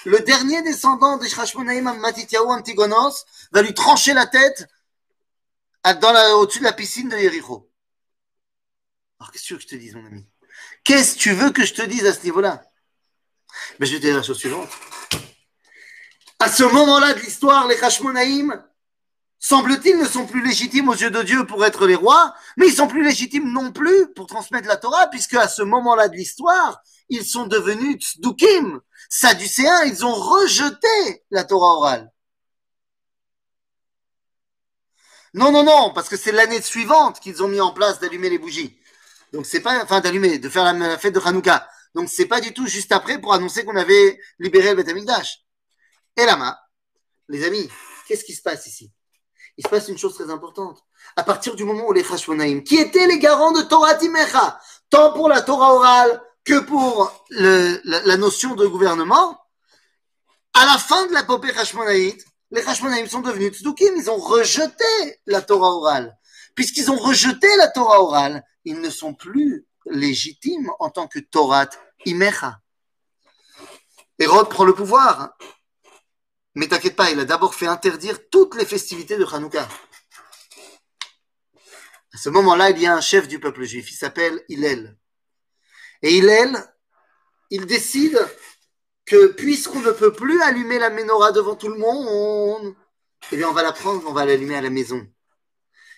le 0.06 0.20
dernier 0.20 0.62
descendant 0.64 1.18
des 1.18 1.32
Hashmonaïm, 1.40 1.94
Matityahu 2.00 2.48
Antigonos, 2.48 3.26
va 3.52 3.62
lui 3.62 3.74
trancher 3.74 4.14
la 4.14 4.26
tête 4.26 4.68
au-dessus 5.86 6.60
de 6.60 6.64
la 6.64 6.74
piscine 6.74 7.10
de 7.10 7.18
Yericho. 7.18 7.70
Alors, 9.20 9.32
qu'est-ce 9.32 9.44
que 9.44 9.48
tu 9.48 9.54
veux 9.54 9.60
que 9.60 9.64
je 9.64 9.68
te 9.68 9.76
dise, 9.76 9.96
mon 9.96 10.06
ami? 10.06 10.26
Qu'est-ce 10.84 11.16
que 11.16 11.20
tu 11.20 11.34
veux 11.34 11.52
que 11.52 11.66
je 11.66 11.74
te 11.74 11.82
dise 11.84 12.06
à 12.06 12.14
ce 12.14 12.24
niveau-là? 12.24 12.64
Mais 13.80 13.86
je 13.86 13.94
vais 13.94 14.00
te 14.00 14.06
dire 14.06 14.16
la 14.16 14.24
chose 14.24 14.40
suivante. 14.40 14.70
À 16.40 16.50
ce 16.50 16.64
moment-là 16.64 17.14
de 17.14 17.20
l'histoire, 17.20 17.68
les 17.68 17.82
Hashmonaïm, 17.82 18.64
semble-t-il, 19.44 19.98
ne 19.98 20.06
sont 20.06 20.26
plus 20.26 20.42
légitimes 20.42 20.88
aux 20.88 20.96
yeux 20.96 21.12
de 21.12 21.22
Dieu 21.22 21.46
pour 21.46 21.66
être 21.66 21.86
les 21.86 21.96
rois, 21.96 22.34
mais 22.56 22.68
ils 22.68 22.74
sont 22.74 22.88
plus 22.88 23.04
légitimes 23.04 23.52
non 23.52 23.74
plus 23.74 24.14
pour 24.14 24.26
transmettre 24.26 24.70
la 24.70 24.78
Torah, 24.78 25.08
puisque 25.08 25.34
à 25.34 25.50
ce 25.50 25.62
moment-là 25.62 26.08
de 26.08 26.16
l'histoire, 26.16 26.82
ils 27.10 27.26
sont 27.26 27.46
devenus 27.46 27.98
tzdukim, 27.98 28.80
sadducéens, 29.10 29.84
ils 29.84 30.06
ont 30.06 30.14
rejeté 30.14 31.26
la 31.30 31.44
Torah 31.44 31.76
orale. 31.76 32.10
Non, 35.34 35.52
non, 35.52 35.64
non, 35.64 35.92
parce 35.94 36.08
que 36.08 36.16
c'est 36.16 36.32
l'année 36.32 36.62
suivante 36.62 37.20
qu'ils 37.20 37.44
ont 37.44 37.50
mis 37.50 37.60
en 37.60 37.74
place 37.74 38.00
d'allumer 38.00 38.30
les 38.30 38.38
bougies. 38.38 38.80
Donc 39.34 39.46
c'est 39.46 39.60
pas, 39.60 39.84
enfin 39.84 40.00
d'allumer, 40.00 40.38
de 40.40 40.48
faire 40.48 40.72
la 40.74 40.98
fête 40.98 41.16
de 41.16 41.20
Hanouka. 41.20 41.68
Donc 41.96 42.08
c'est 42.08 42.28
pas 42.28 42.40
du 42.40 42.54
tout 42.54 42.68
juste 42.68 42.94
après 42.94 43.20
pour 43.20 43.34
annoncer 43.34 43.66
qu'on 43.66 43.76
avait 43.76 44.20
libéré 44.40 44.74
le 44.74 44.84
Beth. 44.84 44.96
Et 46.16 46.26
là, 46.26 46.62
les 47.28 47.44
amis, 47.44 47.70
qu'est-ce 48.08 48.24
qui 48.24 48.34
se 48.34 48.42
passe 48.42 48.68
ici? 48.68 48.92
Il 49.58 49.64
se 49.64 49.70
passe 49.70 49.88
une 49.88 49.98
chose 49.98 50.16
très 50.16 50.30
importante. 50.30 50.84
À 51.16 51.24
partir 51.24 51.56
du 51.56 51.64
moment 51.64 51.88
où 51.88 51.94
les 51.94 52.04
Hashmonaïm, 52.04 52.64
qui 52.64 52.78
étaient 52.78 53.08
les 53.08 53.20
garants 53.20 53.52
de 53.52 53.62
Torah 53.62 53.96
Timecha, 53.96 54.60
tant 54.90 55.14
pour 55.14 55.30
la 55.30 55.42
Torah 55.42 55.74
orale 55.74 56.22
que 56.44 56.60
pour 56.60 57.26
la, 57.30 58.18
notion 58.18 58.56
de 58.56 58.66
gouvernement, 58.68 59.40
à 60.54 60.66
la 60.66 60.78
fin 60.78 61.06
de 61.08 61.14
la 61.14 61.24
popée 61.24 61.56
Hashmonaïte, 61.56 62.26
les 62.52 62.62
Hashmonaïm 62.62 63.08
sont 63.08 63.22
devenus 63.22 63.54
tzdukim, 63.54 63.94
ils 63.96 64.10
ont 64.10 64.18
rejeté 64.18 65.20
la 65.26 65.42
Torah 65.42 65.70
orale. 65.70 66.18
Puisqu'ils 66.56 66.92
ont 66.92 66.98
rejeté 66.98 67.48
la 67.58 67.68
Torah 67.68 68.02
orale, 68.02 68.44
ils 68.66 68.80
ne 68.80 68.90
sont 68.90 69.14
plus 69.14 69.66
légitimes 69.86 70.72
en 70.80 70.90
tant 70.90 71.08
que 71.08 71.20
Torah 71.20 71.68
Imecha. 72.06 72.60
Hérode 74.20 74.50
prend 74.50 74.64
le 74.64 74.74
pouvoir. 74.74 75.36
Mais 76.56 76.68
t'inquiète 76.68 76.96
pas, 76.96 77.10
il 77.10 77.20
a 77.20 77.26
d'abord 77.26 77.56
fait 77.56 77.68
interdire 77.68 78.30
toutes 78.30 78.56
les 78.56 78.66
festivités 78.66 79.18
de 79.18 79.26
Hanouka. 79.26 79.68
À 82.14 82.18
ce 82.18 82.30
moment-là, 82.30 82.70
il 82.70 82.80
y 82.80 82.86
a 82.86 82.96
un 82.96 83.02
chef 83.02 83.28
du 83.28 83.40
peuple 83.40 83.64
juif, 83.64 83.92
il 83.92 83.96
s'appelle 83.96 84.44
Hillel. 84.48 84.98
Et 86.04 86.16
Hillel, 86.16 86.56
il 87.50 87.66
décide 87.66 88.20
que 89.06 89.28
puisqu'on 89.28 89.80
ne 89.80 89.92
peut 89.92 90.14
plus 90.14 90.42
allumer 90.42 90.78
la 90.78 90.92
menorah 90.92 91.32
devant 91.32 91.56
tout 91.56 91.70
le 91.70 91.78
monde, 91.78 92.76
eh 93.32 93.38
bien 93.38 93.50
on 93.50 93.54
va 93.54 93.64
la 93.64 93.72
prendre, 93.72 94.04
on 94.08 94.14
va 94.14 94.26
l'allumer 94.26 94.56
à 94.56 94.62
la 94.62 94.70
maison. 94.70 95.06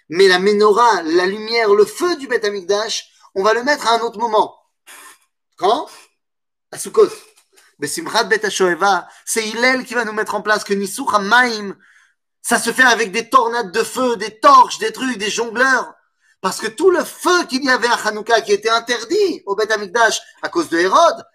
Mais 0.10 0.28
la 0.28 0.40
menorah, 0.40 1.04
la 1.04 1.26
lumière, 1.26 1.74
le 1.74 1.86
feu 1.86 2.16
du 2.16 2.28
Beth 2.28 2.46
Amikdash, 2.46 3.10
on 3.34 3.44
va 3.44 3.54
le 3.54 3.64
mettre 3.64 3.88
à 3.88 3.98
un 3.98 4.02
autre 4.02 4.20
moment. 4.20 4.56
Quand? 5.58 5.90
À 6.72 6.78
Sukkot. 6.78 7.10
Simchat 7.84 8.24
Bet 8.26 8.42
c'est 9.26 9.48
Hillel 9.48 9.86
qui 9.86 9.94
va 9.94 10.06
nous 10.06 10.14
mettre 10.14 10.36
en 10.36 10.42
place 10.42 10.64
que 10.64 10.74
Nisuch 10.74 11.12
Maim, 11.20 11.76
ça 12.42 12.60
se 12.60 12.72
fait 12.72 12.84
avec 12.84 13.12
des 13.12 13.30
tornades 13.30 13.72
de 13.72 13.84
feu, 13.84 14.18
des 14.18 14.40
torches, 14.40 14.78
des 14.78 14.92
trucs, 14.92 15.18
des 15.18 15.30
jongleurs. 15.30 15.94
Parce 16.42 16.60
que 16.60 16.68
tout 16.68 16.92
le 16.92 17.04
feu 17.04 17.46
qu'il 17.46 17.64
y 17.64 17.70
avait 17.70 17.88
à 17.88 17.96
Hanouka, 17.96 18.42
qui 18.42 18.52
était 18.52 18.70
interdit 18.70 19.42
au 19.46 19.56
Beth 19.56 19.72
Amikdash 19.72 20.22
à 20.44 20.50
cause 20.50 20.70
de 20.70 20.78
Hérode, 20.78 21.26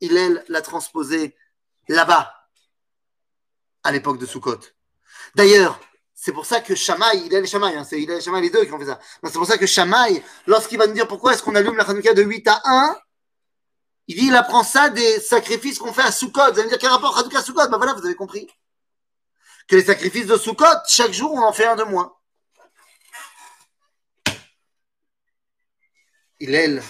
Hillel 0.00 0.44
l'a 0.48 0.62
transposé 0.62 1.36
là-bas, 1.88 2.34
à 3.84 3.92
l'époque 3.92 4.18
de 4.18 4.26
Sukkot. 4.26 4.58
D'ailleurs, 5.34 5.78
c'est 6.12 6.32
pour 6.32 6.44
ça 6.44 6.60
que 6.60 6.74
Shamaï, 6.74 7.22
il 7.26 7.34
est 7.34 7.40
les 7.40 7.46
Shamaï, 7.46 7.76
hein, 7.76 7.84
c'est 7.84 8.02
il 8.02 8.10
est 8.10 8.26
les 8.26 8.40
les 8.40 8.50
deux 8.50 8.64
qui 8.64 8.72
ont 8.72 8.78
fait 8.80 8.86
ça. 8.86 8.98
C'est 9.22 9.32
pour 9.32 9.46
ça 9.46 9.58
que 9.58 9.66
Shamaï, 9.66 10.22
lorsqu'il 10.46 10.78
va 10.78 10.86
nous 10.86 10.94
dire 10.94 11.06
pourquoi 11.06 11.34
est-ce 11.34 11.42
qu'on 11.42 11.54
allume 11.54 11.76
la 11.76 11.84
Hanouka 11.84 12.14
de 12.14 12.22
8 12.22 12.48
à 12.48 12.62
1, 12.64 12.96
il 14.08 14.16
dit 14.16 14.26
il 14.26 14.36
apprend 14.36 14.62
ça 14.62 14.88
des 14.88 15.20
sacrifices 15.20 15.78
qu'on 15.78 15.92
fait 15.92 16.02
à 16.02 16.12
Sukkot. 16.12 16.52
Vous 16.52 16.58
allez 16.58 16.64
me 16.64 16.68
dire 16.68 16.78
quel 16.78 16.90
rapport 16.90 17.16
à 17.18 17.42
Sukkot? 17.42 17.68
Ben 17.68 17.76
voilà, 17.76 17.94
vous 17.94 18.04
avez 18.04 18.14
compris. 18.14 18.48
Que 19.68 19.76
les 19.76 19.84
sacrifices 19.84 20.26
de 20.26 20.36
Sukkot, 20.36 20.64
chaque 20.86 21.12
jour, 21.12 21.32
on 21.32 21.42
en 21.42 21.52
fait 21.52 21.66
un 21.66 21.76
de 21.76 21.84
moins. 21.84 22.12
Il 26.38 26.82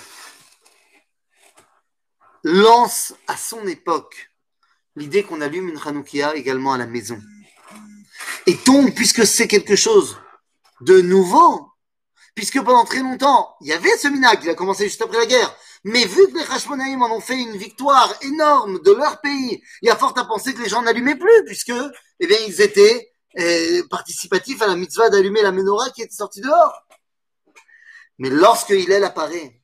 lance 2.43 3.15
à 3.27 3.37
son 3.37 3.67
époque 3.67 4.31
l'idée 4.95 5.23
qu'on 5.23 5.41
allume 5.41 5.69
une 5.69 5.81
Hanoukia 5.85 6.35
également 6.35 6.73
à 6.73 6.79
la 6.79 6.87
maison. 6.87 7.21
Et 8.47 8.55
donc, 8.55 8.95
puisque 8.95 9.27
c'est 9.27 9.49
quelque 9.49 9.77
chose 9.77 10.19
de 10.81 11.01
nouveau, 11.01 11.73
puisque 12.35 12.63
pendant 12.63 12.85
très 12.85 13.01
longtemps, 13.01 13.57
il 13.61 13.69
y 13.69 13.73
avait 13.73 13.97
ce 13.97 14.09
minag, 14.09 14.41
il 14.43 14.51
a 14.51 14.55
commencé 14.55 14.85
juste 14.85 15.03
après 15.03 15.19
la 15.19 15.27
guerre, 15.27 15.57
mais 15.89 16.05
vu 16.05 16.27
que 16.33 16.37
les 16.37 16.45
Hashmonaïm 16.51 17.01
en 17.01 17.15
ont 17.15 17.21
fait 17.21 17.41
une 17.41 17.57
victoire 17.57 18.13
énorme 18.23 18.83
de 18.83 18.91
leur 18.91 19.21
pays, 19.21 19.63
il 19.83 19.87
y 19.87 19.89
a 19.89 19.95
fort 19.95 20.19
à 20.19 20.25
penser 20.25 20.53
que 20.53 20.61
les 20.61 20.69
gens 20.69 20.83
n'allumaient 20.83 21.15
plus, 21.15 21.45
puisque, 21.47 21.73
eh 22.19 22.27
bien, 22.27 22.37
ils 22.45 22.61
étaient 22.61 23.13
eh, 23.37 23.85
participatifs 23.89 24.61
à 24.63 24.67
la 24.67 24.75
mitzvah 24.75 25.11
d'allumer 25.11 25.43
la 25.43 25.53
menorah 25.53 25.91
qui 25.91 26.03
était 26.03 26.13
sortie 26.13 26.41
dehors. 26.41 26.89
Mais 28.19 28.31
lorsque 28.31 28.71
Hillel 28.71 29.05
apparaît, 29.05 29.61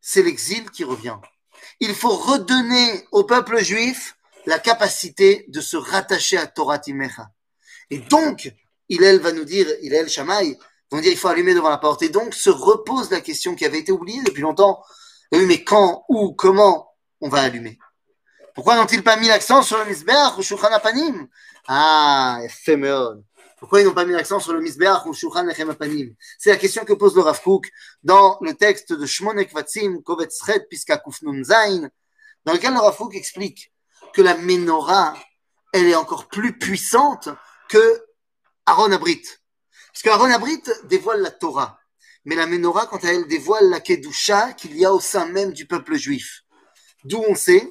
c'est 0.00 0.24
l'exil 0.24 0.68
qui 0.72 0.82
revient. 0.82 1.18
Il 1.78 1.94
faut 1.94 2.16
redonner 2.16 3.06
au 3.12 3.22
peuple 3.22 3.62
juif 3.62 4.16
la 4.46 4.58
capacité 4.58 5.44
de 5.46 5.60
se 5.60 5.76
rattacher 5.76 6.38
à 6.38 6.48
Torah 6.48 6.80
Timecha. 6.80 7.30
Et 7.90 7.98
donc, 7.98 8.52
Hillel 8.88 9.20
va 9.20 9.30
nous 9.30 9.44
dire, 9.44 9.68
Hillel 9.80 10.08
Shamaï, 10.08 10.58
va 10.96 11.02
dire 11.02 11.12
il 11.12 11.18
faut 11.18 11.28
allumer 11.28 11.54
devant 11.54 11.70
la 11.70 11.78
porte. 11.78 12.02
Et 12.02 12.08
donc 12.08 12.34
se 12.34 12.50
repose 12.50 13.10
la 13.10 13.20
question 13.20 13.54
qui 13.54 13.64
avait 13.64 13.78
été 13.78 13.92
oubliée 13.92 14.22
depuis 14.22 14.42
longtemps. 14.42 14.82
Oui, 15.32 15.44
mais 15.46 15.62
quand, 15.62 16.04
où, 16.08 16.32
comment 16.32 16.94
on 17.20 17.28
va 17.28 17.42
allumer? 17.42 17.78
Pourquoi 18.54 18.76
n'ont-ils 18.76 19.04
pas 19.04 19.16
mis 19.16 19.28
l'accent 19.28 19.62
sur 19.62 19.78
le 19.78 19.84
misbeach 19.84 20.36
ou 20.38 20.42
Shulchan 20.42 20.72
Apanim? 20.72 21.28
Ah, 21.68 22.40
éphémère. 22.42 23.16
Pourquoi 23.58 23.80
ils 23.80 23.84
n'ont 23.84 23.94
pas 23.94 24.04
mis 24.04 24.12
l'accent 24.12 24.40
sur 24.40 24.52
le 24.52 24.60
misbeach 24.60 25.04
ou 25.06 25.12
Shulchan 25.12 25.46
Apanim? 25.48 26.14
C'est 26.38 26.50
la 26.50 26.56
question 26.56 26.84
que 26.84 26.92
pose 26.94 27.14
le 27.14 27.22
Rav 27.22 27.40
Kook 27.42 27.70
dans 28.02 28.38
le 28.40 28.54
texte 28.54 28.92
de 28.92 29.04
Shmonek 29.04 29.52
Vatzim, 29.52 30.02
Kovetz 30.02 30.40
Piska 30.70 30.98
Kufnun 30.98 31.44
Zain, 31.44 31.88
dans 32.44 32.52
lequel 32.52 32.72
le 32.72 32.80
Rav 32.80 32.96
explique 33.12 33.72
que 34.12 34.22
la 34.22 34.36
menorah, 34.36 35.14
elle 35.72 35.86
est 35.86 35.94
encore 35.94 36.28
plus 36.28 36.58
puissante 36.58 37.28
que 37.68 38.02
Aaron 38.66 38.90
Abrit. 38.92 39.22
Parce 39.98 40.16
qu'Aaron 40.16 40.30
Abrit 40.30 40.62
dévoile 40.84 41.22
la 41.22 41.32
Torah. 41.32 41.80
Mais 42.24 42.36
la 42.36 42.46
menorah, 42.46 42.86
quant 42.86 42.98
à 42.98 43.08
elle, 43.08 43.26
dévoile 43.26 43.68
la 43.68 43.80
Kedusha 43.80 44.52
qu'il 44.52 44.76
y 44.76 44.84
a 44.84 44.92
au 44.92 45.00
sein 45.00 45.26
même 45.26 45.52
du 45.52 45.66
peuple 45.66 45.96
juif. 45.96 46.44
D'où 47.02 47.20
on 47.26 47.34
sait 47.34 47.68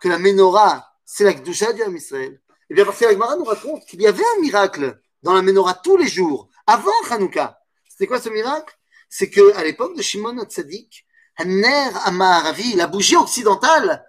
que 0.00 0.08
la 0.08 0.20
menorah, 0.20 0.88
c'est 1.04 1.24
la 1.24 1.34
Kedusha 1.34 1.72
du 1.72 1.82
Israël. 1.96 2.34
Et 2.34 2.66
eh 2.70 2.74
bien 2.74 2.84
parce 2.84 3.00
que 3.00 3.06
la 3.06 3.36
nous 3.36 3.42
raconte 3.42 3.84
qu'il 3.86 4.00
y 4.00 4.06
avait 4.06 4.22
un 4.36 4.40
miracle 4.40 5.00
dans 5.24 5.34
la 5.34 5.42
menorah 5.42 5.74
tous 5.74 5.96
les 5.96 6.06
jours, 6.06 6.48
avant 6.64 6.92
Hanouka. 7.10 7.58
C'était 7.88 8.06
quoi 8.06 8.20
ce 8.20 8.28
miracle? 8.28 8.78
C'est 9.08 9.28
que 9.28 9.52
à 9.56 9.64
l'époque 9.64 9.96
de 9.96 10.02
Shimon 10.02 10.40
Tzadik, 10.44 11.06
Hanner 11.38 11.90
Amaharavi, 12.04 12.74
la 12.74 12.86
bougie 12.86 13.16
occidentale, 13.16 14.06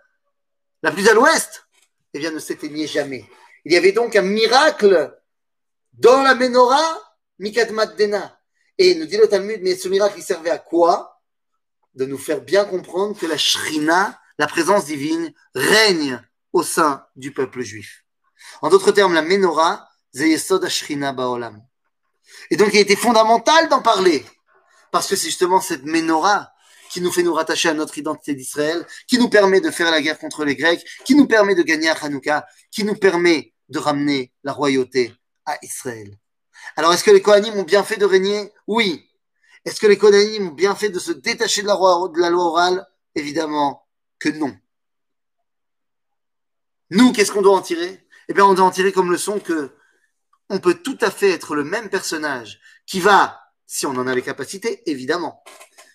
la 0.84 0.92
plus 0.92 1.10
à 1.10 1.16
l'ouest, 1.16 1.66
eh 2.14 2.20
bien 2.20 2.30
ne 2.30 2.38
s'éteignait 2.38 2.86
jamais. 2.86 3.28
Il 3.66 3.74
y 3.74 3.76
avait 3.76 3.92
donc 3.92 4.16
un 4.16 4.22
miracle 4.22 5.20
dans 5.94 6.22
la 6.22 6.36
menorah, 6.36 7.09
Mikadmat 7.40 7.88
Dena. 7.98 8.38
Et 8.78 8.96
nous 8.96 9.06
dit 9.06 9.18
le 9.18 9.28
Talmud, 9.28 9.60
mais 9.62 9.76
ce 9.76 9.90
miracle, 9.90 10.16
il 10.18 10.24
servait 10.24 10.50
à 10.50 10.58
quoi? 10.58 11.22
De 11.96 12.06
nous 12.06 12.18
faire 12.18 12.42
bien 12.42 12.66
comprendre 12.66 13.18
que 13.18 13.26
la 13.26 13.38
Shrina, 13.38 14.20
la 14.38 14.48
présence 14.48 14.86
divine, 14.86 15.34
règne 15.56 16.22
au 16.54 16.64
sein 16.64 17.06
du 17.16 17.32
peuple 17.34 17.62
juif. 17.62 18.06
En 18.62 18.70
d'autres 18.70 18.92
termes, 18.92 19.14
la 19.14 19.22
menorah, 19.22 19.90
Zeyesod 20.16 20.68
Shrina 20.70 21.12
Baolam. 21.14 21.62
Et 22.52 22.58
donc, 22.58 22.74
il 22.74 22.80
était 22.80 22.96
fondamental 22.96 23.70
d'en 23.70 23.82
parler. 23.82 24.26
Parce 24.92 25.08
que 25.08 25.16
c'est 25.16 25.28
justement 25.28 25.62
cette 25.62 25.84
menorah 25.84 26.52
qui 26.90 27.02
nous 27.02 27.12
fait 27.12 27.22
nous 27.24 27.34
rattacher 27.34 27.70
à 27.70 27.74
notre 27.74 27.98
identité 27.98 28.34
d'Israël, 28.34 28.86
qui 29.08 29.18
nous 29.18 29.30
permet 29.30 29.62
de 29.62 29.70
faire 29.70 29.92
la 29.92 30.02
guerre 30.02 30.18
contre 30.18 30.44
les 30.44 30.56
Grecs, 30.56 30.84
qui 31.06 31.16
nous 31.16 31.28
permet 31.28 31.54
de 31.54 31.62
gagner 31.62 31.90
à 31.90 31.94
Hanouka, 31.94 32.48
qui 32.72 32.84
nous 32.84 32.96
permet 32.96 33.54
de 33.68 33.78
ramener 33.78 34.34
la 34.44 34.54
royauté 34.54 35.14
à 35.46 35.58
Israël. 35.62 36.18
Alors, 36.76 36.94
est-ce 36.94 37.04
que 37.04 37.12
les 37.12 37.22
Kohanim 37.22 37.56
ont 37.56 37.64
bien 37.64 37.84
fait 37.84 37.98
de 37.98 38.06
régner? 38.06 38.52
Oui. 38.68 39.10
Est-ce 39.66 39.80
que 39.80 39.88
les 39.88 39.98
Kohanim 39.98 40.50
ont 40.50 40.54
bien 40.54 40.76
fait 40.76 40.90
de 40.90 41.00
se 41.00 41.12
détacher 41.12 41.62
de 41.62 41.68
la, 41.68 42.30
loi 42.30 42.44
orale? 42.44 42.88
Évidemment 43.16 43.88
que 44.20 44.30
non. 44.30 44.56
Nous, 46.92 47.12
qu'est-ce 47.12 47.32
qu'on 47.32 47.42
doit 47.42 47.58
en 47.58 47.62
tirer? 47.62 48.06
Eh 48.28 48.34
bien, 48.34 48.46
on 48.46 48.54
doit 48.54 48.66
en 48.66 48.72
tirer 48.72 48.92
comme 48.92 49.12
leçon 49.12 49.40
que 49.40 49.76
on 50.50 50.60
peut 50.60 50.76
tout 50.76 50.98
à 51.02 51.12
fait 51.12 51.30
être 51.30 51.56
le 51.56 51.64
même 51.64 51.90
personnage 51.90 52.60
qui 52.88 53.00
va, 53.00 53.40
si 53.68 53.86
on 53.86 53.92
en 53.92 54.08
a 54.08 54.16
les 54.16 54.24
capacités, 54.24 54.82
évidemment, 54.90 55.44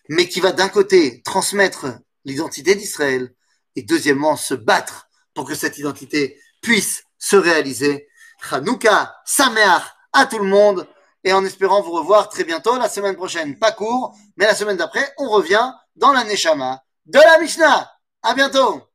mais 0.09 0.29
qui 0.29 0.41
va 0.41 0.53
d'un 0.53 0.69
côté 0.69 1.23
transmettre 1.23 1.87
l'identité 2.25 2.75
d'Israël 2.75 3.35
et 3.75 3.83
deuxièmement 3.83 4.37
se 4.37 4.55
battre 4.55 5.09
pour 5.35 5.47
que 5.47 5.55
cette 5.55 5.79
identité 5.79 6.41
puisse 6.63 7.05
se 7.19 7.37
réaliser. 7.37 8.09
Hanouka, 8.51 9.17
Sameach 9.25 9.83
à 10.15 10.25
tout 10.27 10.39
le 10.39 10.49
monde 10.49 10.89
et 11.25 11.33
en 11.33 11.45
espérant 11.45 11.83
vous 11.83 11.93
revoir 11.93 12.29
très 12.29 12.45
bientôt 12.45 12.79
la 12.79 12.89
semaine 12.89 13.17
prochaine. 13.17 13.59
Pas 13.59 13.73
court, 13.73 14.17
mais 14.37 14.47
la 14.47 14.55
semaine 14.55 14.77
d'après, 14.77 15.13
on 15.19 15.29
revient 15.29 15.73
dans 15.97 16.13
la 16.13 16.25
Neshama 16.25 16.83
de 17.07 17.19
la 17.19 17.39
Mishnah. 17.39 17.91
À 18.23 18.35
bientôt! 18.35 18.94